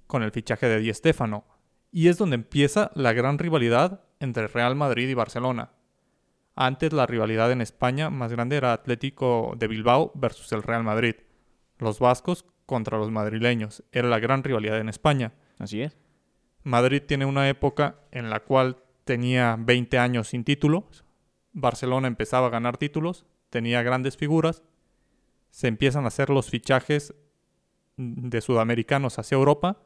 con 0.06 0.22
el 0.22 0.30
fichaje 0.30 0.68
de 0.68 0.78
Di 0.78 0.94
Stéfano. 0.94 1.44
Y 1.90 2.08
es 2.08 2.18
donde 2.18 2.36
empieza 2.36 2.90
la 2.94 3.12
gran 3.12 3.38
rivalidad 3.38 4.04
entre 4.20 4.46
Real 4.46 4.76
Madrid 4.76 5.08
y 5.08 5.14
Barcelona. 5.14 5.72
Antes 6.54 6.92
la 6.92 7.06
rivalidad 7.06 7.50
en 7.50 7.60
España 7.60 8.08
más 8.10 8.32
grande 8.32 8.56
era 8.56 8.72
Atlético 8.72 9.54
de 9.56 9.68
Bilbao 9.68 10.12
versus 10.14 10.52
el 10.52 10.62
Real 10.62 10.84
Madrid. 10.84 11.16
Los 11.78 11.98
vascos 11.98 12.44
contra 12.66 12.98
los 12.98 13.10
madrileños. 13.10 13.82
Era 13.90 14.08
la 14.08 14.20
gran 14.20 14.44
rivalidad 14.44 14.78
en 14.78 14.88
España. 14.88 15.32
Así 15.58 15.82
es. 15.82 15.96
Madrid 16.62 17.02
tiene 17.06 17.24
una 17.24 17.48
época 17.48 17.96
en 18.12 18.30
la 18.30 18.40
cual 18.40 18.76
tenía 19.04 19.56
20 19.58 19.98
años 19.98 20.28
sin 20.28 20.44
títulos. 20.44 21.04
Barcelona 21.52 22.08
empezaba 22.08 22.48
a 22.48 22.50
ganar 22.50 22.76
títulos, 22.76 23.26
tenía 23.50 23.82
grandes 23.82 24.16
figuras. 24.16 24.62
Se 25.50 25.68
empiezan 25.68 26.04
a 26.04 26.08
hacer 26.08 26.30
los 26.30 26.50
fichajes 26.50 27.14
de 27.96 28.40
sudamericanos 28.40 29.18
hacia 29.18 29.36
Europa. 29.36 29.82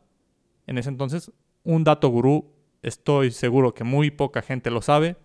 En 0.67 0.79
ese 0.79 0.89
entonces, 0.89 1.33
un 1.63 1.85
dato 1.85 2.09
gurú 2.09 2.53
Estoy 2.83 3.31
seguro 3.31 3.75
que 3.75 3.85
muy 3.85 4.11
poca 4.11 4.43
gente 4.43 4.71
lo 4.71 4.83
sabe. 4.83 5.17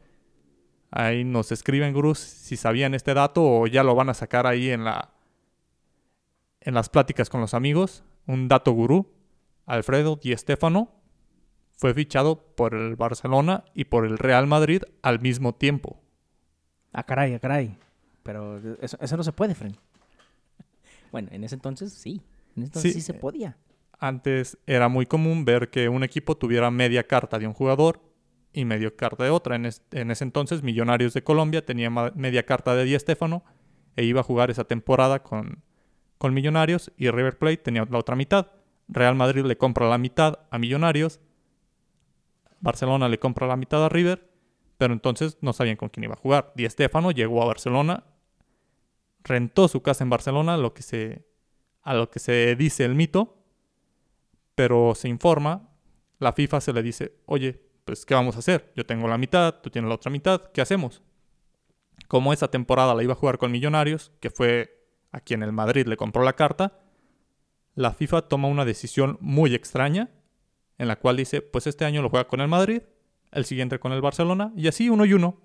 Ahí 0.91 1.23
nos 1.23 1.51
escriben 1.51 1.93
gurús 1.93 2.19
si 2.19 2.55
sabían 2.55 2.93
este 2.93 3.13
dato 3.15 3.43
o 3.43 3.67
ya 3.67 3.83
lo 3.83 3.95
van 3.95 4.09
a 4.09 4.13
sacar 4.13 4.45
ahí 4.45 4.69
en 4.69 4.83
la 4.83 5.13
en 6.61 6.73
las 6.73 6.89
pláticas 6.89 7.29
con 7.29 7.41
los 7.41 7.55
amigos. 7.55 8.03
Un 8.27 8.47
dato 8.47 8.71
gurú. 8.71 9.11
Alfredo 9.65 10.17
Di 10.21 10.37
Stéfano 10.37 10.91
fue 11.75 11.93
fichado 11.93 12.55
por 12.55 12.73
el 12.75 12.95
Barcelona 12.95 13.65
y 13.73 13.85
por 13.85 14.05
el 14.05 14.17
Real 14.17 14.47
Madrid 14.47 14.83
al 15.01 15.19
mismo 15.19 15.55
tiempo. 15.55 15.99
Ah, 16.97 17.03
caray, 17.03 17.35
ah, 17.35 17.39
caray. 17.39 17.77
Pero 18.23 18.59
eso, 18.81 18.97
no 19.17 19.23
se 19.23 19.31
puede, 19.31 19.53
Fren. 19.53 19.77
Bueno, 21.11 21.29
en 21.31 21.43
ese 21.43 21.53
entonces 21.53 21.93
sí. 21.93 22.23
En 22.55 22.63
ese 22.63 22.69
entonces 22.69 22.93
sí 22.93 23.01
se 23.01 23.13
podía. 23.13 23.55
Antes 23.99 24.57
era 24.65 24.89
muy 24.89 25.05
común 25.05 25.45
ver 25.45 25.69
que 25.69 25.89
un 25.89 26.03
equipo 26.03 26.35
tuviera 26.35 26.71
media 26.71 27.05
carta 27.05 27.37
de 27.37 27.45
un 27.45 27.53
jugador 27.53 28.01
y 28.51 28.65
media 28.65 28.89
carta 28.95 29.23
de 29.23 29.29
otra. 29.29 29.55
En, 29.55 29.65
ese 29.67 30.23
entonces, 30.23 30.63
Millonarios 30.63 31.13
de 31.13 31.23
Colombia 31.23 31.63
tenía 31.63 31.91
media 31.91 32.47
carta 32.47 32.73
de 32.73 32.83
Di 32.85 32.97
Stéfano 32.97 33.43
e 33.95 34.03
iba 34.03 34.21
a 34.21 34.23
jugar 34.23 34.49
esa 34.49 34.63
temporada 34.63 35.21
con, 35.21 35.61
con 36.17 36.33
Millonarios 36.33 36.91
y 36.97 37.11
River 37.11 37.37
Plate 37.37 37.57
tenía 37.57 37.87
la 37.87 37.99
otra 37.99 38.15
mitad. 38.15 38.47
Real 38.87 39.13
Madrid 39.13 39.45
le 39.45 39.55
compra 39.55 39.87
la 39.87 39.99
mitad 39.99 40.39
a 40.49 40.57
Millonarios, 40.57 41.19
Barcelona 42.59 43.07
le 43.07 43.19
compra 43.19 43.45
la 43.45 43.55
mitad 43.55 43.85
a 43.85 43.89
River, 43.89 44.27
pero 44.77 44.93
entonces 44.93 45.37
no 45.41 45.53
sabían 45.53 45.75
con 45.75 45.89
quién 45.89 46.03
iba 46.03 46.13
a 46.13 46.17
jugar. 46.17 46.53
Di 46.55 46.69
Stéfano 46.69 47.11
llegó 47.11 47.41
a 47.41 47.45
Barcelona, 47.45 48.03
rentó 49.23 49.67
su 49.67 49.81
casa 49.81 50.03
en 50.03 50.09
Barcelona, 50.09 50.57
lo 50.57 50.73
que 50.73 50.83
se, 50.83 51.25
a 51.81 51.93
lo 51.93 52.09
que 52.09 52.19
se 52.19 52.55
dice 52.55 52.85
el 52.85 52.95
mito, 52.95 53.37
pero 54.55 54.93
se 54.95 55.09
informa, 55.09 55.69
la 56.19 56.33
FIFA 56.33 56.61
se 56.61 56.73
le 56.73 56.83
dice, 56.83 57.13
oye, 57.25 57.61
pues 57.85 58.05
¿qué 58.05 58.13
vamos 58.13 58.35
a 58.35 58.39
hacer? 58.39 58.71
Yo 58.75 58.85
tengo 58.85 59.07
la 59.07 59.17
mitad, 59.17 59.55
tú 59.61 59.69
tienes 59.69 59.89
la 59.89 59.95
otra 59.95 60.11
mitad, 60.11 60.51
¿qué 60.53 60.61
hacemos? 60.61 61.01
Como 62.07 62.33
esa 62.33 62.49
temporada 62.49 62.93
la 62.93 63.03
iba 63.03 63.13
a 63.13 63.17
jugar 63.17 63.37
con 63.37 63.51
Millonarios, 63.51 64.11
que 64.19 64.29
fue 64.29 64.85
a 65.11 65.19
quien 65.19 65.43
el 65.43 65.51
Madrid 65.51 65.87
le 65.87 65.97
compró 65.97 66.23
la 66.23 66.33
carta, 66.33 66.79
la 67.75 67.93
FIFA 67.93 68.23
toma 68.23 68.47
una 68.47 68.65
decisión 68.65 69.17
muy 69.21 69.53
extraña, 69.53 70.09
en 70.77 70.87
la 70.87 70.97
cual 70.97 71.17
dice, 71.17 71.41
pues 71.41 71.67
este 71.67 71.85
año 71.85 72.01
lo 72.01 72.09
juega 72.09 72.27
con 72.27 72.41
el 72.41 72.47
Madrid, 72.47 72.81
el 73.31 73.45
siguiente 73.45 73.79
con 73.79 73.91
el 73.91 74.01
Barcelona, 74.01 74.51
y 74.55 74.67
así 74.67 74.89
uno 74.89 75.05
y 75.05 75.13
uno. 75.13 75.37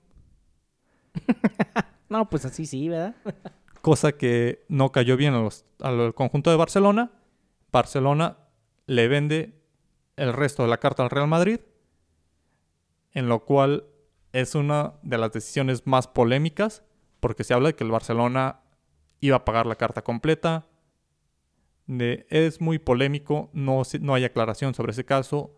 no, 2.08 2.28
pues 2.28 2.44
así 2.44 2.66
sí, 2.66 2.88
¿verdad? 2.88 3.14
Cosa 3.82 4.12
que 4.12 4.64
no 4.68 4.92
cayó 4.92 5.16
bien 5.16 5.34
al 5.80 6.14
conjunto 6.14 6.50
de 6.50 6.56
Barcelona. 6.56 7.10
Barcelona 7.72 8.38
le 8.86 9.08
vende 9.08 9.60
el 10.16 10.32
resto 10.32 10.62
de 10.62 10.68
la 10.68 10.78
carta 10.78 11.02
al 11.02 11.10
Real 11.10 11.26
Madrid, 11.26 11.60
en 13.12 13.28
lo 13.28 13.44
cual 13.44 13.86
es 14.32 14.54
una 14.54 14.94
de 15.02 15.18
las 15.18 15.32
decisiones 15.32 15.86
más 15.86 16.06
polémicas, 16.06 16.84
porque 17.20 17.44
se 17.44 17.54
habla 17.54 17.68
de 17.68 17.74
que 17.74 17.84
el 17.84 17.90
Barcelona 17.90 18.60
iba 19.20 19.36
a 19.36 19.44
pagar 19.44 19.66
la 19.66 19.76
carta 19.76 20.02
completa. 20.02 20.66
es 21.88 22.60
muy 22.60 22.78
polémico, 22.78 23.50
no, 23.52 23.82
no 24.00 24.14
hay 24.14 24.24
aclaración 24.24 24.74
sobre 24.74 24.92
ese 24.92 25.04
caso. 25.04 25.54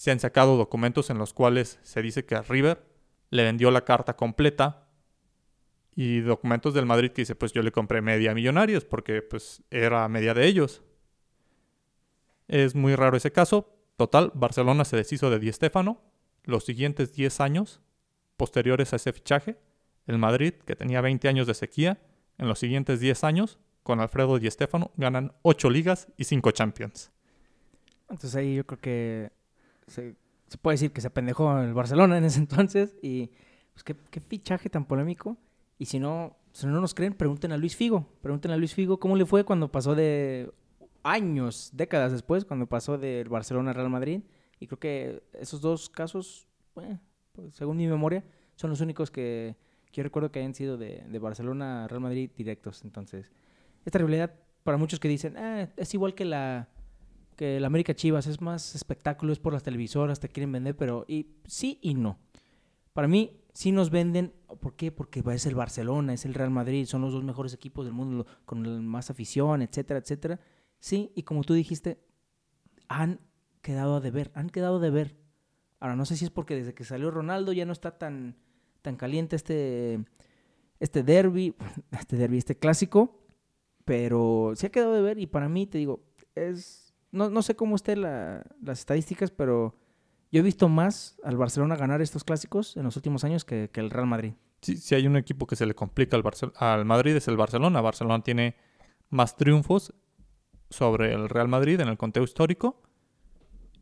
Se 0.00 0.10
han 0.10 0.18
sacado 0.18 0.56
documentos 0.56 1.10
en 1.10 1.18
los 1.18 1.34
cuales 1.34 1.78
se 1.82 2.00
dice 2.00 2.24
que 2.24 2.40
River 2.40 2.82
le 3.28 3.42
vendió 3.42 3.70
la 3.70 3.84
carta 3.84 4.16
completa 4.16 4.88
y 5.94 6.20
documentos 6.20 6.72
del 6.72 6.86
Madrid 6.86 7.10
que 7.10 7.20
dice 7.20 7.34
pues 7.34 7.52
yo 7.52 7.60
le 7.60 7.70
compré 7.70 8.00
media 8.00 8.32
millonarios 8.32 8.86
porque 8.86 9.20
pues 9.20 9.62
era 9.70 10.08
media 10.08 10.32
de 10.32 10.46
ellos. 10.46 10.82
Es 12.48 12.74
muy 12.74 12.94
raro 12.94 13.14
ese 13.14 13.30
caso. 13.30 13.76
Total, 13.98 14.32
Barcelona 14.34 14.86
se 14.86 14.96
deshizo 14.96 15.28
de 15.28 15.38
Di 15.38 15.52
Stéfano. 15.52 16.00
Los 16.44 16.64
siguientes 16.64 17.12
10 17.12 17.38
años 17.40 17.82
posteriores 18.38 18.94
a 18.94 18.96
ese 18.96 19.12
fichaje, 19.12 19.58
el 20.06 20.16
Madrid, 20.16 20.54
que 20.64 20.76
tenía 20.76 21.02
20 21.02 21.28
años 21.28 21.46
de 21.46 21.52
sequía, 21.52 22.00
en 22.38 22.48
los 22.48 22.58
siguientes 22.58 23.00
10 23.00 23.22
años, 23.22 23.58
con 23.82 24.00
Alfredo 24.00 24.38
Di 24.38 24.50
Stéfano, 24.50 24.92
ganan 24.96 25.34
8 25.42 25.68
ligas 25.68 26.08
y 26.16 26.24
5 26.24 26.52
Champions. 26.52 27.12
Entonces 28.08 28.34
ahí 28.34 28.54
yo 28.54 28.64
creo 28.64 28.80
que 28.80 29.39
se, 29.90 30.14
puede 30.62 30.74
decir 30.74 30.92
que 30.92 31.00
se 31.00 31.08
apendejó 31.08 31.58
el 31.60 31.74
Barcelona 31.74 32.18
en 32.18 32.24
ese 32.24 32.38
entonces. 32.38 32.96
Y 33.02 33.30
pues 33.72 33.84
qué, 33.84 33.96
qué 34.10 34.20
fichaje 34.20 34.70
tan 34.70 34.86
polémico. 34.86 35.36
Y 35.78 35.86
si 35.86 35.98
no, 35.98 36.36
si 36.52 36.66
no 36.66 36.80
nos 36.80 36.94
creen, 36.94 37.14
pregunten 37.14 37.52
a 37.52 37.56
Luis 37.56 37.76
Figo. 37.76 38.06
Pregunten 38.22 38.50
a 38.50 38.56
Luis 38.56 38.74
Figo 38.74 38.98
cómo 38.98 39.16
le 39.16 39.26
fue 39.26 39.44
cuando 39.44 39.70
pasó 39.70 39.94
de 39.94 40.52
años, 41.02 41.70
décadas 41.72 42.12
después, 42.12 42.44
cuando 42.44 42.66
pasó 42.66 42.98
del 42.98 43.28
Barcelona 43.28 43.70
al 43.70 43.76
Real 43.76 43.90
Madrid. 43.90 44.22
Y 44.58 44.66
creo 44.66 44.78
que 44.78 45.22
esos 45.32 45.60
dos 45.60 45.88
casos, 45.88 46.46
pues, 46.74 46.98
según 47.52 47.78
mi 47.78 47.86
memoria, 47.86 48.24
son 48.56 48.70
los 48.70 48.80
únicos 48.80 49.10
que, 49.10 49.56
yo 49.92 50.02
recuerdo 50.02 50.30
que 50.30 50.40
hayan 50.40 50.54
sido 50.54 50.76
de, 50.76 51.18
Barcelona 51.18 51.84
a 51.84 51.88
Real 51.88 52.02
Madrid 52.02 52.30
directos. 52.36 52.84
Entonces, 52.84 53.32
esta 53.84 53.98
rivalidad, 53.98 54.34
para 54.62 54.76
muchos 54.76 55.00
que 55.00 55.08
dicen, 55.08 55.36
ah, 55.36 55.68
es 55.76 55.94
igual 55.94 56.14
que 56.14 56.24
la 56.24 56.68
que 57.40 57.58
la 57.58 57.68
América 57.68 57.94
Chivas, 57.94 58.26
es 58.26 58.42
más 58.42 58.74
espectáculo, 58.74 59.32
es 59.32 59.38
por 59.38 59.54
las 59.54 59.62
televisoras, 59.62 60.20
te 60.20 60.28
quieren 60.28 60.52
vender, 60.52 60.76
pero 60.76 61.06
y, 61.08 61.38
sí 61.46 61.78
y 61.80 61.94
no. 61.94 62.18
Para 62.92 63.08
mí, 63.08 63.40
sí 63.54 63.72
nos 63.72 63.88
venden, 63.88 64.34
¿por 64.60 64.76
qué? 64.76 64.92
Porque 64.92 65.22
es 65.26 65.46
el 65.46 65.54
Barcelona, 65.54 66.12
es 66.12 66.26
el 66.26 66.34
Real 66.34 66.50
Madrid, 66.50 66.84
son 66.84 67.00
los 67.00 67.14
dos 67.14 67.24
mejores 67.24 67.54
equipos 67.54 67.86
del 67.86 67.94
mundo, 67.94 68.26
con 68.44 68.86
más 68.86 69.08
afición, 69.08 69.62
etcétera, 69.62 70.00
etcétera 70.00 70.38
Sí, 70.80 71.12
y 71.14 71.22
como 71.22 71.42
tú 71.42 71.54
dijiste, 71.54 72.04
han 72.88 73.20
quedado 73.62 73.96
a 73.96 74.00
deber, 74.00 74.30
han 74.34 74.50
quedado 74.50 74.78
de 74.78 74.90
ver 74.90 75.16
Ahora, 75.78 75.96
no 75.96 76.04
sé 76.04 76.18
si 76.18 76.26
es 76.26 76.30
porque 76.30 76.56
desde 76.56 76.74
que 76.74 76.84
salió 76.84 77.10
Ronaldo 77.10 77.54
ya 77.54 77.64
no 77.64 77.72
está 77.72 77.96
tan, 77.96 78.36
tan 78.82 78.96
caliente 78.96 79.34
este, 79.34 80.04
este 80.78 81.02
derby, 81.02 81.54
este 81.98 82.16
derby, 82.16 82.36
este 82.36 82.58
clásico, 82.58 83.24
pero 83.86 84.52
se 84.56 84.66
ha 84.66 84.70
quedado 84.70 84.92
de 84.92 85.00
ver 85.00 85.18
y 85.18 85.26
para 85.26 85.48
mí, 85.48 85.66
te 85.66 85.78
digo, 85.78 86.04
es, 86.34 86.89
no, 87.12 87.30
no 87.30 87.42
sé 87.42 87.56
cómo 87.56 87.76
estén 87.76 88.02
las 88.02 88.78
estadísticas, 88.78 89.30
pero 89.30 89.76
yo 90.32 90.40
he 90.40 90.42
visto 90.42 90.68
más 90.68 91.18
al 91.24 91.36
Barcelona 91.36 91.76
ganar 91.76 92.00
estos 92.00 92.24
clásicos 92.24 92.76
en 92.76 92.84
los 92.84 92.96
últimos 92.96 93.24
años 93.24 93.44
que, 93.44 93.68
que 93.72 93.80
el 93.80 93.90
Real 93.90 94.06
Madrid. 94.06 94.34
Sí, 94.62 94.76
si 94.76 94.94
hay 94.94 95.06
un 95.06 95.16
equipo 95.16 95.46
que 95.46 95.56
se 95.56 95.66
le 95.66 95.74
complica 95.74 96.16
al, 96.16 96.24
al 96.56 96.84
Madrid 96.84 97.16
es 97.16 97.28
el 97.28 97.36
Barcelona. 97.36 97.80
Barcelona 97.80 98.22
tiene 98.22 98.56
más 99.08 99.36
triunfos 99.36 99.94
sobre 100.68 101.12
el 101.12 101.28
Real 101.28 101.48
Madrid 101.48 101.80
en 101.80 101.88
el 101.88 101.96
conteo 101.96 102.22
histórico. 102.22 102.82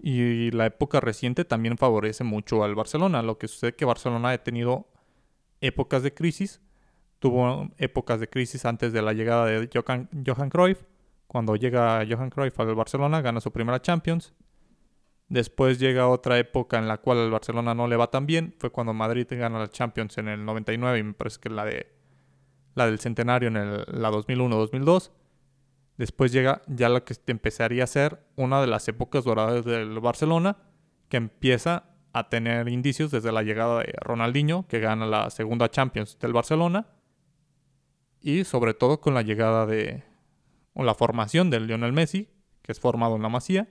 Y 0.01 0.53
la 0.53 0.66
época 0.66 1.01
reciente 1.01 1.45
también 1.45 1.76
favorece 1.76 2.22
mucho 2.22 2.62
al 2.62 2.76
Barcelona. 2.76 3.22
Lo 3.22 3.37
que 3.39 3.49
sucede 3.49 3.70
es 3.70 3.76
que 3.76 3.85
Barcelona 3.85 4.31
ha 4.31 4.39
tenido 4.39 4.89
épocas 5.61 6.03
de 6.05 6.14
crisis. 6.14 6.61
Tuvo 7.18 7.68
épocas 7.79 8.20
de 8.20 8.29
crisis 8.29 8.64
antes 8.64 8.93
de 8.93 9.03
la 9.03 9.12
llegada 9.12 9.47
de 9.47 9.68
Johan, 9.74 10.09
Johan 10.24 10.51
Cruyff. 10.51 10.85
Cuando 11.29 11.57
llega 11.57 12.05
Johan 12.09 12.31
Cruyff 12.31 12.59
al 12.59 12.74
Barcelona, 12.74 13.20
gana 13.20 13.41
su 13.41 13.53
primera 13.53 13.81
Champions. 13.81 14.35
Después 15.29 15.79
llega 15.79 16.09
otra 16.09 16.39
época 16.39 16.79
en 16.79 16.89
la 16.89 16.97
cual 16.97 17.18
el 17.18 17.31
Barcelona 17.31 17.74
no 17.74 17.87
le 17.87 17.97
va 17.97 18.11
tan 18.11 18.24
bien. 18.24 18.55
Fue 18.59 18.70
cuando 18.70 18.95
Madrid 18.95 19.26
gana 19.31 19.59
la 19.59 19.68
Champions 19.68 20.16
en 20.16 20.29
el 20.29 20.45
99 20.45 20.99
y 20.99 21.03
me 21.03 21.12
parece 21.12 21.39
que 21.39 21.51
la, 21.51 21.66
de, 21.66 21.87
la 22.74 22.87
del 22.87 22.99
centenario 22.99 23.49
en 23.49 23.59
el, 23.59 23.85
la 23.89 24.11
2001-2002. 24.11 25.11
Después 25.99 26.33
llega 26.33 26.62
ya 26.66 26.89
lo 26.89 27.05
que 27.05 27.14
empezaría 27.26 27.85
a 27.85 27.89
ser 27.89 28.24
una 28.37 28.62
de 28.62 28.68
las 28.68 28.89
épocas 28.89 29.24
doradas 29.24 29.66
del 29.66 30.01
Barcelona, 30.01 30.57
que 31.11 31.18
empieza 31.18 31.91
a 32.14 32.31
tener 32.31 32.68
indicios 32.68 33.11
desde 33.11 33.33
la 33.33 33.43
llegada 33.43 33.81
de 33.81 33.93
Ronaldinho, 34.01 34.66
que 34.66 34.81
gana 34.81 35.07
la 35.07 35.29
segunda 35.29 35.70
Champions 35.70 36.18
del 36.18 36.33
Barcelona, 36.33 36.87
y 38.22 38.45
sobre 38.45 38.72
todo 38.72 39.01
con 39.01 39.12
la 39.12 39.22
llegada 39.22 39.66
de 39.66 40.07
o 40.74 40.84
la 40.84 40.94
formación 40.94 41.50
del 41.50 41.66
Lionel 41.66 41.92
Messi, 41.92 42.28
que 42.62 42.72
es 42.72 42.80
formado 42.80 43.16
en 43.16 43.22
la 43.22 43.28
Masía. 43.28 43.68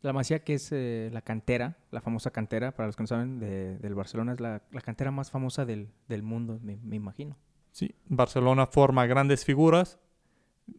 La 0.00 0.12
Masía, 0.12 0.44
que 0.44 0.54
es 0.54 0.70
eh, 0.72 1.10
la 1.12 1.22
cantera, 1.22 1.78
la 1.90 2.00
famosa 2.00 2.30
cantera, 2.30 2.72
para 2.72 2.86
los 2.86 2.96
que 2.96 3.02
no 3.02 3.06
saben, 3.06 3.38
del 3.38 3.94
Barcelona, 3.94 4.32
es 4.32 4.40
la, 4.40 4.60
cantera 4.82 5.10
más 5.10 5.30
famosa 5.30 5.64
del, 5.64 5.88
mundo, 6.22 6.58
me, 6.62 6.76
me 6.82 6.96
imagino. 6.96 7.36
Sí, 7.72 7.94
Barcelona 8.06 8.66
forma 8.66 9.06
grandes 9.06 9.44
figuras 9.44 9.98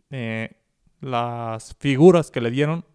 eh, 0.09 0.57
las 1.01 1.75
figuras 1.79 2.31
que 2.31 2.41
le 2.41 2.51
dieron 2.51 2.85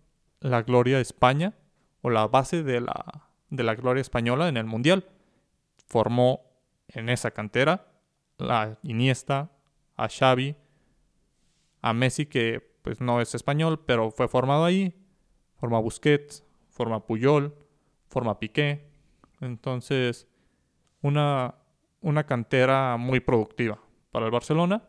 la 0.41 0.63
gloria 0.63 0.99
a 0.99 1.01
España 1.01 1.55
o 2.03 2.11
la 2.11 2.27
base 2.27 2.63
de 2.63 2.81
la, 2.81 3.29
de 3.51 3.63
la 3.63 3.75
gloria 3.75 4.01
española 4.01 4.49
en 4.49 4.57
el 4.57 4.65
Mundial. 4.65 5.07
Formó 5.87 6.41
en 6.89 7.09
esa 7.09 7.31
cantera 7.31 7.87
a 8.39 8.77
Iniesta, 8.83 9.51
a 9.97 10.09
Xavi, 10.09 10.57
a 11.83 11.93
Messi, 11.93 12.27
que 12.27 12.61
pues 12.83 13.01
no 13.01 13.21
es 13.21 13.35
español, 13.35 13.83
pero 13.85 14.11
fue 14.11 14.29
formado 14.29 14.65
ahí. 14.65 14.95
Forma 15.57 15.79
Busquets, 15.79 16.45
forma 16.69 17.07
Puyol, 17.07 17.55
forma 18.09 18.39
Piqué. 18.39 18.89
Entonces, 19.41 20.27
una, 21.03 21.55
una 22.01 22.25
cantera 22.25 22.97
muy 22.97 23.21
productiva 23.21 23.79
para 24.11 24.27
el 24.27 24.33
Barcelona 24.33 24.83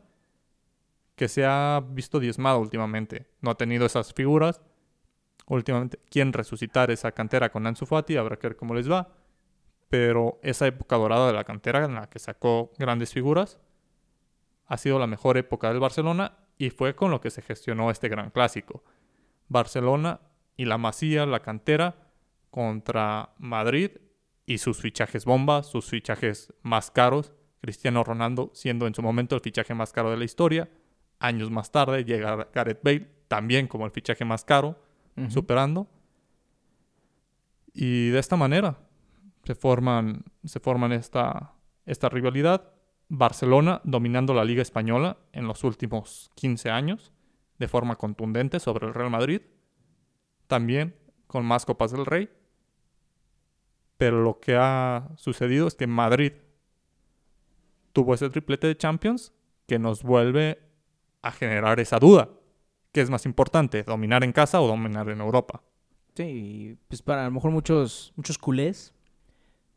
que 1.15 1.27
se 1.27 1.45
ha 1.45 1.83
visto 1.87 2.19
diezmado 2.19 2.59
últimamente. 2.59 3.27
No 3.41 3.51
ha 3.51 3.55
tenido 3.55 3.85
esas 3.85 4.13
figuras. 4.13 4.61
Últimamente, 5.45 5.99
quieren 6.09 6.33
resucitar 6.33 6.89
esa 6.91 7.11
cantera 7.11 7.51
con 7.51 7.67
Ansu 7.67 7.85
Fati, 7.85 8.15
habrá 8.17 8.37
que 8.37 8.47
ver 8.47 8.55
cómo 8.57 8.73
les 8.73 8.89
va. 8.89 9.13
Pero 9.89 10.39
esa 10.41 10.65
época 10.67 10.95
dorada 10.95 11.27
de 11.27 11.33
la 11.33 11.43
cantera 11.43 11.85
en 11.85 11.95
la 11.95 12.09
que 12.09 12.19
sacó 12.19 12.71
grandes 12.79 13.11
figuras 13.13 13.59
ha 14.67 14.77
sido 14.77 14.97
la 14.99 15.07
mejor 15.07 15.37
época 15.37 15.67
del 15.67 15.81
Barcelona 15.81 16.37
y 16.61 16.69
fue 16.69 16.95
con 16.95 17.09
lo 17.09 17.21
que 17.21 17.31
se 17.31 17.41
gestionó 17.41 17.89
este 17.89 18.07
gran 18.07 18.29
clásico. 18.29 18.83
Barcelona 19.47 20.21
y 20.55 20.65
la 20.65 20.77
Masía, 20.77 21.25
la 21.25 21.41
cantera, 21.41 21.95
contra 22.51 23.33
Madrid 23.39 23.89
y 24.45 24.59
sus 24.59 24.79
fichajes 24.79 25.25
bombas, 25.25 25.65
sus 25.65 25.89
fichajes 25.89 26.53
más 26.61 26.91
caros. 26.91 27.33
Cristiano 27.61 28.03
Ronaldo 28.03 28.51
siendo 28.53 28.85
en 28.85 28.93
su 28.93 29.01
momento 29.01 29.35
el 29.35 29.41
fichaje 29.41 29.73
más 29.73 29.91
caro 29.91 30.11
de 30.11 30.17
la 30.17 30.23
historia. 30.23 30.69
Años 31.17 31.49
más 31.49 31.71
tarde 31.71 32.05
llega 32.05 32.47
Gareth 32.53 32.83
Bale, 32.83 33.09
también 33.27 33.67
como 33.67 33.87
el 33.87 33.91
fichaje 33.91 34.23
más 34.23 34.45
caro, 34.45 34.79
superando. 35.29 35.87
Y 37.73 38.09
de 38.09 38.19
esta 38.19 38.35
manera 38.35 38.77
se 39.45 39.55
forman, 39.55 40.25
se 40.43 40.59
forman 40.59 40.91
esta, 40.91 41.55
esta 41.87 42.07
rivalidad. 42.07 42.70
Barcelona 43.13 43.81
dominando 43.83 44.33
la 44.33 44.45
Liga 44.45 44.61
Española 44.61 45.17
en 45.33 45.45
los 45.45 45.65
últimos 45.65 46.31
15 46.35 46.69
años 46.69 47.11
de 47.59 47.67
forma 47.67 47.97
contundente 47.97 48.61
sobre 48.61 48.87
el 48.87 48.93
Real 48.93 49.09
Madrid. 49.09 49.41
También 50.47 50.95
con 51.27 51.45
más 51.45 51.65
Copas 51.65 51.91
del 51.91 52.05
Rey. 52.05 52.29
Pero 53.97 54.23
lo 54.23 54.39
que 54.39 54.55
ha 54.55 55.09
sucedido 55.17 55.67
es 55.67 55.75
que 55.75 55.87
Madrid 55.87 56.31
tuvo 57.91 58.13
ese 58.13 58.29
triplete 58.29 58.67
de 58.67 58.77
Champions 58.77 59.33
que 59.67 59.77
nos 59.77 60.03
vuelve 60.03 60.59
a 61.21 61.33
generar 61.33 61.81
esa 61.81 61.99
duda. 61.99 62.29
¿Qué 62.93 63.01
es 63.01 63.09
más 63.09 63.25
importante, 63.25 63.83
dominar 63.83 64.23
en 64.23 64.31
casa 64.31 64.61
o 64.61 64.67
dominar 64.67 65.09
en 65.09 65.19
Europa? 65.19 65.61
Sí, 66.15 66.77
pues 66.87 67.01
para 67.01 67.23
a 67.23 67.25
lo 67.25 67.31
mejor 67.31 67.51
muchos, 67.51 68.13
muchos 68.15 68.37
culés 68.37 68.93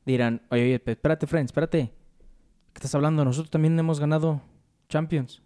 dirán, 0.07 0.41
oye, 0.51 0.63
oye, 0.63 0.83
espérate, 0.87 1.27
friends, 1.27 1.51
espérate. 1.51 2.04
¿Qué 2.75 2.79
estás 2.79 2.95
hablando? 2.97 3.25
Nosotros 3.25 3.51
también 3.51 3.79
hemos 3.79 4.01
ganado 4.01 4.43
Champions. 4.89 5.43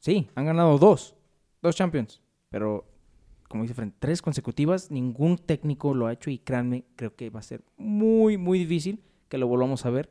Sí, 0.00 0.28
han 0.34 0.44
ganado 0.44 0.76
dos. 0.76 1.14
Dos 1.62 1.76
Champions. 1.76 2.20
Pero, 2.50 2.84
como 3.48 3.62
dice 3.62 3.74
Fren, 3.74 3.94
tres 3.96 4.20
consecutivas, 4.20 4.90
ningún 4.90 5.38
técnico 5.38 5.94
lo 5.94 6.08
ha 6.08 6.12
hecho 6.12 6.30
y 6.30 6.38
créanme, 6.38 6.84
creo 6.96 7.14
que 7.14 7.30
va 7.30 7.38
a 7.38 7.44
ser 7.44 7.64
muy, 7.76 8.36
muy 8.38 8.58
difícil 8.58 9.04
que 9.28 9.38
lo 9.38 9.46
volvamos 9.46 9.86
a 9.86 9.90
ver. 9.90 10.10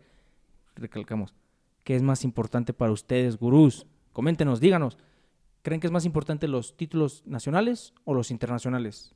Recalcamos, 0.76 1.36
¿qué 1.84 1.98
es 1.98 2.02
más 2.02 2.24
importante 2.24 2.74
para 2.74 2.94
ustedes, 2.94 3.38
gurús? 3.38 3.86
Coméntenos, 4.14 4.62
díganos. 4.62 4.98
¿Creen 5.64 5.82
que 5.82 5.88
es 5.88 5.94
más 5.94 6.06
importante 6.06 6.48
los 6.48 6.78
títulos 6.78 7.24
nacionales 7.26 7.94
o 8.06 8.14
los 8.14 8.32
internacionales? 8.32 9.14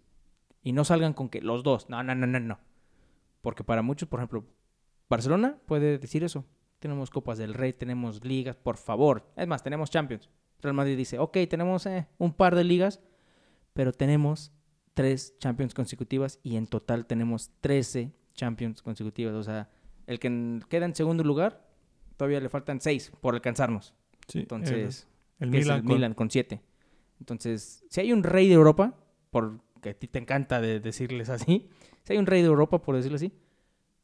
Y 0.64 0.74
no 0.74 0.84
salgan 0.84 1.14
con 1.14 1.30
que 1.30 1.41
los 1.41 1.64
dos. 1.64 1.89
No, 1.89 2.04
no, 2.04 2.14
no, 2.14 2.28
no, 2.28 2.41
no. 2.41 2.60
Porque 3.41 3.64
para 3.64 3.82
muchos, 3.82 4.10
por 4.10 4.20
ejemplo, 4.20 4.43
Barcelona 5.10 5.58
puede 5.66 5.98
decir 5.98 6.26
eso. 6.26 6.43
Tenemos 6.80 7.09
Copas 7.09 7.38
del 7.38 7.53
Rey, 7.53 7.73
tenemos 7.73 8.23
ligas, 8.23 8.55
por 8.55 8.78
favor. 8.78 9.32
Es 9.36 9.47
más, 9.47 9.63
tenemos 9.63 9.89
Champions. 9.89 10.30
Real 10.61 10.73
Madrid 10.73 10.97
dice, 10.97 11.19
ok, 11.19 11.38
tenemos 11.49 11.86
eh, 11.86 12.07
un 12.17 12.34
par 12.34 12.55
de 12.55 12.63
ligas, 12.63 12.99
pero 13.73 13.91
tenemos 13.91 14.51
tres 14.93 15.38
Champions 15.39 15.73
consecutivas 15.73 16.39
y 16.43 16.55
en 16.55 16.67
total 16.67 17.05
tenemos 17.05 17.51
13 17.61 18.11
Champions 18.34 18.82
consecutivas. 18.82 19.34
O 19.36 19.43
sea, 19.43 19.69
el 20.07 20.19
que 20.19 20.59
queda 20.69 20.86
en 20.86 20.95
segundo 20.95 21.23
lugar, 21.23 21.67
todavía 22.15 22.39
le 22.39 22.49
faltan 22.49 22.82
seis 22.82 23.11
por 23.21 23.36
alcanzarnos. 23.36 23.93
Sí, 24.28 24.39
Entonces... 24.39 25.07
El 25.39 25.51
Milan, 25.51 26.15
con... 26.15 26.32
siete. 26.32 26.61
Entonces, 27.19 27.84
si 27.89 28.01
hay 28.01 28.11
un 28.11 28.23
rey 28.23 28.47
de 28.47 28.55
Europa, 28.55 28.95
porque 29.30 29.89
a 29.89 29.93
ti 29.93 30.07
te 30.07 30.17
encanta 30.17 30.59
de 30.59 30.80
decirles 30.80 31.30
así, 31.30 31.69
si 32.03 32.13
hay 32.13 32.17
un 32.17 32.25
rey 32.25 32.41
de 32.41 32.47
Europa, 32.47 32.82
por 32.82 32.95
decirlo 32.95 33.17
así, 33.17 33.32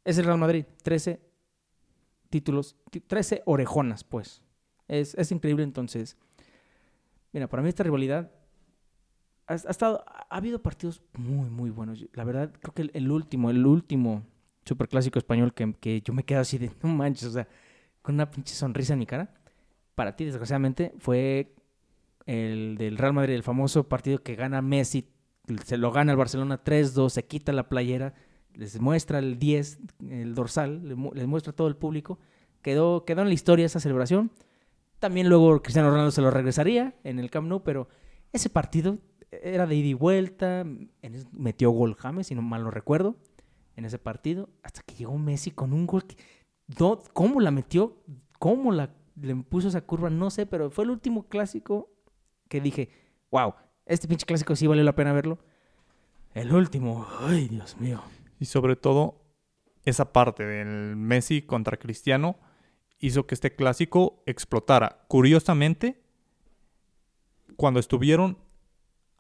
es 0.05 0.17
el 0.19 0.26
Real 0.26 0.38
Madrid. 0.38 0.65
13 0.84 1.19
títulos, 2.34 2.75
13 2.89 3.43
orejonas, 3.45 4.03
pues. 4.03 4.41
Es, 4.88 5.13
es 5.13 5.31
increíble, 5.31 5.63
entonces. 5.63 6.17
Mira, 7.31 7.47
para 7.47 7.61
mí 7.61 7.69
esta 7.69 7.84
rivalidad 7.84 8.31
ha, 9.45 9.53
estado, 9.53 10.03
ha 10.07 10.36
habido 10.36 10.59
partidos 10.63 11.03
muy, 11.13 11.51
muy 11.51 11.69
buenos. 11.69 12.03
La 12.13 12.23
verdad, 12.23 12.51
creo 12.59 12.73
que 12.73 12.89
el, 12.91 13.11
último, 13.11 13.51
el 13.51 13.63
último 13.67 14.23
superclásico 14.65 15.19
español 15.19 15.53
que, 15.53 15.75
que, 15.75 16.01
yo 16.01 16.11
me 16.11 16.23
quedo 16.23 16.39
así 16.39 16.57
de, 16.57 16.71
no 16.81 16.89
manches, 16.89 17.27
o 17.27 17.31
sea, 17.34 17.47
con 18.01 18.15
una 18.15 18.31
pinche 18.31 18.55
sonrisa 18.55 18.93
en 18.93 18.99
mi 18.99 19.05
cara 19.05 19.31
para 19.93 20.15
ti, 20.15 20.25
desgraciadamente, 20.25 20.91
fue 20.97 21.53
el 22.25 22.77
del 22.79 22.97
Real 22.97 23.13
Madrid, 23.13 23.36
el 23.36 23.43
famoso 23.43 23.88
partido 23.88 24.23
que 24.23 24.34
gana 24.34 24.63
Messi, 24.63 25.07
se 25.65 25.77
lo 25.77 25.91
gana 25.91 26.13
el 26.13 26.17
Barcelona 26.17 26.63
3-2, 26.63 27.09
se 27.09 27.25
quita 27.25 27.53
la 27.53 27.69
playera, 27.69 28.15
les 28.56 28.80
muestra 28.80 29.20
el 29.20 29.39
10, 29.39 29.80
el 30.10 30.36
dorsal, 30.36 30.88
les 30.88 31.28
muestra 31.28 31.54
todo 31.54 31.68
el 31.68 31.76
público. 31.76 32.20
Quedó, 32.62 33.06
quedó 33.06 33.22
en 33.22 33.28
la 33.28 33.34
historia 33.34 33.66
esa 33.66 33.80
celebración. 33.80 34.32
También 34.99 35.28
luego 35.28 35.62
Cristiano 35.62 35.89
Ronaldo 35.89 36.12
se 36.12 36.22
lo 36.22 36.32
regresaría 36.32 36.95
en 37.04 37.20
el 37.20 37.30
Camp 37.30 37.47
Nou, 37.47 37.64
pero 37.64 37.89
ese 38.32 38.49
partido 38.49 38.99
era 39.32 39.68
de 39.68 39.76
ida 39.76 39.88
y 39.88 39.93
vuelta. 39.93 40.66
metió 41.32 41.72
gol 41.72 41.95
James, 41.95 42.28
si 42.28 42.36
no 42.36 42.41
mal 42.41 42.64
lo 42.64 42.72
recuerdo, 42.72 43.16
en 43.76 43.86
ese 43.86 43.99
partido. 43.99 44.49
Hasta 44.64 44.82
que 44.82 44.95
llegó 44.95 45.18
Messi 45.18 45.51
con 45.51 45.74
un 45.74 45.86
gol. 45.88 46.06
¿Cómo 47.14 47.41
la 47.41 47.51
metió? 47.51 47.97
¿Cómo 48.39 48.72
la 48.72 48.91
le 49.22 49.36
puso 49.36 49.68
esa 49.68 49.82
curva, 49.82 50.10
no 50.10 50.30
sé, 50.30 50.45
pero 50.45 50.70
fue 50.72 50.86
el 50.86 50.91
último 50.91 51.28
clásico 51.28 51.89
que 52.49 52.62
dije, 52.62 52.89
wow, 53.32 53.54
este 53.86 54.08
pinche 54.08 54.26
clásico 54.26 54.56
sí 54.56 54.68
valió 54.68 54.84
la 54.84 54.95
pena 54.95 55.14
verlo. 55.14 55.39
El 56.34 56.54
último, 56.54 57.08
ay 57.20 57.47
Dios 57.47 57.80
mío. 57.80 58.01
Y 58.39 58.45
sobre 58.45 58.75
todo, 58.75 59.23
esa 59.86 60.13
parte 60.13 60.45
del 60.45 60.95
Messi 60.95 61.41
contra 61.41 61.77
Cristiano 61.77 62.38
hizo 62.99 63.27
que 63.27 63.36
este 63.36 63.55
clásico 63.55 64.23
explotara. 64.25 65.05
Curiosamente, 65.07 66.01
cuando 67.57 67.79
estuvieron 67.79 68.38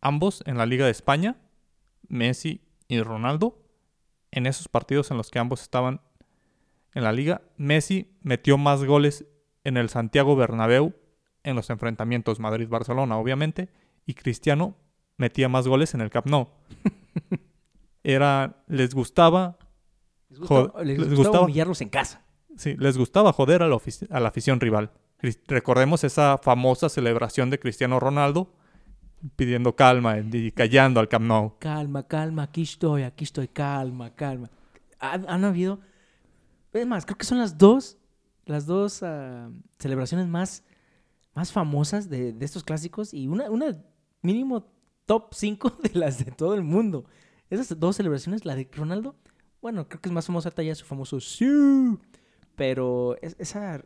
ambos 0.01 0.43
en 0.45 0.57
la 0.57 0.65
Liga 0.65 0.85
de 0.85 0.91
España, 0.91 1.37
Messi 2.07 2.61
y 2.87 3.01
Ronaldo, 3.01 3.63
en 4.31 4.47
esos 4.47 4.67
partidos 4.67 5.11
en 5.11 5.17
los 5.17 5.29
que 5.29 5.39
ambos 5.39 5.61
estaban 5.61 6.01
en 6.93 7.03
la 7.03 7.11
liga, 7.11 7.41
Messi 7.57 8.17
metió 8.21 8.57
más 8.57 8.83
goles 8.83 9.25
en 9.63 9.77
el 9.77 9.89
Santiago 9.89 10.35
Bernabéu 10.35 10.93
en 11.43 11.55
los 11.55 11.69
enfrentamientos 11.69 12.39
Madrid-Barcelona, 12.39 13.17
obviamente, 13.17 13.69
y 14.05 14.13
Cristiano 14.13 14.75
metía 15.17 15.49
más 15.49 15.67
goles 15.67 15.93
en 15.93 16.01
el 16.01 16.09
Camp 16.09 16.27
Nou. 16.27 16.49
Era, 18.03 18.63
les 18.67 18.93
gustaba, 18.93 19.57
Les 20.29 20.39
gustaba, 20.39 20.69
Joder, 20.69 20.85
les 20.87 20.97
les 20.97 21.07
gustaba 21.09 21.15
gustaba. 21.29 21.43
humillarlos 21.45 21.81
en 21.81 21.89
casa. 21.89 22.21
sí, 22.57 22.75
les 22.77 22.97
gustaba 22.97 23.31
joder 23.33 23.63
a 23.63 23.67
la, 23.67 23.77
a 24.09 24.19
la 24.19 24.27
afición 24.29 24.59
rival. 24.59 24.91
Recordemos 25.47 26.03
esa 26.03 26.37
famosa 26.37 26.89
celebración 26.89 27.49
de 27.49 27.57
Cristiano 27.59 27.99
Ronaldo 27.99 28.53
pidiendo 29.37 29.73
calma 29.75 30.17
y 30.19 30.51
callando 30.51 30.99
al 30.99 31.07
Camp 31.07 31.25
Nou. 31.25 31.53
Calma, 31.59 32.05
calma, 32.07 32.43
aquí 32.43 32.63
estoy, 32.63 33.03
aquí 33.03 33.23
estoy, 33.23 33.47
calma, 33.47 34.13
calma. 34.15 34.49
Han, 34.99 35.25
han 35.29 35.45
habido, 35.45 35.79
es 36.73 36.85
más, 36.85 37.05
creo 37.05 37.17
que 37.17 37.25
son 37.25 37.37
las 37.39 37.57
dos, 37.57 37.97
las 38.45 38.65
dos 38.65 39.01
ah, 39.01 39.49
celebraciones 39.79 40.27
más, 40.27 40.65
más 41.33 41.53
famosas 41.53 42.09
de, 42.09 42.33
de 42.33 42.45
estos 42.45 42.63
clásicos 42.65 43.13
y 43.13 43.27
una, 43.29 43.49
una 43.49 43.81
mínimo 44.21 44.65
top 45.05 45.33
5 45.33 45.69
de 45.83 45.91
las 45.99 46.17
de 46.25 46.31
todo 46.31 46.53
el 46.53 46.63
mundo. 46.63 47.05
Esas 47.53 47.79
dos 47.79 47.95
celebraciones, 47.97 48.45
la 48.45 48.55
de 48.55 48.67
Ronaldo, 48.71 49.15
bueno, 49.61 49.87
creo 49.87 50.01
que 50.01 50.09
es 50.09 50.13
más 50.13 50.25
famosa 50.25 50.51
talla 50.51 50.73
su 50.75 50.85
famoso 50.85 51.19
sí, 51.19 51.45
pero 52.55 53.15
es- 53.21 53.35
esa, 53.39 53.83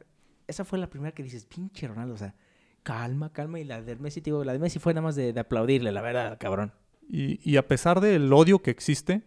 esa 0.48 0.66
fue 0.66 0.80
la 0.80 0.90
primera 0.90 1.12
que 1.14 1.24
dices, 1.24 1.46
pinche 1.46 1.88
Ronaldo, 1.88 2.14
o 2.16 2.18
sea, 2.18 2.36
calma, 2.84 3.32
calma, 3.32 3.60
y 3.60 3.64
la 3.64 3.82
de 3.82 3.96
Messi, 3.98 4.22
digo, 4.22 4.44
la 4.44 4.54
de 4.54 4.60
Messi 4.60 4.80
fue 4.80 4.94
nada 4.94 5.04
más 5.04 5.16
de, 5.16 5.34
de 5.34 5.40
aplaudirle, 5.40 5.92
la 5.92 6.02
verdad, 6.02 6.38
cabrón. 6.40 6.74
Y, 7.10 7.40
y 7.50 7.58
a 7.58 7.68
pesar 7.68 8.02
del 8.02 8.32
odio 8.34 8.60
que 8.60 8.72
existe, 8.72 9.24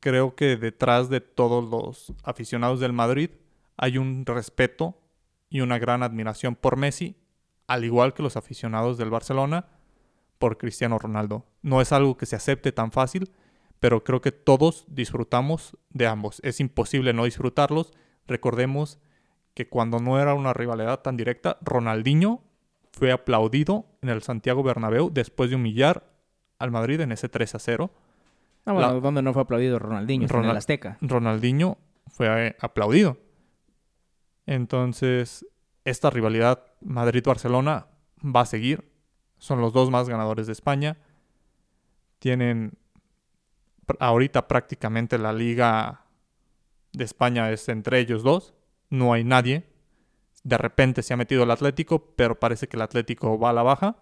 creo 0.00 0.34
que 0.34 0.56
detrás 0.56 1.08
de 1.08 1.20
todos 1.20 1.68
los 1.68 2.12
aficionados 2.22 2.80
del 2.80 2.92
Madrid 2.92 3.30
hay 3.76 3.98
un 3.98 4.24
respeto 4.26 4.98
y 5.50 5.60
una 5.60 5.78
gran 5.78 6.02
admiración 6.02 6.54
por 6.54 6.76
Messi, 6.76 7.16
al 7.66 7.84
igual 7.84 8.14
que 8.14 8.22
los 8.22 8.36
aficionados 8.36 8.98
del 8.98 9.10
Barcelona 9.10 9.66
por 10.38 10.56
Cristiano 10.58 10.98
Ronaldo. 10.98 11.44
No 11.62 11.80
es 11.80 11.92
algo 11.92 12.16
que 12.16 12.26
se 12.26 12.36
acepte 12.36 12.72
tan 12.72 12.92
fácil, 12.92 13.30
pero 13.80 14.02
creo 14.04 14.20
que 14.20 14.32
todos 14.32 14.84
disfrutamos 14.88 15.76
de 15.90 16.06
ambos. 16.06 16.40
Es 16.44 16.60
imposible 16.60 17.12
no 17.12 17.24
disfrutarlos. 17.24 17.92
Recordemos 18.26 18.98
que 19.54 19.68
cuando 19.68 19.98
no 20.00 20.20
era 20.20 20.34
una 20.34 20.52
rivalidad 20.52 21.00
tan 21.00 21.16
directa, 21.16 21.58
Ronaldinho 21.62 22.42
fue 22.92 23.12
aplaudido 23.12 23.86
en 24.02 24.08
el 24.08 24.22
Santiago 24.22 24.62
Bernabéu 24.62 25.10
después 25.12 25.50
de 25.50 25.56
humillar 25.56 26.10
al 26.58 26.70
Madrid 26.70 27.00
en 27.00 27.12
ese 27.12 27.28
3 27.28 27.54
a 27.54 27.58
0. 27.58 27.90
Ah, 28.64 28.72
bueno, 28.72 28.94
La- 28.94 29.00
donde 29.00 29.22
no 29.22 29.32
fue 29.32 29.42
aplaudido 29.42 29.78
Ronaldinho, 29.78 30.26
fue 30.28 30.38
en 30.38 30.44
el 30.44 30.48
Ronald- 30.50 30.58
Azteca. 30.58 30.98
Ronaldinho 31.00 31.78
fue 32.08 32.48
eh, 32.48 32.56
aplaudido. 32.60 33.16
Entonces, 34.46 35.46
esta 35.84 36.10
rivalidad 36.10 36.64
Madrid-Barcelona 36.80 37.86
va 38.24 38.40
a 38.42 38.46
seguir. 38.46 38.90
Son 39.38 39.60
los 39.60 39.72
dos 39.72 39.90
más 39.90 40.08
ganadores 40.08 40.46
de 40.46 40.52
España. 40.52 40.96
Tienen 42.18 42.72
ahorita 43.98 44.48
prácticamente 44.48 45.18
la 45.18 45.32
liga 45.32 46.04
de 46.92 47.04
España 47.04 47.50
es 47.50 47.68
entre 47.68 48.00
ellos 48.00 48.22
dos. 48.22 48.54
No 48.90 49.12
hay 49.12 49.24
nadie. 49.24 49.64
De 50.44 50.58
repente 50.58 51.02
se 51.02 51.14
ha 51.14 51.16
metido 51.16 51.42
el 51.42 51.50
Atlético, 51.50 52.14
pero 52.16 52.38
parece 52.38 52.68
que 52.68 52.76
el 52.76 52.82
Atlético 52.82 53.38
va 53.38 53.50
a 53.50 53.52
la 53.52 53.62
baja. 53.62 53.96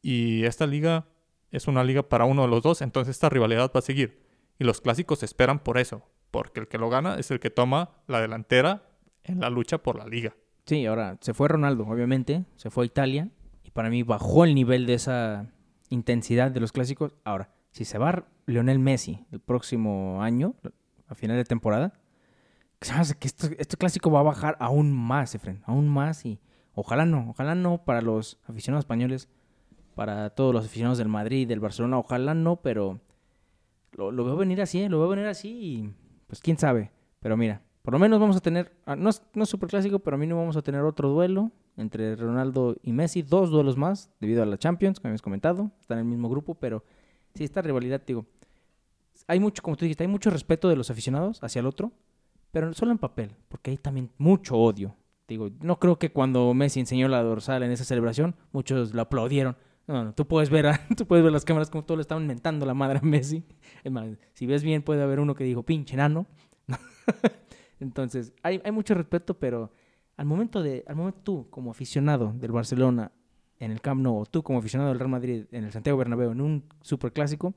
Y 0.00 0.44
esta 0.44 0.66
liga 0.66 1.06
es 1.52 1.68
una 1.68 1.84
liga 1.84 2.02
para 2.02 2.24
uno 2.24 2.42
de 2.42 2.48
los 2.48 2.62
dos, 2.62 2.82
entonces 2.82 3.14
esta 3.14 3.28
rivalidad 3.28 3.70
va 3.74 3.78
a 3.78 3.82
seguir. 3.82 4.22
Y 4.58 4.64
los 4.64 4.80
clásicos 4.80 5.20
se 5.20 5.26
esperan 5.26 5.58
por 5.60 5.78
eso, 5.78 6.02
porque 6.30 6.60
el 6.60 6.68
que 6.68 6.78
lo 6.78 6.88
gana 6.88 7.16
es 7.16 7.30
el 7.30 7.40
que 7.40 7.50
toma 7.50 7.90
la 8.08 8.20
delantera 8.20 8.82
en 9.22 9.40
la 9.40 9.50
lucha 9.50 9.78
por 9.78 9.96
la 9.96 10.06
liga. 10.06 10.34
Sí, 10.66 10.86
ahora 10.86 11.18
se 11.20 11.34
fue 11.34 11.48
Ronaldo, 11.48 11.86
obviamente, 11.86 12.44
se 12.56 12.70
fue 12.70 12.84
a 12.84 12.86
Italia 12.86 13.28
y 13.62 13.70
para 13.70 13.90
mí 13.90 14.02
bajó 14.02 14.44
el 14.44 14.54
nivel 14.54 14.86
de 14.86 14.94
esa 14.94 15.52
intensidad 15.90 16.50
de 16.50 16.60
los 16.60 16.72
clásicos. 16.72 17.14
Ahora, 17.24 17.50
si 17.70 17.84
se 17.84 17.98
va 17.98 18.24
Lionel 18.46 18.78
Messi 18.78 19.24
el 19.30 19.40
próximo 19.40 20.22
año, 20.22 20.54
a 21.08 21.14
final 21.14 21.36
de 21.36 21.44
temporada, 21.44 21.92
se 22.80 22.92
me 22.94 23.00
hace 23.00 23.14
que 23.16 23.28
esto- 23.28 23.48
este 23.58 23.76
clásico 23.76 24.10
va 24.10 24.20
a 24.20 24.24
bajar 24.24 24.56
aún 24.60 24.92
más, 24.92 25.34
Efren, 25.34 25.62
aún 25.66 25.88
más 25.88 26.24
y 26.26 26.40
ojalá 26.74 27.04
no, 27.06 27.30
ojalá 27.30 27.54
no 27.54 27.84
para 27.84 28.00
los 28.02 28.38
aficionados 28.46 28.82
españoles, 28.84 29.28
para 29.94 30.30
todos 30.30 30.52
los 30.54 30.64
aficionados 30.64 30.98
del 30.98 31.08
Madrid, 31.08 31.46
del 31.46 31.60
Barcelona, 31.60 31.98
ojalá 31.98 32.34
no, 32.34 32.56
pero 32.56 33.00
lo, 33.92 34.10
lo 34.10 34.24
veo 34.24 34.36
venir 34.36 34.60
así, 34.62 34.80
¿eh? 34.82 34.88
lo 34.88 34.98
veo 34.98 35.08
venir 35.08 35.26
así 35.26 35.48
y 35.50 35.94
pues 36.26 36.40
quién 36.40 36.56
sabe. 36.58 36.90
Pero 37.20 37.36
mira, 37.36 37.62
por 37.82 37.92
lo 37.92 37.98
menos 38.00 38.18
vamos 38.18 38.36
a 38.36 38.40
tener, 38.40 38.72
ah, 38.86 38.96
no 38.96 39.10
es, 39.10 39.22
no 39.34 39.42
es 39.44 39.48
super 39.48 39.68
clásico, 39.68 39.98
pero 40.00 40.16
a 40.16 40.18
mí 40.18 40.26
no 40.26 40.36
vamos 40.36 40.56
a 40.56 40.62
tener 40.62 40.80
otro 40.82 41.08
duelo 41.10 41.52
entre 41.76 42.16
Ronaldo 42.16 42.76
y 42.82 42.92
Messi, 42.92 43.22
dos 43.22 43.50
duelos 43.50 43.76
más 43.76 44.10
debido 44.18 44.42
a 44.42 44.46
la 44.46 44.58
Champions, 44.58 44.98
que 44.98 45.06
habíamos 45.06 45.22
comentado, 45.22 45.70
están 45.80 45.98
en 45.98 46.06
el 46.06 46.10
mismo 46.10 46.28
grupo, 46.28 46.54
pero 46.54 46.84
sí, 47.34 47.44
esta 47.44 47.62
rivalidad, 47.62 48.02
digo, 48.06 48.26
hay 49.26 49.40
mucho, 49.40 49.62
como 49.62 49.76
tú 49.76 49.84
dijiste, 49.84 50.04
hay 50.04 50.08
mucho 50.08 50.30
respeto 50.30 50.68
de 50.68 50.76
los 50.76 50.90
aficionados 50.90 51.42
hacia 51.42 51.60
el 51.60 51.66
otro, 51.66 51.92
pero 52.50 52.72
solo 52.74 52.92
en 52.92 52.98
papel, 52.98 53.30
porque 53.48 53.70
hay 53.70 53.78
también 53.78 54.10
mucho 54.18 54.56
odio. 54.56 54.94
Digo, 55.28 55.50
no 55.60 55.78
creo 55.78 55.98
que 55.98 56.12
cuando 56.12 56.52
Messi 56.52 56.80
enseñó 56.80 57.08
la 57.08 57.22
dorsal 57.22 57.62
en 57.62 57.70
esa 57.70 57.84
celebración, 57.84 58.34
muchos 58.52 58.92
lo 58.92 59.02
aplaudieron. 59.02 59.56
No, 59.86 60.04
no, 60.04 60.14
tú 60.14 60.26
puedes 60.26 60.50
ver, 60.50 60.66
tú 60.96 61.06
puedes 61.06 61.24
ver 61.24 61.32
las 61.32 61.44
cámaras 61.44 61.70
como 61.70 61.84
todos 61.84 61.98
le 61.98 62.02
estaban 62.02 62.26
mentando 62.26 62.66
la 62.66 62.74
madre 62.74 62.98
a 62.98 63.02
Messi. 63.02 63.42
Es 63.82 63.90
más, 63.90 64.08
si 64.34 64.46
ves 64.46 64.62
bien 64.62 64.82
puede 64.82 65.02
haber 65.02 65.20
uno 65.20 65.34
que 65.34 65.44
dijo, 65.44 65.62
pinche 65.62 65.94
enano. 65.94 66.26
Entonces, 67.80 68.32
hay, 68.42 68.60
hay 68.64 68.72
mucho 68.72 68.94
respeto, 68.94 69.34
pero 69.38 69.72
al 70.16 70.26
momento 70.26 70.62
de, 70.62 70.84
al 70.86 70.96
momento 70.96 71.20
tú 71.22 71.50
como 71.50 71.70
aficionado 71.70 72.32
del 72.36 72.52
Barcelona 72.52 73.10
en 73.62 73.70
el 73.70 73.80
Camp 73.80 74.00
Nou, 74.02 74.16
o 74.22 74.26
tú 74.26 74.42
como 74.42 74.58
aficionado 74.58 74.88
del 74.90 74.98
Real 74.98 75.10
Madrid 75.10 75.44
en 75.52 75.62
el 75.64 75.70
Santiago 75.72 75.96
Bernabéu 75.98 76.32
en 76.32 76.40
un 76.40 76.64
superclásico, 76.80 77.54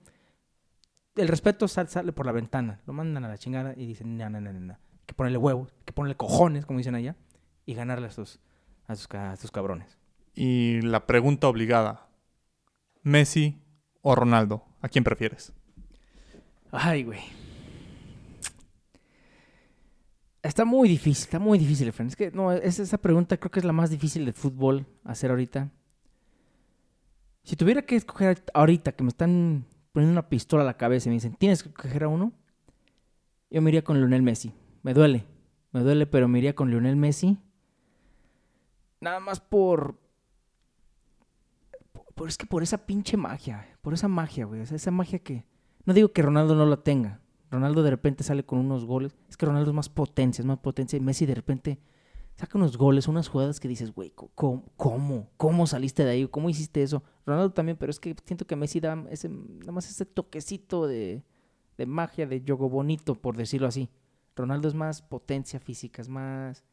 el 1.16 1.28
respeto 1.28 1.68
sal- 1.68 1.90
sale 1.90 2.12
por 2.14 2.26
la 2.28 2.32
ventana, 2.32 2.82
lo 2.86 2.94
mandan 2.94 3.26
a 3.26 3.28
la 3.28 3.38
chingada 3.38 3.74
y 3.76 3.86
dicen, 3.88 4.16
no, 4.18 4.30
no, 4.30 4.40
no, 4.40 4.54
no, 4.54 4.78
que 5.08 5.14
ponerle 5.16 5.38
huevos, 5.40 5.74
que 5.84 5.94
ponerle 5.94 6.16
cojones, 6.16 6.66
como 6.66 6.78
dicen 6.78 6.94
allá, 6.96 7.16
y 7.66 7.74
ganarle 7.74 8.06
a 8.06 8.10
estos, 8.10 8.40
a 8.88 8.94
estos, 8.94 9.08
ca- 9.08 9.32
a 9.32 9.34
estos 9.34 9.50
cabrones. 9.52 9.98
Y 10.36 10.82
la 10.82 11.08
pregunta 11.08 11.48
obligada, 11.48 12.08
¿Messi 13.02 13.62
o 14.02 14.14
Ronaldo? 14.16 14.64
¿A 14.82 14.90
quién 14.90 15.04
prefieres? 15.04 15.54
Ay, 16.72 17.04
güey. 17.04 17.22
Está 20.44 20.66
muy 20.66 20.88
difícil, 20.88 21.24
está 21.24 21.40
muy 21.40 21.58
difícil, 21.58 21.88
Efraín. 21.88 22.10
Es 22.10 22.16
que 22.16 22.30
no, 22.32 22.52
es- 22.52 22.78
esa 22.80 22.98
pregunta 23.00 23.38
creo 23.38 23.50
que 23.50 23.60
es 23.60 23.66
la 23.66 23.74
más 23.74 23.90
difícil 23.90 24.26
de 24.26 24.34
fútbol 24.34 24.86
hacer 25.04 25.32
ahorita. 25.32 25.72
Si 27.46 27.56
tuviera 27.56 27.84
que 27.84 27.96
escoger 27.96 28.44
ahorita, 28.56 28.94
que 28.94 29.04
me 29.04 29.10
están 29.10 29.66
poniendo 29.92 30.12
una 30.12 30.30
pistola 30.30 30.64
a 30.64 30.66
la 30.66 30.78
cabeza 30.78 31.08
y 31.08 31.12
me 31.12 31.14
dicen, 31.14 31.36
tienes 31.36 31.62
que 31.62 31.70
escoger 31.70 32.04
a 32.04 32.08
uno, 32.08 32.34
yo 33.52 33.62
me 33.62 33.70
iría 33.70 33.84
con 33.84 34.00
Lionel 34.00 34.24
Messi. 34.24 34.52
Me 34.82 34.96
duele, 34.96 35.26
me 35.72 35.82
duele, 35.82 36.08
pero 36.08 36.28
me 36.28 36.40
iría 36.40 36.56
con 36.56 36.72
Lionel 36.72 36.96
Messi. 36.96 37.38
Nada 39.00 39.20
más 39.20 39.40
por... 39.40 40.00
por 42.16 42.30
es 42.30 42.38
que 42.38 42.48
por 42.48 42.64
esa 42.64 42.88
pinche 42.88 43.16
magia, 43.16 43.78
por 43.84 43.94
esa 43.94 44.08
magia, 44.08 44.46
güey. 44.46 44.62
o 44.62 44.66
sea, 44.66 44.76
esa 44.76 44.92
magia 44.92 45.20
que... 45.20 45.46
No 45.86 45.94
digo 45.94 46.12
que 46.12 46.24
Ronaldo 46.24 46.56
no 46.56 46.66
la 46.66 46.78
tenga. 46.78 47.22
Ronaldo 47.52 47.84
de 47.84 47.92
repente 47.92 48.24
sale 48.24 48.44
con 48.44 48.58
unos 48.58 48.86
goles. 48.86 49.16
Es 49.30 49.38
que 49.38 49.46
Ronaldo 49.46 49.70
es 49.70 49.76
más 49.76 49.90
potencia, 49.90 50.42
es 50.42 50.48
más 50.48 50.58
potencia. 50.58 50.98
Y 50.98 51.00
Messi 51.00 51.28
de 51.28 51.36
repente 51.36 51.80
saca 52.36 52.58
unos 52.58 52.78
goles, 52.78 53.08
unas 53.08 53.28
jugadas 53.30 53.60
que 53.60 53.68
dices, 53.68 53.94
güey, 53.94 54.12
¿cómo, 54.12 54.64
¿cómo? 54.76 55.30
¿Cómo 55.38 55.68
saliste 55.68 56.04
de 56.04 56.12
ahí? 56.12 56.28
¿Cómo 56.28 56.50
hiciste 56.50 56.84
eso? 56.84 57.04
Ronaldo 57.26 57.52
también, 57.54 57.78
pero 57.78 57.90
es 57.92 58.00
que 58.00 58.16
siento 58.26 58.46
que 58.46 58.56
Messi 58.56 58.80
da 58.80 59.04
ese, 59.10 59.30
nada 59.30 59.72
más 59.72 59.90
ese 59.90 60.06
toquecito 60.06 60.86
de, 60.88 61.24
de 61.78 61.86
magia, 61.86 62.28
de 62.28 62.42
yogo 62.42 62.70
bonito, 62.70 63.16
por 63.16 63.38
decirlo 63.38 63.68
así. 63.68 63.90
Ronaldo 64.36 64.68
es 64.68 64.74
más 64.74 65.02
potencia 65.02 65.60
física, 65.62 66.02
es 66.02 66.10
más, 66.10 66.64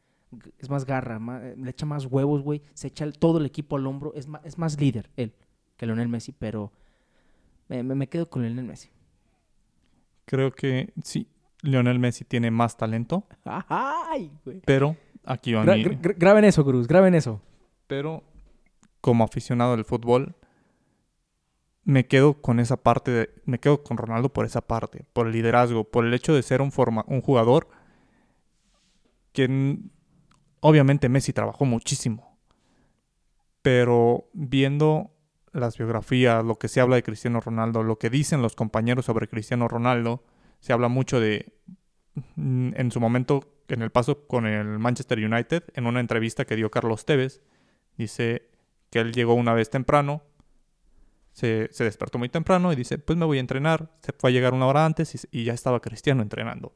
es 0.59 0.69
más 0.69 0.85
garra, 0.85 1.17
más- 1.19 1.41
le 1.57 1.69
echa 1.69 1.85
más 1.85 2.05
huevos, 2.07 2.41
güey. 2.41 2.61
Se 2.73 2.87
echa 2.87 3.05
el- 3.05 3.17
todo 3.17 3.37
el 3.37 3.45
equipo 3.45 3.77
al 3.77 3.87
hombro. 3.87 4.13
Es 4.15 4.27
más, 4.27 4.41
es 4.45 4.57
más 4.57 4.79
líder 4.79 5.09
él 5.15 5.33
que 5.77 5.85
Lionel 5.85 6.09
Messi, 6.09 6.33
pero 6.33 6.71
me 7.69 8.07
quedo 8.09 8.29
con 8.29 8.43
Lionel 8.43 8.65
Messi. 8.65 8.89
Creo 10.25 10.51
que 10.51 10.93
sí, 11.03 11.27
Lionel 11.61 11.99
Messi 11.99 12.23
tiene 12.25 12.51
más 12.51 12.77
talento, 12.77 13.25
¡Ay, 13.45 14.31
güey! 14.45 14.61
pero 14.65 14.95
aquí 15.25 15.53
va 15.53 15.63
Gra- 15.65 15.75
mi- 15.77 15.97
graben 16.17 16.43
eso, 16.45 16.63
Cruz, 16.65 16.87
graben 16.87 17.15
eso. 17.15 17.41
Pero 17.87 18.23
como 19.01 19.23
aficionado 19.23 19.75
del 19.75 19.85
fútbol, 19.85 20.35
me 21.83 22.07
quedo 22.07 22.41
con 22.41 22.59
esa 22.59 22.77
parte, 22.77 23.11
de, 23.11 23.29
me 23.45 23.59
quedo 23.59 23.83
con 23.83 23.97
Ronaldo 23.97 24.29
por 24.31 24.45
esa 24.45 24.61
parte, 24.61 25.05
por 25.13 25.27
el 25.27 25.33
liderazgo, 25.33 25.83
por 25.83 26.05
el 26.05 26.13
hecho 26.13 26.33
de 26.33 26.41
ser 26.43 26.61
un, 26.61 26.71
forma, 26.71 27.03
un 27.07 27.21
jugador 27.21 27.67
que 29.33 29.77
obviamente 30.61 31.09
Messi 31.09 31.33
trabajó 31.33 31.65
muchísimo, 31.65 32.37
pero 33.61 34.29
viendo 34.33 35.11
las 35.51 35.77
biografías, 35.77 36.43
lo 36.43 36.55
que 36.55 36.67
se 36.67 36.81
habla 36.81 36.95
de 36.95 37.03
Cristiano 37.03 37.39
Ronaldo, 37.41 37.83
lo 37.83 37.97
que 37.99 38.09
dicen 38.09 38.41
los 38.41 38.55
compañeros 38.55 39.05
sobre 39.05 39.27
Cristiano 39.27 39.67
Ronaldo, 39.67 40.23
se 40.59 40.73
habla 40.73 40.87
mucho 40.87 41.19
de, 41.19 41.53
en 42.35 42.91
su 42.91 42.99
momento, 42.99 43.41
en 43.67 43.81
el 43.81 43.89
paso 43.89 44.27
con 44.27 44.45
el 44.45 44.79
Manchester 44.79 45.19
United, 45.19 45.63
en 45.73 45.87
una 45.87 45.99
entrevista 45.99 46.45
que 46.45 46.55
dio 46.55 46.69
Carlos 46.69 47.05
Tevez, 47.05 47.41
dice 47.97 48.49
que 48.89 48.99
él 48.99 49.13
llegó 49.13 49.33
una 49.33 49.53
vez 49.53 49.69
temprano, 49.69 50.23
se, 51.33 51.67
despertó 51.79 52.19
muy 52.19 52.29
temprano 52.29 52.71
y 52.71 52.75
dice, 52.75 52.99
pues 52.99 53.17
me 53.17 53.25
voy 53.25 53.37
a 53.37 53.41
entrenar. 53.41 53.91
Se 54.01 54.13
fue 54.13 54.29
a 54.29 54.33
llegar 54.33 54.53
una 54.53 54.67
hora 54.67 54.85
antes 54.85 55.27
y, 55.31 55.43
ya 55.43 55.53
estaba 55.53 55.81
Cristiano 55.81 56.21
entrenando. 56.21 56.73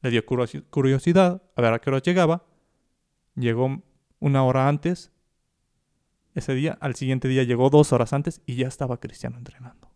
Le 0.00 0.10
dio 0.10 0.24
curiosidad 0.24 1.42
a 1.54 1.62
ver 1.62 1.74
a 1.74 1.78
qué 1.78 1.90
hora 1.90 2.00
llegaba. 2.00 2.46
Llegó 3.34 3.82
una 4.18 4.42
hora 4.44 4.66
antes. 4.66 5.12
Ese 6.34 6.54
día, 6.54 6.78
al 6.80 6.94
siguiente 6.94 7.28
día 7.28 7.42
llegó 7.42 7.68
dos 7.68 7.92
horas 7.92 8.14
antes 8.14 8.40
y 8.46 8.56
ya 8.56 8.66
estaba 8.66 8.98
Cristiano 8.98 9.36
entrenando. 9.36 9.89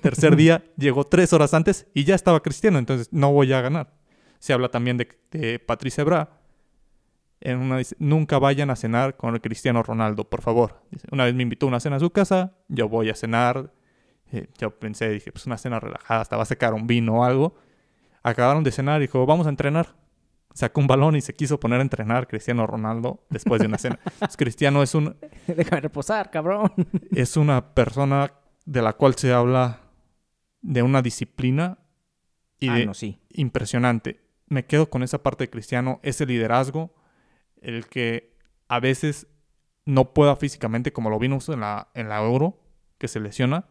Tercer 0.00 0.36
día 0.36 0.64
llegó 0.76 1.04
tres 1.04 1.32
horas 1.32 1.54
antes 1.54 1.86
y 1.94 2.04
ya 2.04 2.14
estaba 2.14 2.40
Cristiano, 2.40 2.78
entonces 2.78 3.08
no 3.12 3.32
voy 3.32 3.52
a 3.52 3.60
ganar. 3.60 3.94
Se 4.38 4.52
habla 4.52 4.68
también 4.68 4.96
de, 4.96 5.08
de 5.30 5.58
Patricia 5.58 6.02
Bra, 6.04 6.42
en 7.44 7.58
una 7.58 7.78
dice, 7.78 7.96
nunca 7.98 8.38
vayan 8.38 8.70
a 8.70 8.76
cenar 8.76 9.16
con 9.16 9.34
el 9.34 9.40
Cristiano 9.40 9.82
Ronaldo, 9.82 10.28
por 10.28 10.42
favor. 10.42 10.82
una 11.10 11.24
vez 11.24 11.34
me 11.34 11.42
invitó 11.42 11.66
a 11.66 11.70
una 11.70 11.80
cena 11.80 11.96
a 11.96 12.00
su 12.00 12.10
casa, 12.10 12.54
yo 12.68 12.88
voy 12.88 13.10
a 13.10 13.14
cenar. 13.14 13.72
Eh, 14.30 14.46
yo 14.58 14.70
pensé, 14.78 15.10
dije, 15.10 15.32
pues 15.32 15.46
una 15.46 15.58
cena 15.58 15.80
relajada, 15.80 16.20
hasta 16.20 16.36
va 16.36 16.44
a 16.44 16.46
sacar 16.46 16.72
un 16.72 16.86
vino 16.86 17.20
o 17.20 17.24
algo. 17.24 17.56
Acabaron 18.22 18.62
de 18.62 18.70
cenar 18.70 19.00
y 19.00 19.06
dijo, 19.06 19.26
vamos 19.26 19.46
a 19.46 19.50
entrenar. 19.50 19.96
Sacó 20.54 20.80
un 20.80 20.86
balón 20.86 21.16
y 21.16 21.20
se 21.20 21.34
quiso 21.34 21.58
poner 21.58 21.80
a 21.80 21.82
entrenar 21.82 22.28
Cristiano 22.28 22.66
Ronaldo 22.66 23.24
después 23.28 23.60
de 23.60 23.66
una 23.66 23.78
cena. 23.78 23.98
Cristiano 24.36 24.82
es 24.82 24.94
un... 24.94 25.16
Déjame 25.46 25.80
reposar, 25.80 26.30
cabrón. 26.30 26.72
es 27.10 27.36
una 27.36 27.74
persona 27.74 28.32
de 28.64 28.82
la 28.82 28.94
cual 28.94 29.14
se 29.14 29.32
habla 29.32 29.80
de 30.60 30.82
una 30.82 31.02
disciplina 31.02 31.78
y 32.58 32.68
ah, 32.68 32.74
de 32.74 32.94
sí. 32.94 33.18
impresionante. 33.30 34.20
Me 34.48 34.66
quedo 34.66 34.88
con 34.90 35.02
esa 35.02 35.22
parte 35.22 35.44
de 35.44 35.50
Cristiano, 35.50 36.00
ese 36.02 36.26
liderazgo 36.26 36.94
el 37.60 37.86
que 37.86 38.36
a 38.68 38.80
veces 38.80 39.26
no 39.84 40.12
pueda 40.12 40.36
físicamente, 40.36 40.92
como 40.92 41.10
lo 41.10 41.18
vimos 41.18 41.48
en 41.48 41.60
la, 41.60 41.88
en 41.94 42.08
la 42.08 42.22
Euro, 42.22 42.60
que 42.98 43.08
se 43.08 43.20
lesiona, 43.20 43.66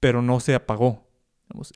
pero 0.00 0.22
no 0.22 0.40
se 0.40 0.54
apagó. 0.54 1.06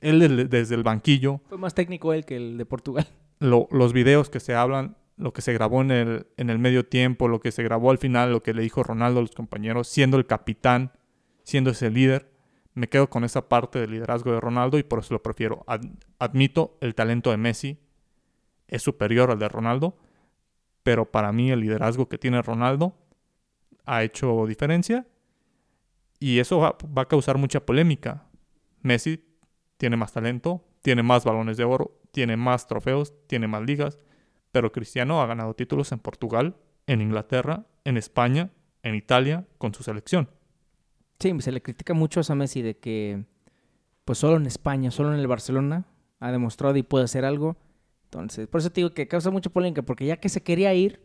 Él 0.01 0.49
desde 0.49 0.75
el 0.75 0.83
banquillo. 0.83 1.41
Fue 1.47 1.57
más 1.57 1.73
técnico 1.73 2.13
él 2.13 2.25
que 2.25 2.35
el 2.35 2.57
de 2.57 2.65
Portugal. 2.65 3.07
los 3.39 3.93
videos 3.93 4.29
que 4.29 4.39
se 4.39 4.55
hablan, 4.55 4.97
lo 5.15 5.33
que 5.33 5.41
se 5.41 5.53
grabó 5.53 5.81
en 5.81 5.91
el, 5.91 6.27
en 6.37 6.49
el 6.49 6.59
medio 6.59 6.85
tiempo, 6.85 7.27
lo 7.27 7.39
que 7.39 7.51
se 7.51 7.63
grabó 7.63 7.91
al 7.91 7.97
final, 7.97 8.31
lo 8.31 8.43
que 8.43 8.53
le 8.53 8.61
dijo 8.61 8.83
Ronaldo 8.83 9.19
a 9.19 9.23
los 9.23 9.31
compañeros, 9.31 9.87
siendo 9.87 10.17
el 10.17 10.25
capitán, 10.25 10.91
siendo 11.49 11.71
ese 11.71 11.89
líder. 11.89 12.31
Me 12.73 12.87
quedo 12.87 13.09
con 13.09 13.23
esa 13.23 13.49
parte 13.49 13.79
del 13.79 13.91
liderazgo 13.91 14.31
de 14.31 14.39
Ronaldo 14.39 14.77
y 14.77 14.83
por 14.83 14.99
eso 14.99 15.13
lo 15.13 15.23
prefiero. 15.23 15.65
admito 16.19 16.77
el 16.79 16.95
talento 16.95 17.31
de 17.31 17.37
Messi 17.37 17.79
es 18.67 18.83
superior 18.83 19.31
al 19.31 19.39
de 19.39 19.49
Ronaldo, 19.49 19.97
pero 20.83 21.11
para 21.11 21.31
mí 21.31 21.51
el 21.51 21.59
liderazgo 21.59 22.07
que 22.07 22.17
tiene 22.17 22.41
Ronaldo 22.41 22.95
ha 23.85 24.03
hecho 24.03 24.45
diferencia 24.45 25.07
y 26.19 26.39
eso 26.39 26.59
va, 26.59 26.77
a 27.01 27.05
causar 27.07 27.37
mucha 27.37 27.65
polémica. 27.65 28.27
Messi 28.81 29.25
tiene 29.77 29.97
más 29.97 30.13
talento, 30.13 30.63
tiene 30.81 31.01
más 31.01 31.25
balones 31.25 31.57
de 31.57 31.63
oro, 31.63 31.99
tiene 32.11 32.37
más 32.37 32.67
trofeos, 32.67 33.13
tiene 33.27 33.47
más 33.47 33.63
ligas, 33.63 33.97
pero 34.51 34.71
Cristiano 34.71 35.21
ha 35.21 35.25
ganado 35.25 35.55
títulos 35.55 35.91
en 35.91 35.99
Portugal, 35.99 36.55
en 36.85 37.01
Inglaterra, 37.01 37.65
en 37.83 37.97
España, 37.97 38.51
en 38.83 38.95
Italia, 38.95 39.47
con 39.57 39.73
su 39.73 39.83
selección. 39.83 40.29
Sí, 41.19 41.33
se 41.39 41.51
le 41.51 41.61
critica 41.61 41.93
mucho 41.93 42.21
a 42.27 42.35
Messi 42.35 42.61
de 42.61 42.77
que 42.77 43.25
pues 44.05 44.17
solo 44.17 44.37
en 44.37 44.45
España, 44.45 44.91
solo 44.91 45.13
en 45.13 45.19
el 45.19 45.27
Barcelona 45.27 45.85
ha 46.19 46.31
demostrado 46.31 46.75
y 46.77 46.83
puede 46.83 47.05
hacer 47.05 47.25
algo 47.25 47.57
entonces, 48.09 48.47
por 48.47 48.59
eso 48.59 48.71
te 48.71 48.81
digo 48.81 48.91
que 48.91 49.07
causa 49.07 49.29
mucha 49.29 49.51
polémica, 49.51 49.83
porque 49.83 50.03
ya 50.03 50.17
que 50.17 50.29
se 50.29 50.41
quería 50.41 50.73
ir, 50.73 50.99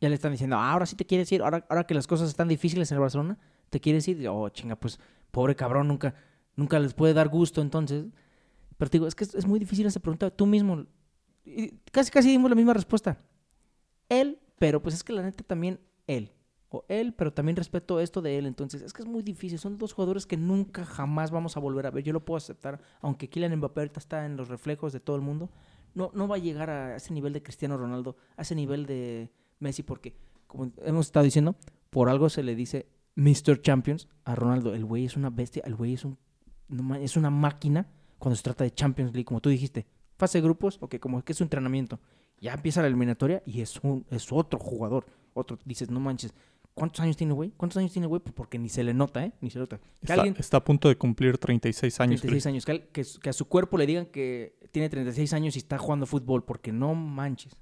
ya 0.00 0.08
le 0.08 0.14
están 0.14 0.32
diciendo, 0.32 0.56
ah, 0.56 0.72
ahora 0.72 0.86
sí 0.86 0.96
te 0.96 1.04
quieres 1.04 1.30
ir, 1.30 1.42
ahora, 1.42 1.66
ahora 1.68 1.84
que 1.84 1.92
las 1.92 2.06
cosas 2.06 2.30
están 2.30 2.48
difíciles 2.48 2.90
en 2.90 2.96
el 2.96 3.00
Barcelona, 3.00 3.38
te 3.68 3.80
quieres 3.80 4.08
ir. 4.08 4.26
Oh, 4.28 4.48
chinga, 4.48 4.74
pues, 4.76 4.98
pobre 5.30 5.54
cabrón, 5.54 5.88
nunca, 5.88 6.14
nunca 6.56 6.78
les 6.78 6.94
puede 6.94 7.12
dar 7.12 7.28
gusto, 7.28 7.60
entonces. 7.60 8.06
Pero 8.78 8.90
te 8.90 8.96
digo, 8.96 9.06
es 9.06 9.14
que 9.14 9.24
es, 9.24 9.46
muy 9.46 9.58
difícil 9.58 9.84
esa 9.84 10.00
pregunta. 10.00 10.30
Tú 10.30 10.46
mismo, 10.46 10.86
casi 11.92 12.10
casi 12.10 12.30
dimos 12.30 12.48
la 12.50 12.56
misma 12.56 12.72
respuesta. 12.72 13.18
Él, 14.08 14.38
pero 14.58 14.80
pues 14.80 14.94
es 14.94 15.04
que 15.04 15.12
la 15.12 15.22
neta 15.22 15.44
también 15.44 15.80
él. 16.06 16.32
O 16.70 16.84
él, 16.88 17.14
pero 17.14 17.32
también 17.32 17.56
respeto 17.56 17.98
esto 17.98 18.20
de 18.20 18.38
él. 18.38 18.46
Entonces, 18.46 18.82
es 18.82 18.92
que 18.92 19.02
es 19.02 19.08
muy 19.08 19.22
difícil. 19.22 19.58
Son 19.58 19.78
dos 19.78 19.94
jugadores 19.94 20.26
que 20.26 20.36
nunca 20.36 20.84
jamás 20.84 21.30
vamos 21.30 21.56
a 21.56 21.60
volver 21.60 21.86
a 21.86 21.90
ver. 21.90 22.04
Yo 22.04 22.12
lo 22.12 22.24
puedo 22.24 22.36
aceptar, 22.36 22.80
aunque 23.00 23.28
Kylian 23.28 23.56
Mbappé 23.56 23.90
está 23.96 24.26
en 24.26 24.36
los 24.36 24.48
reflejos 24.48 24.92
de 24.92 25.00
todo 25.00 25.16
el 25.16 25.22
mundo 25.22 25.50
no, 25.94 26.10
no 26.14 26.28
va 26.28 26.36
a 26.36 26.38
llegar 26.38 26.70
a 26.70 26.96
ese 26.96 27.12
nivel 27.12 27.32
de 27.32 27.42
Cristiano 27.42 27.76
Ronaldo, 27.76 28.16
a 28.36 28.42
ese 28.42 28.54
nivel 28.54 28.86
de 28.86 29.30
Messi, 29.58 29.82
porque, 29.82 30.14
como 30.46 30.72
hemos 30.84 31.06
estado 31.06 31.24
diciendo, 31.24 31.56
por 31.90 32.08
algo 32.08 32.28
se 32.28 32.42
le 32.42 32.54
dice 32.54 32.86
Mr. 33.16 33.60
Champions 33.60 34.08
a 34.24 34.34
Ronaldo. 34.34 34.74
El 34.74 34.84
güey 34.84 35.04
es 35.04 35.16
una 35.16 35.30
bestia, 35.30 35.62
el 35.66 35.74
güey 35.74 35.94
es, 35.94 36.04
un, 36.04 36.18
es 37.00 37.16
una 37.16 37.30
máquina 37.30 37.88
cuando 38.18 38.36
se 38.36 38.42
trata 38.42 38.64
de 38.64 38.72
Champions 38.72 39.12
League, 39.12 39.24
como 39.24 39.40
tú 39.40 39.48
dijiste. 39.48 39.86
Fase 40.16 40.38
de 40.38 40.42
grupos, 40.42 40.78
ok, 40.80 40.98
como 40.98 41.22
que 41.22 41.32
es 41.32 41.40
un 41.40 41.46
entrenamiento. 41.46 42.00
Ya 42.40 42.54
empieza 42.54 42.80
la 42.80 42.88
eliminatoria 42.88 43.42
y 43.44 43.60
es, 43.60 43.80
un, 43.82 44.06
es 44.10 44.32
otro 44.32 44.58
jugador. 44.58 45.06
Otro, 45.34 45.58
dices, 45.64 45.90
no 45.90 46.00
manches, 46.00 46.34
¿Cuántos 46.78 47.00
años 47.00 47.16
tiene, 47.16 47.32
güey? 47.32 47.52
¿Cuántos 47.56 47.76
años 47.78 47.92
tiene, 47.92 48.06
güey? 48.06 48.20
Pues 48.22 48.34
porque 48.34 48.58
ni 48.58 48.68
se 48.68 48.84
le 48.84 48.94
nota, 48.94 49.24
¿eh? 49.24 49.32
Ni 49.40 49.50
se 49.50 49.58
nota. 49.58 49.80
está, 50.00 50.56
a 50.58 50.64
punto 50.64 50.88
de 50.88 50.96
cumplir 50.96 51.36
36 51.36 52.00
años. 52.00 52.20
36 52.20 52.46
años. 52.46 52.64
Que, 52.64 53.28
a 53.28 53.32
su 53.32 53.46
cuerpo 53.46 53.76
le 53.78 53.86
digan 53.86 54.06
que 54.06 54.56
tiene 54.70 54.88
36 54.88 55.32
años 55.32 55.56
y 55.56 55.58
está 55.58 55.76
jugando 55.76 56.06
fútbol, 56.06 56.44
porque 56.44 56.72
no 56.72 56.94
manches. 56.94 57.56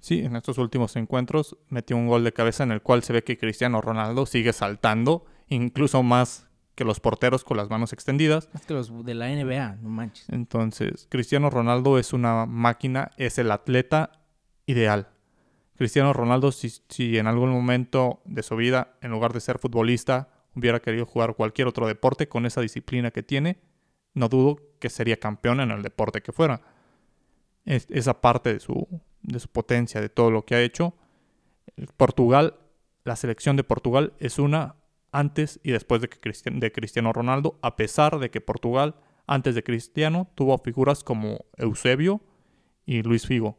Sí, 0.00 0.20
en 0.20 0.36
estos 0.36 0.58
últimos 0.58 0.96
encuentros 0.96 1.56
metió 1.68 1.96
un 1.96 2.08
gol 2.08 2.24
de 2.24 2.32
cabeza 2.32 2.64
en 2.64 2.72
el 2.72 2.82
cual 2.82 3.02
se 3.02 3.12
ve 3.12 3.24
que 3.24 3.38
Cristiano 3.38 3.80
Ronaldo 3.80 4.26
sigue 4.26 4.52
saltando, 4.52 5.24
incluso 5.48 6.02
más 6.02 6.46
que 6.74 6.84
los 6.84 7.00
porteros 7.00 7.44
con 7.44 7.56
las 7.56 7.70
manos 7.70 7.92
extendidas. 7.92 8.48
Más 8.52 8.66
que 8.66 8.74
los 8.74 9.04
de 9.04 9.14
la 9.14 9.28
NBA, 9.28 9.76
no 9.76 9.88
manches. 9.88 10.28
Entonces, 10.28 11.06
Cristiano 11.08 11.50
Ronaldo 11.50 11.98
es 11.98 12.12
una 12.12 12.46
máquina, 12.46 13.12
es 13.16 13.38
el 13.38 13.50
atleta 13.50 14.12
ideal. 14.66 15.08
Cristiano 15.76 16.12
Ronaldo, 16.12 16.52
si, 16.52 17.18
en 17.18 17.26
algún 17.26 17.50
momento 17.50 18.20
de 18.24 18.42
su 18.42 18.56
vida, 18.56 18.96
en 19.02 19.10
lugar 19.10 19.32
de 19.32 19.40
ser 19.40 19.58
futbolista, 19.58 20.28
hubiera 20.54 20.80
querido 20.80 21.04
jugar 21.04 21.34
cualquier 21.34 21.68
otro 21.68 21.86
deporte 21.86 22.28
con 22.28 22.46
esa 22.46 22.62
disciplina 22.62 23.10
que 23.10 23.22
tiene, 23.22 23.58
no 24.14 24.28
dudo 24.28 24.56
que 24.80 24.88
sería 24.88 25.18
campeón 25.18 25.60
en 25.60 25.70
el 25.70 25.82
deporte 25.82 26.22
que 26.22 26.32
fuera. 26.32 26.62
esa 27.64 28.20
parte 28.20 28.54
de 28.54 28.60
su, 28.60 28.88
de 29.22 29.38
su 29.38 29.48
potencia, 29.48 30.00
de 30.00 30.08
todo 30.08 30.30
lo 30.30 30.44
que 30.46 30.54
ha 30.54 30.62
hecho. 30.62 30.94
Portugal, 31.96 32.58
la 33.04 33.16
selección 33.16 33.56
de 33.56 33.64
Portugal 33.64 34.14
es 34.18 34.38
una 34.38 34.76
antes 35.12 35.60
y 35.62 35.72
después 35.72 36.00
de, 36.00 36.08
que 36.08 36.32
de 36.50 36.72
Cristiano 36.72 37.12
Ronaldo, 37.12 37.58
a 37.62 37.76
pesar 37.76 38.18
de 38.18 38.30
que 38.30 38.40
Portugal, 38.40 38.96
antes 39.26 39.54
de 39.54 39.62
Cristiano, 39.62 40.30
tuvo 40.34 40.56
figuras 40.58 41.04
como 41.04 41.44
Eusebio 41.56 42.22
y 42.86 43.02
Luis 43.02 43.26
Figo. 43.26 43.58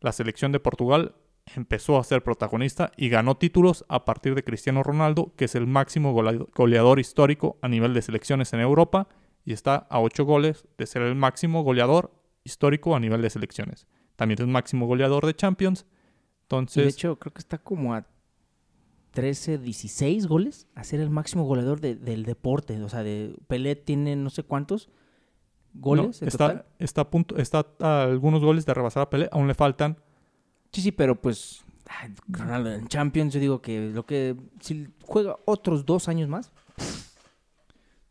La 0.00 0.12
selección 0.12 0.52
de 0.52 0.60
Portugal 0.60 1.14
empezó 1.56 1.98
a 1.98 2.04
ser 2.04 2.22
protagonista 2.22 2.92
y 2.96 3.08
ganó 3.08 3.36
títulos 3.36 3.84
a 3.88 4.04
partir 4.04 4.34
de 4.34 4.44
Cristiano 4.44 4.82
Ronaldo, 4.82 5.32
que 5.36 5.46
es 5.46 5.54
el 5.54 5.66
máximo 5.66 6.12
goleador 6.12 7.00
histórico 7.00 7.58
a 7.62 7.68
nivel 7.68 7.94
de 7.94 8.02
selecciones 8.02 8.52
en 8.52 8.60
Europa 8.60 9.08
y 9.44 9.52
está 9.52 9.86
a 9.88 10.00
8 10.00 10.24
goles 10.24 10.66
de 10.76 10.86
ser 10.86 11.02
el 11.02 11.14
máximo 11.14 11.62
goleador 11.62 12.12
histórico 12.44 12.94
a 12.94 13.00
nivel 13.00 13.22
de 13.22 13.30
selecciones. 13.30 13.86
También 14.16 14.40
es 14.40 14.46
máximo 14.46 14.86
goleador 14.86 15.24
de 15.26 15.34
Champions. 15.34 15.86
Entonces, 16.42 16.84
de 16.84 16.90
hecho, 16.90 17.18
creo 17.18 17.32
que 17.32 17.38
está 17.38 17.58
como 17.58 17.94
a 17.94 18.06
13, 19.12 19.58
16 19.58 20.26
goles 20.26 20.66
a 20.74 20.84
ser 20.84 21.00
el 21.00 21.10
máximo 21.10 21.44
goleador 21.44 21.80
del 21.80 22.24
deporte. 22.24 22.82
O 22.82 22.88
sea, 22.88 23.02
de 23.02 23.34
Pelé 23.46 23.76
tiene 23.76 24.16
no 24.16 24.30
sé 24.30 24.42
cuántos 24.42 24.90
goles. 25.74 26.22
está, 26.22 26.66
está, 26.78 27.02
a 27.02 27.10
punto, 27.10 27.36
está 27.36 27.66
a 27.80 28.04
algunos 28.04 28.42
goles 28.42 28.66
de 28.66 28.74
rebasar 28.74 29.04
a 29.04 29.10
Pelé. 29.10 29.28
Aún 29.32 29.48
le 29.48 29.54
faltan 29.54 29.98
Sí, 30.72 30.82
sí, 30.82 30.92
pero 30.92 31.20
pues 31.20 31.64
Ronaldo 32.28 32.72
en 32.72 32.88
Champions, 32.88 33.34
yo 33.34 33.40
digo 33.40 33.62
que 33.62 33.90
lo 33.90 34.04
que 34.04 34.36
si 34.60 34.88
juega 35.02 35.36
otros 35.44 35.86
dos 35.86 36.08
años 36.08 36.28
más. 36.28 36.52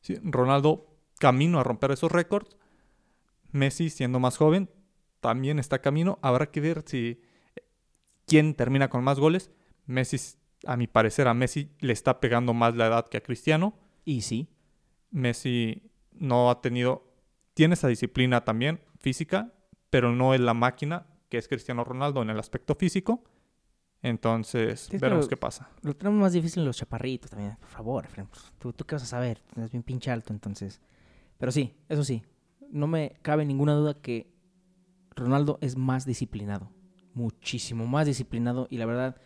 Sí, 0.01 0.17
Ronaldo 0.23 0.87
camino 1.19 1.59
a 1.59 1.63
romper 1.63 1.91
esos 1.91 2.11
récords. 2.11 2.55
Messi, 3.51 3.89
siendo 3.89 4.19
más 4.19 4.37
joven, 4.37 4.69
también 5.19 5.59
está 5.59 5.79
camino. 5.79 6.19
Habrá 6.21 6.51
que 6.51 6.61
ver 6.61 6.83
si 6.85 7.21
quién 8.25 8.55
termina 8.55 8.89
con 8.89 9.03
más 9.03 9.19
goles. 9.19 9.51
Messi, 9.85 10.17
a 10.65 10.77
mi 10.77 10.87
parecer, 10.87 11.27
a 11.27 11.33
Messi 11.33 11.71
le 11.79 11.93
está 11.93 12.19
pegando 12.19 12.53
más 12.53 12.75
la 12.75 12.87
edad 12.87 13.07
que 13.07 13.17
a 13.17 13.23
Cristiano. 13.23 13.77
Y 14.05 14.21
sí. 14.21 14.49
Messi 15.11 15.89
no 16.11 16.49
ha 16.49 16.61
tenido, 16.61 17.13
tiene 17.53 17.75
esa 17.75 17.87
disciplina 17.87 18.43
también 18.43 18.81
física, 18.99 19.53
pero 19.89 20.11
no 20.11 20.33
es 20.33 20.41
la 20.41 20.53
máquina 20.53 21.05
que 21.29 21.37
es 21.37 21.47
Cristiano 21.47 21.83
Ronaldo 21.83 22.21
en 22.21 22.29
el 22.29 22.39
aspecto 22.39 22.75
físico. 22.75 23.23
Entonces, 24.01 24.89
veremos 25.01 25.27
qué 25.27 25.37
pasa. 25.37 25.69
Lo 25.81 25.95
tenemos 25.95 26.19
más 26.21 26.33
difícil 26.33 26.63
los 26.63 26.77
chaparritos 26.77 27.31
también. 27.31 27.57
Por 27.59 27.69
favor, 27.69 28.07
pues, 28.13 28.53
¿Tú, 28.59 28.71
tú 28.71 28.85
qué 28.85 28.95
vas 28.95 29.03
a 29.03 29.07
saber? 29.07 29.41
Es 29.55 29.71
bien 29.71 29.83
pinche 29.83 30.11
alto, 30.11 30.33
entonces. 30.33 30.79
Pero 31.37 31.51
sí, 31.51 31.75
eso 31.89 32.03
sí. 32.03 32.23
No 32.69 32.87
me 32.87 33.17
cabe 33.21 33.43
ninguna 33.45 33.73
duda 33.73 33.99
que 33.99 34.31
Ronaldo 35.15 35.57
es 35.61 35.75
más 35.77 36.05
disciplinado. 36.05 36.71
Muchísimo 37.13 37.87
más 37.87 38.05
disciplinado. 38.05 38.67
Y 38.69 38.77
la 38.77 38.85
verdad, 38.85 39.19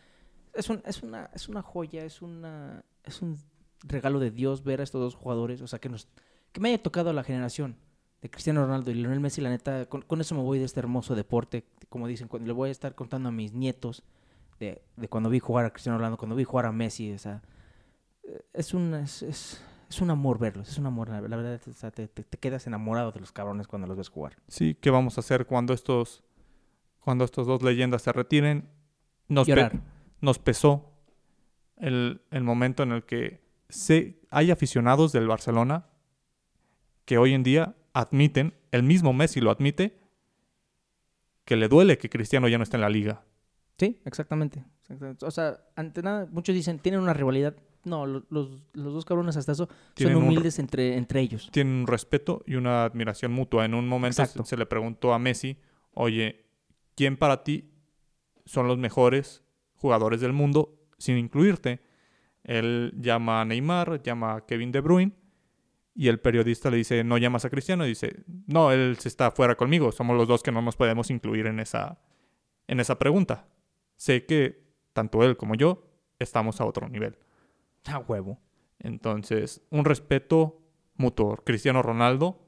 es, 0.54 0.70
un- 0.70 0.82
es, 0.86 1.04
una, 1.04 1.30
es 1.34 1.50
una 1.50 1.62
joya, 1.62 2.06
es, 2.06 2.22
una, 2.22 2.86
es 3.04 3.22
un 3.22 3.38
regalo 3.84 4.20
de 4.20 4.32
Dios 4.32 4.64
ver 4.64 4.80
a 4.80 4.84
estos 4.84 5.02
dos 5.02 5.16
jugadores. 5.16 5.62
O 5.62 5.68
sea, 5.68 5.80
que, 5.80 5.90
nos, 5.90 6.08
que 6.54 6.62
me 6.62 6.70
haya 6.70 6.82
tocado 6.82 7.10
a 7.10 7.14
la 7.14 7.24
generación 7.26 7.76
de 8.22 8.30
Cristiano 8.30 8.64
Ronaldo 8.66 8.92
y 8.92 8.96
Lionel 8.96 9.20
Messi. 9.20 9.42
La 9.42 9.50
neta, 9.50 9.88
con, 9.88 10.02
con 10.04 10.22
eso 10.22 10.36
me 10.36 10.42
voy 10.42 10.60
de 10.60 10.66
este 10.66 10.80
hermoso 10.80 11.16
deporte. 11.16 11.66
Como 11.90 12.08
dicen, 12.08 12.28
cuando 12.28 12.48
le 12.48 12.54
voy 12.54 12.70
a 12.70 12.72
estar 12.72 12.94
contando 12.96 13.30
a 13.30 13.32
mis 13.32 13.54
nietos 13.54 14.04
de, 14.60 14.82
de 14.96 15.08
cuando 15.10 15.30
vi 15.30 15.40
jugar 15.40 15.66
a 15.66 15.72
Cristiano 15.72 15.98
Ronaldo, 15.98 16.18
cuando 16.18 16.36
vi 16.36 16.44
jugar 16.44 16.66
a 16.68 16.72
Messi, 16.72 17.12
o 17.14 17.18
sea, 17.18 17.42
eh, 18.24 18.42
es 18.54 18.74
un, 18.74 18.94
es, 18.94 19.24
es, 19.24 19.64
es 19.90 20.02
un 20.02 20.12
amor 20.12 20.38
verlos, 20.38 20.70
es 20.70 20.78
un 20.78 20.86
amor, 20.86 21.10
la, 21.10 21.20
la 21.22 21.36
verdad, 21.36 21.60
o 21.68 21.74
sea, 21.74 21.90
te, 21.92 22.08
te- 22.08 22.24
te 22.24 22.38
quedas 22.38 22.68
enamorado 22.68 23.12
de 23.12 23.20
los 23.20 23.32
cabrones 23.32 23.68
cuando 23.68 23.88
los 23.88 23.98
ves 23.98 24.10
jugar. 24.10 24.38
Sí, 24.48 24.76
¿qué 24.80 24.92
vamos 24.92 25.18
a 25.18 25.22
hacer 25.22 25.48
cuando 25.48 25.74
estos, 25.74 26.24
cuando 27.00 27.26
estos 27.26 27.48
dos 27.48 27.64
leyendas 27.64 28.04
se 28.04 28.12
retiren? 28.14 28.70
Nos, 29.28 29.48
pe- 29.48 29.80
nos 30.22 30.38
pesó 30.38 30.92
el, 31.78 32.22
el 32.30 32.44
momento 32.44 32.84
en 32.84 32.92
el 32.92 33.04
que 33.04 33.42
se, 33.70 34.20
hay 34.30 34.52
aficionados 34.52 35.12
del 35.12 35.28
Barcelona 35.28 35.88
que 37.06 37.18
hoy 37.18 37.34
en 37.34 37.42
día 37.42 37.76
admiten, 37.94 38.54
el 38.72 38.84
mismo 38.84 39.14
Messi 39.14 39.40
lo 39.42 39.52
admite, 39.52 39.98
que 41.46 41.56
le 41.56 41.68
duele 41.68 41.98
que 41.98 42.10
Cristiano 42.10 42.48
ya 42.48 42.58
no 42.58 42.64
esté 42.64 42.78
en 42.78 42.82
la 42.82 42.90
liga. 42.90 43.24
Sí, 43.78 44.00
exactamente, 44.06 44.64
exactamente. 44.84 45.26
O 45.26 45.32
sea, 45.32 45.60
ante 45.76 46.02
nada, 46.04 46.28
muchos 46.32 46.54
dicen, 46.56 46.80
tienen 46.80 47.02
una 47.02 47.14
rivalidad. 47.14 47.56
No, 47.84 48.06
lo- 48.06 48.24
los, 48.30 48.64
los 48.74 48.94
dos 48.94 49.06
cabrones 49.06 49.36
hasta 49.38 49.54
eso 49.54 49.68
Tienen 49.96 50.16
son 50.16 50.24
un- 50.24 50.30
humildes 50.30 50.60
entre, 50.60 50.96
entre 50.98 51.20
ellos. 51.20 51.50
Tienen 51.52 51.74
un 51.74 51.88
respeto 51.88 52.44
y 52.46 52.56
una 52.56 52.84
admiración 52.86 53.32
mutua. 53.32 53.66
En 53.66 53.74
un 53.74 53.88
momento 53.88 54.24
se, 54.26 54.44
se 54.44 54.56
le 54.58 54.68
preguntó 54.68 55.14
a 55.14 55.20
Messi, 55.20 55.58
oye, 55.94 56.46
¿quién 56.96 57.18
para 57.18 57.44
ti 57.44 57.72
son 58.46 58.68
los 58.68 58.78
mejores 58.78 59.44
jugadores 59.76 60.22
del 60.22 60.32
mundo 60.34 60.78
sin 61.00 61.18
incluirte? 61.18 61.82
Él 62.44 62.94
llama 63.00 63.42
a 63.42 63.46
Neymar, 63.46 64.02
llama 64.04 64.36
a 64.36 64.46
Kevin 64.46 64.72
De 64.72 64.80
Bruyne 64.82 65.14
y 65.94 66.08
el 66.08 66.20
periodista 66.20 66.70
le 66.70 66.78
dice, 66.78 67.04
¿no 67.04 67.18
llamas 67.18 67.46
a 67.46 67.50
Cristiano? 67.50 67.86
Y 67.86 67.90
dice, 67.90 68.24
no, 68.48 68.72
él 68.72 68.98
se 69.00 69.10
está 69.10 69.32
fuera 69.32 69.56
conmigo, 69.56 69.92
somos 69.92 70.16
los 70.16 70.28
dos 70.28 70.44
que 70.44 70.52
no 70.52 70.62
nos 70.62 70.76
podemos 70.76 71.10
incluir 71.10 71.48
en 71.48 71.60
esa, 71.60 72.00
en 72.68 72.80
esa 72.80 72.98
pregunta. 72.98 73.48
Sé 73.98 74.26
que 74.26 74.64
tanto 74.94 75.24
él 75.24 75.38
como 75.38 75.56
yo 75.56 75.88
estamos 76.20 76.62
a 76.62 76.66
otro 76.66 76.88
nivel. 76.88 77.18
A 77.86 78.00
huevo. 78.00 78.40
Entonces, 78.80 79.62
un 79.70 79.86
respeto 79.86 80.62
mutuo. 80.96 81.38
Cristiano 81.38 81.82
Ronaldo 81.82 82.48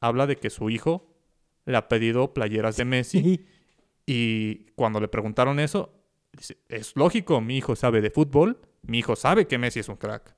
habla 0.00 0.26
de 0.26 0.36
que 0.36 0.50
su 0.50 0.70
hijo 0.70 1.16
le 1.64 1.76
ha 1.76 1.88
pedido 1.88 2.34
playeras 2.34 2.76
de 2.76 2.84
Messi 2.84 3.46
y 4.06 4.66
cuando 4.74 5.00
le 5.00 5.08
preguntaron 5.08 5.58
eso, 5.58 5.92
dice, 6.32 6.58
es 6.68 6.94
lógico, 6.96 7.40
mi 7.40 7.56
hijo 7.56 7.76
sabe 7.76 8.00
de 8.00 8.10
fútbol, 8.10 8.60
mi 8.82 8.98
hijo 8.98 9.16
sabe 9.16 9.46
que 9.46 9.58
Messi 9.58 9.80
es 9.80 9.88
un 9.88 9.96
crack. 9.96 10.35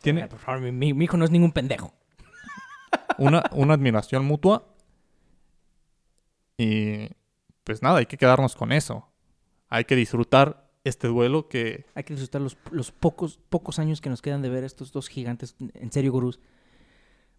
Tiene 0.00 0.26
por 0.28 0.38
favor, 0.38 0.60
mi, 0.72 0.88
hijo 0.88 1.16
no 1.16 1.24
es 1.24 1.30
ningún 1.30 1.52
pendejo. 1.52 1.92
una, 3.18 3.42
una 3.52 3.74
admiración 3.74 4.24
mutua 4.24 4.66
y 6.56 7.08
pues 7.64 7.82
nada, 7.82 7.98
hay 7.98 8.06
que 8.06 8.16
quedarnos 8.18 8.54
con 8.54 8.72
eso. 8.72 9.06
Hay 9.68 9.84
que 9.84 9.96
disfrutar 9.96 10.70
este 10.84 11.08
duelo 11.08 11.48
que 11.48 11.86
Hay 11.94 12.04
que 12.04 12.14
disfrutar 12.14 12.40
los, 12.40 12.56
los 12.70 12.92
pocos, 12.92 13.38
pocos 13.48 13.78
años 13.78 14.00
que 14.00 14.10
nos 14.10 14.22
quedan 14.22 14.42
de 14.42 14.48
ver 14.48 14.64
a 14.64 14.66
estos 14.66 14.92
dos 14.92 15.08
gigantes. 15.08 15.56
En 15.74 15.92
serio, 15.92 16.12
gurús. 16.12 16.40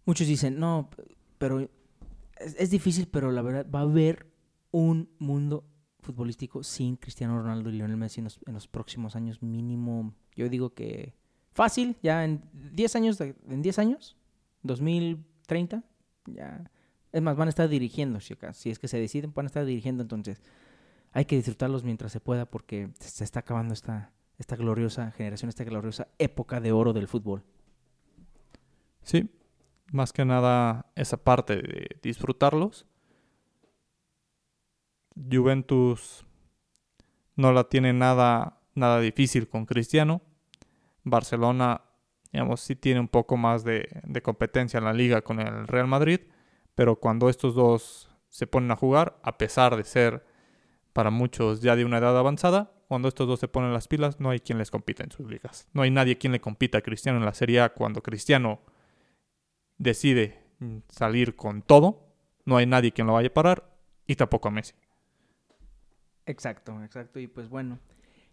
Muchos 0.04 0.26
dicen, 0.26 0.58
no, 0.58 0.90
pero 1.38 1.60
es, 1.60 2.56
es 2.58 2.70
difícil, 2.70 3.06
pero 3.06 3.30
la 3.30 3.42
verdad 3.42 3.66
va 3.72 3.80
a 3.80 3.82
haber 3.82 4.26
un 4.72 5.10
mundo 5.18 5.68
futbolístico 6.00 6.64
sin 6.64 6.96
Cristiano 6.96 7.40
Ronaldo 7.40 7.70
y 7.70 7.74
Lionel 7.74 7.96
Messi 7.96 8.20
en 8.20 8.24
los, 8.24 8.40
en 8.46 8.54
los 8.54 8.66
próximos 8.66 9.14
años 9.14 9.42
mínimo. 9.42 10.14
Yo 10.34 10.48
digo 10.48 10.74
que 10.74 11.14
fácil, 11.52 11.96
ya 12.02 12.24
en 12.24 12.42
10 12.52 12.96
años, 12.96 13.20
en 13.20 13.62
10 13.62 13.78
años, 13.78 14.16
2030, 14.62 15.82
ya. 16.26 16.70
Es 17.12 17.20
más, 17.20 17.36
van 17.36 17.48
a 17.48 17.50
estar 17.50 17.68
dirigiendo, 17.68 18.18
acá- 18.32 18.54
si 18.54 18.70
es 18.70 18.78
que 18.78 18.88
se 18.88 18.98
deciden, 18.98 19.32
van 19.34 19.46
a 19.46 19.48
estar 19.48 19.64
dirigiendo 19.66 20.02
entonces 20.02 20.40
hay 21.14 21.26
que 21.26 21.36
disfrutarlos 21.36 21.84
mientras 21.84 22.10
se 22.10 22.20
pueda 22.20 22.46
porque 22.46 22.88
se 22.98 23.22
está 23.24 23.40
acabando 23.40 23.74
esta, 23.74 24.12
esta 24.38 24.56
gloriosa 24.56 25.10
generación, 25.10 25.50
esta 25.50 25.62
gloriosa 25.64 26.08
época 26.18 26.58
de 26.60 26.72
oro 26.72 26.94
del 26.94 27.06
fútbol. 27.06 27.44
Sí, 29.02 29.28
más 29.92 30.12
que 30.14 30.24
nada 30.24 30.86
esa 30.94 31.18
parte 31.22 31.56
de 31.56 31.98
disfrutarlos. 32.02 32.86
Juventus 35.30 36.24
no 37.36 37.52
la 37.52 37.64
tiene 37.64 37.92
nada, 37.92 38.60
nada 38.74 39.00
difícil 39.00 39.48
con 39.48 39.66
Cristiano. 39.66 40.22
Barcelona, 41.04 41.82
digamos, 42.32 42.60
sí 42.60 42.76
tiene 42.76 43.00
un 43.00 43.08
poco 43.08 43.36
más 43.36 43.64
de, 43.64 43.88
competencia 44.22 44.78
en 44.78 44.84
la 44.84 44.92
liga 44.92 45.22
con 45.22 45.40
el 45.40 45.66
Real 45.66 45.86
Madrid, 45.86 46.20
pero 46.74 46.96
cuando 46.96 47.28
estos 47.28 47.54
dos 47.54 48.10
se 48.28 48.46
ponen 48.46 48.70
a 48.70 48.76
jugar, 48.76 49.18
a 49.22 49.36
pesar 49.36 49.76
de 49.76 49.84
ser 49.84 50.24
para 50.92 51.10
muchos 51.10 51.60
ya 51.60 51.76
de 51.76 51.84
una 51.84 51.98
edad 51.98 52.16
avanzada, 52.16 52.72
cuando 52.88 53.08
estos 53.08 53.26
dos 53.26 53.40
se 53.40 53.48
ponen 53.48 53.72
las 53.72 53.88
pilas, 53.88 54.20
no 54.20 54.30
hay 54.30 54.40
quien 54.40 54.58
les 54.58 54.70
compita 54.70 55.02
en 55.02 55.10
sus 55.10 55.26
ligas. 55.26 55.68
No 55.72 55.82
hay 55.82 55.90
nadie 55.90 56.18
quien 56.18 56.32
le 56.32 56.40
compita 56.40 56.78
a 56.78 56.82
Cristiano 56.82 57.18
en 57.18 57.24
la 57.24 57.34
Serie 57.34 57.60
A 57.60 57.72
cuando 57.72 58.02
Cristiano 58.02 58.60
decide 59.78 60.42
salir 60.88 61.34
con 61.34 61.62
todo, 61.62 62.14
no 62.44 62.56
hay 62.56 62.66
nadie 62.66 62.92
quien 62.92 63.06
lo 63.06 63.14
vaya 63.14 63.28
a 63.28 63.34
parar 63.34 63.64
y 64.06 64.16
tampoco 64.16 64.48
a 64.48 64.50
Messi. 64.50 64.74
Exacto, 66.26 66.82
exacto. 66.84 67.18
Y 67.18 67.26
pues 67.26 67.48
bueno, 67.48 67.78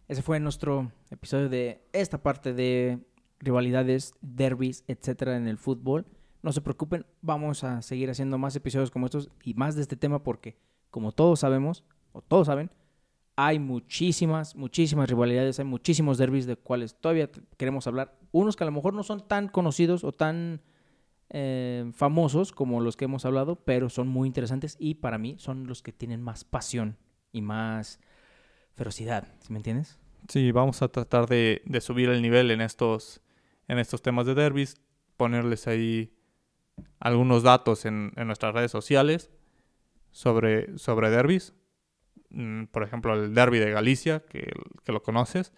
ese 0.09 0.23
fue 0.23 0.39
nuestro 0.39 0.91
episodio 1.11 1.49
de 1.49 1.87
esta 1.93 2.17
parte 2.17 2.51
de 2.53 2.99
rivalidades, 3.39 4.15
derbis, 4.21 4.83
etcétera 4.87 5.37
en 5.37 5.47
el 5.47 5.59
fútbol. 5.59 6.07
No 6.41 6.51
se 6.51 6.61
preocupen, 6.61 7.05
vamos 7.21 7.63
a 7.63 7.83
seguir 7.83 8.09
haciendo 8.09 8.39
más 8.39 8.55
episodios 8.55 8.89
como 8.89 9.05
estos 9.05 9.29
y 9.43 9.53
más 9.53 9.75
de 9.75 9.83
este 9.83 9.95
tema 9.95 10.23
porque, 10.23 10.57
como 10.89 11.11
todos 11.11 11.41
sabemos, 11.41 11.83
o 12.11 12.23
todos 12.23 12.47
saben, 12.47 12.71
hay 13.35 13.59
muchísimas, 13.59 14.55
muchísimas 14.55 15.07
rivalidades, 15.07 15.59
hay 15.59 15.65
muchísimos 15.65 16.17
derbis 16.17 16.47
de 16.47 16.55
cuales 16.55 16.95
todavía 16.95 17.29
queremos 17.55 17.85
hablar. 17.85 18.17
Unos 18.31 18.55
que 18.55 18.63
a 18.63 18.65
lo 18.65 18.71
mejor 18.71 18.95
no 18.95 19.03
son 19.03 19.27
tan 19.27 19.47
conocidos 19.47 20.03
o 20.03 20.11
tan 20.11 20.61
eh, 21.29 21.91
famosos 21.93 22.51
como 22.51 22.81
los 22.81 22.97
que 22.97 23.05
hemos 23.05 23.25
hablado, 23.25 23.57
pero 23.57 23.89
son 23.89 24.07
muy 24.07 24.27
interesantes 24.27 24.75
y 24.79 24.95
para 24.95 25.19
mí 25.19 25.35
son 25.37 25.67
los 25.67 25.83
que 25.83 25.93
tienen 25.93 26.23
más 26.23 26.45
pasión 26.45 26.97
y 27.31 27.43
más 27.43 27.99
ferocidad, 28.79 29.27
¿sí 29.41 29.51
me 29.51 29.59
entiendes? 29.59 29.98
Sí, 30.29 30.51
vamos 30.51 30.83
a 30.83 30.89
tratar 30.89 31.27
de, 31.27 31.63
de 31.65 31.81
subir 31.81 32.09
el 32.09 32.21
nivel 32.21 32.51
en 32.51 32.61
estos, 32.61 33.19
en 33.67 33.79
estos 33.79 34.03
temas 34.03 34.27
de 34.27 34.35
derbis, 34.35 34.79
ponerles 35.17 35.67
ahí 35.67 36.13
algunos 36.99 37.41
datos 37.41 37.85
en, 37.85 38.13
en 38.15 38.27
nuestras 38.27 38.53
redes 38.53 38.69
sociales 38.69 39.31
sobre, 40.11 40.77
sobre 40.77 41.09
derbis. 41.09 41.55
Mm, 42.29 42.65
Por 42.65 42.83
ejemplo, 42.83 43.15
el 43.15 43.33
derby 43.33 43.57
de 43.57 43.71
Galicia, 43.71 44.19
que, 44.19 44.53
que 44.83 44.91
lo 44.91 45.01
conoces, 45.01 45.51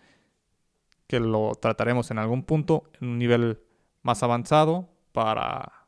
que 1.06 1.20
lo 1.20 1.52
trataremos 1.62 2.10
en 2.10 2.20
algún 2.20 2.44
punto 2.44 2.90
en 3.02 3.10
un 3.10 3.18
nivel 3.18 3.60
más 4.04 4.24
avanzado 4.24 4.90
para, 5.12 5.86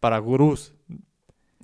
para 0.00 0.16
gurús 0.18 0.74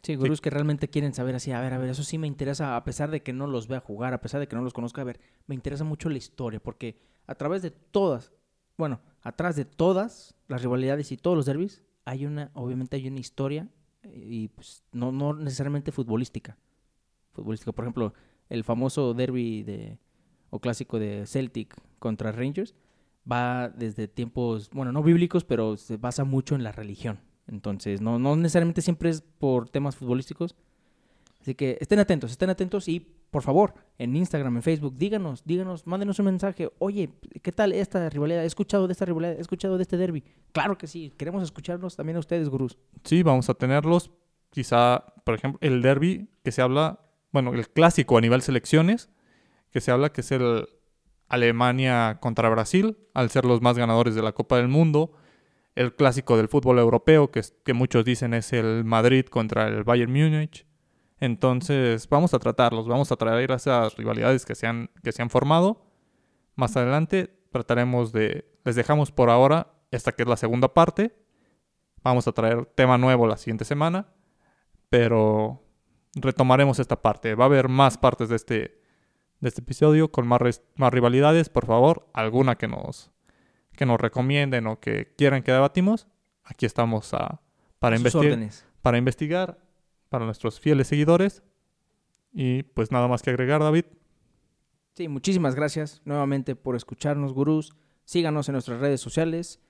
Sí, 0.05 0.16
gurús 0.16 0.42
que 0.42 0.50
realmente 0.50 0.88
quieren 0.88 1.14
saber 1.14 1.34
así, 1.34 1.50
a 1.50 1.62
ver, 1.62 1.72
a 1.72 1.78
ver, 1.78 1.88
eso 1.88 2.02
sí 2.02 2.18
me 2.18 2.26
interesa, 2.26 2.76
a 2.76 2.84
pesar 2.84 3.11
de 3.11 3.22
que 3.22 3.32
no 3.32 3.46
los 3.46 3.68
vea 3.68 3.80
jugar, 3.80 4.12
a 4.12 4.20
pesar 4.20 4.38
de 4.38 4.46
que 4.46 4.55
no 4.55 4.61
los 4.61 4.74
conozca, 4.74 5.00
a 5.00 5.05
ver, 5.05 5.18
me 5.46 5.55
interesa 5.55 5.82
mucho 5.82 6.11
la 6.11 6.18
historia, 6.18 6.61
porque 6.62 7.00
a 7.26 7.34
través 7.34 7.62
de 7.62 7.70
todas, 7.70 8.30
bueno, 8.76 9.00
atrás 9.22 9.57
de 9.57 9.64
todas 9.64 10.34
las 10.46 10.61
rivalidades 10.61 11.11
y 11.11 11.16
todos 11.16 11.38
los 11.38 11.46
derbis, 11.46 11.82
hay 12.05 12.26
una, 12.26 12.50
obviamente 12.52 12.96
hay 12.96 13.09
una 13.09 13.18
historia, 13.18 13.70
eh, 14.02 14.26
y 14.28 14.48
pues 14.48 14.84
no, 14.92 15.11
no 15.11 15.32
necesariamente 15.32 15.90
futbolística. 15.90 16.59
Futbolística, 17.32 17.72
por 17.72 17.86
ejemplo, 17.86 18.12
el 18.50 18.62
famoso 18.62 19.14
derby 19.14 19.62
de, 19.62 19.98
o 20.50 20.61
clásico 20.61 20.98
de 20.98 21.24
Celtic 21.24 21.74
contra 21.98 22.30
Rangers, 22.30 22.74
va 23.30 23.70
desde 23.70 24.07
tiempos, 24.07 24.68
bueno, 24.68 24.92
no 24.92 25.02
bíblicos, 25.02 25.44
pero 25.44 25.78
se 25.78 25.96
basa 25.96 26.24
mucho 26.24 26.55
en 26.55 26.62
la 26.62 26.72
religión. 26.72 27.20
Entonces, 27.47 28.01
no, 28.01 28.18
no 28.18 28.36
necesariamente 28.36 28.82
siempre 28.82 29.11
es 29.11 29.20
por 29.20 29.68
temas 29.68 29.97
futbolísticos. 29.97 30.55
Así 31.40 31.55
que 31.55 31.76
estén 31.80 31.99
atentos, 31.99 32.30
estén 32.30 32.49
atentos 32.49 32.88
y 32.88 33.01
por 33.34 33.42
favor, 33.42 33.74
en 33.99 34.14
Instagram, 34.14 34.57
en 34.57 34.62
Facebook, 34.62 34.95
díganos, 34.97 35.42
díganos, 35.45 35.88
mándenos 35.88 36.20
un 36.20 36.26
mensaje. 36.26 36.70
Oye, 36.78 37.11
¿qué 37.42 37.51
tal 37.51 37.72
esta 37.72 38.09
rivalidad? 38.09 38.45
¿He 38.45 38.47
escuchado 38.47 38.86
de 38.86 38.92
esta 38.92 39.05
rivalidad? 39.07 39.36
¿He 39.36 39.40
escuchado 39.40 39.76
de 39.76 39.82
este 39.82 39.97
derby? 39.97 40.22
Claro 40.53 40.78
que 40.78 40.86
sí, 40.86 41.12
queremos 41.18 41.42
escucharlos 41.42 41.97
también 41.97 42.14
a 42.14 42.20
ustedes, 42.20 42.49
gurús. 42.49 42.78
Sí, 43.03 43.24
vamos 43.24 43.51
a 43.51 43.55
tenerlos. 43.55 44.12
Quizá, 44.51 45.05
por 45.24 45.34
ejemplo, 45.34 45.59
el 45.62 45.82
derby 45.82 46.28
que 46.45 46.53
se 46.53 46.62
habla, 46.62 47.01
bueno, 47.32 47.53
el 47.55 47.68
clásico 47.68 48.16
a 48.16 48.20
nivel 48.20 48.40
selecciones, 48.40 49.11
que 49.72 49.80
se 49.80 49.90
habla 49.90 50.12
que 50.12 50.20
es 50.20 50.30
el 50.30 50.68
Alemania 51.26 52.18
contra 52.20 52.49
Brasil, 52.51 52.97
al 53.14 53.30
ser 53.30 53.45
los 53.47 53.61
más 53.61 53.76
ganadores 53.76 54.14
de 54.14 54.22
la 54.22 54.30
Copa 54.30 54.59
del 54.59 54.68
Mundo. 54.68 55.12
El 55.75 55.95
clásico 55.95 56.37
del 56.37 56.49
fútbol 56.49 56.79
europeo, 56.79 57.31
que, 57.31 57.43
que 57.64 57.75
muchos 57.75 58.05
dicen 58.05 58.35
es 58.35 58.53
el 58.53 58.85
Madrid 58.85 59.27
contra 59.27 59.66
el 59.66 59.85
Bayern 59.85 60.12
Múnich 60.12 60.66
entonces, 61.25 62.07
vamos 62.11 62.35
a 62.35 62.39
tratarlos, 62.39 62.87
vamos 62.87 63.11
a 63.11 63.16
traer 63.16 63.51
esas 63.51 63.97
rivalidades 63.97 64.45
que 64.45 64.55
se 64.55 64.66
han, 64.66 64.91
que 65.03 65.11
se 65.11 65.22
han 65.22 65.31
formado. 65.31 65.87
Más 66.55 66.77
adelante 66.77 67.35
trataremos 67.51 68.12
de, 68.12 68.45
les 68.62 68.77
dejamos 68.77 69.11
por 69.11 69.31
ahora 69.31 69.72
esta 69.91 70.12
que 70.12 70.25
es 70.25 70.29
la 70.29 70.37
segunda 70.37 70.75
parte. 70.75 71.16
Vamos 72.03 72.29
a 72.29 72.33
traer 72.33 72.66
tema 72.66 72.99
nuevo 72.99 73.27
la 73.27 73.39
siguiente 73.39 73.64
semana, 73.64 74.12
pero 74.91 75.62
retomaremos 76.14 76.79
esta 76.79 77.01
parte. 77.01 77.35
Va 77.35 77.45
a 77.45 77.47
haber 77.47 77.70
más 77.70 77.97
partes 77.97 78.29
de 78.29 78.37
este, 78.37 78.83
de 79.41 79.49
este 79.49 79.62
episodio 79.62 80.11
con 80.11 80.27
más, 80.27 80.62
más 80.77 80.93
rivalidades. 80.93 81.49
Por 81.49 81.64
favor, 81.64 82.07
alguna 82.12 82.57
que 82.57 82.68
nos, 82.68 83.14
que 83.77 83.87
nos 83.87 84.01
recomienden 84.01 84.66
o 84.66 84.81
que 84.81 85.14
quieran 85.16 85.43
que 85.43 85.53
debatimos, 85.53 86.07
aquí 86.45 86.66
estamos 86.66 87.12
a, 87.14 87.41
para, 87.79 87.97
para 88.83 88.99
investigar 88.99 89.59
para 90.09 90.25
nuestros 90.27 90.61
fieles 90.61 90.87
seguidores. 90.87 91.43
Y 92.33 92.62
pues 92.62 92.93
nada 92.93 93.09
más 93.09 93.22
que 93.22 93.31
agregar, 93.31 93.61
David. 93.61 93.85
Sí, 94.95 95.09
muchísimas 95.09 95.57
gracias 95.57 96.03
nuevamente 96.05 96.55
por 96.55 96.77
escucharnos, 96.77 97.33
gurús. 97.33 97.75
Síganos 98.05 98.49
en 98.49 98.53
nuestras 98.53 98.81
redes 98.81 99.01
sociales. 99.01 99.61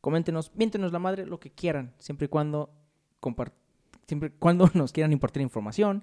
Coméntenos, 0.00 0.52
miéntenos 0.54 0.92
la 0.92 0.98
madre, 0.98 1.26
lo 1.26 1.38
que 1.38 1.50
quieran, 1.50 1.94
siempre 1.98 2.26
y 2.26 2.28
cuando 2.28 2.74
siempre 4.06 4.32
cuando 4.32 4.70
nos 4.74 4.92
quieran 4.92 5.12
impartir 5.12 5.42
información 5.42 6.02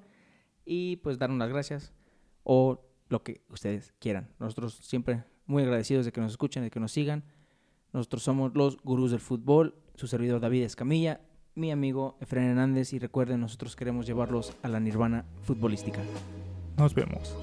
y 0.63 0.97
pues 0.97 1.17
darnos 1.17 1.39
las 1.39 1.49
gracias 1.49 1.93
o 2.43 2.85
lo 3.09 3.23
que 3.23 3.41
ustedes 3.49 3.93
quieran. 3.99 4.29
Nosotros 4.37 4.75
siempre 4.75 5.23
muy 5.47 5.63
agradecidos 5.63 6.05
de 6.05 6.11
que 6.11 6.21
nos 6.21 6.31
escuchen, 6.31 6.61
de 6.61 6.69
que 6.69 6.79
nos 6.79 6.91
sigan. 6.91 7.23
Nosotros 7.93 8.23
somos 8.23 8.55
los 8.55 8.77
gurús 8.83 9.11
del 9.11 9.19
fútbol, 9.19 9.75
su 9.95 10.07
servidor 10.07 10.39
David 10.39 10.63
Escamilla 10.63 11.21
mi 11.57 11.71
amigo 11.71 12.17
Efraín 12.21 12.49
Hernández 12.49 12.93
y 12.93 12.99
recuerden, 12.99 13.41
nosotros 13.41 13.75
queremos 13.75 14.05
llevarlos 14.05 14.53
a 14.61 14.67
la 14.67 14.79
nirvana 14.79 15.25
futbolística. 15.41 15.99
Nos 16.77 16.93
vemos. 16.93 17.35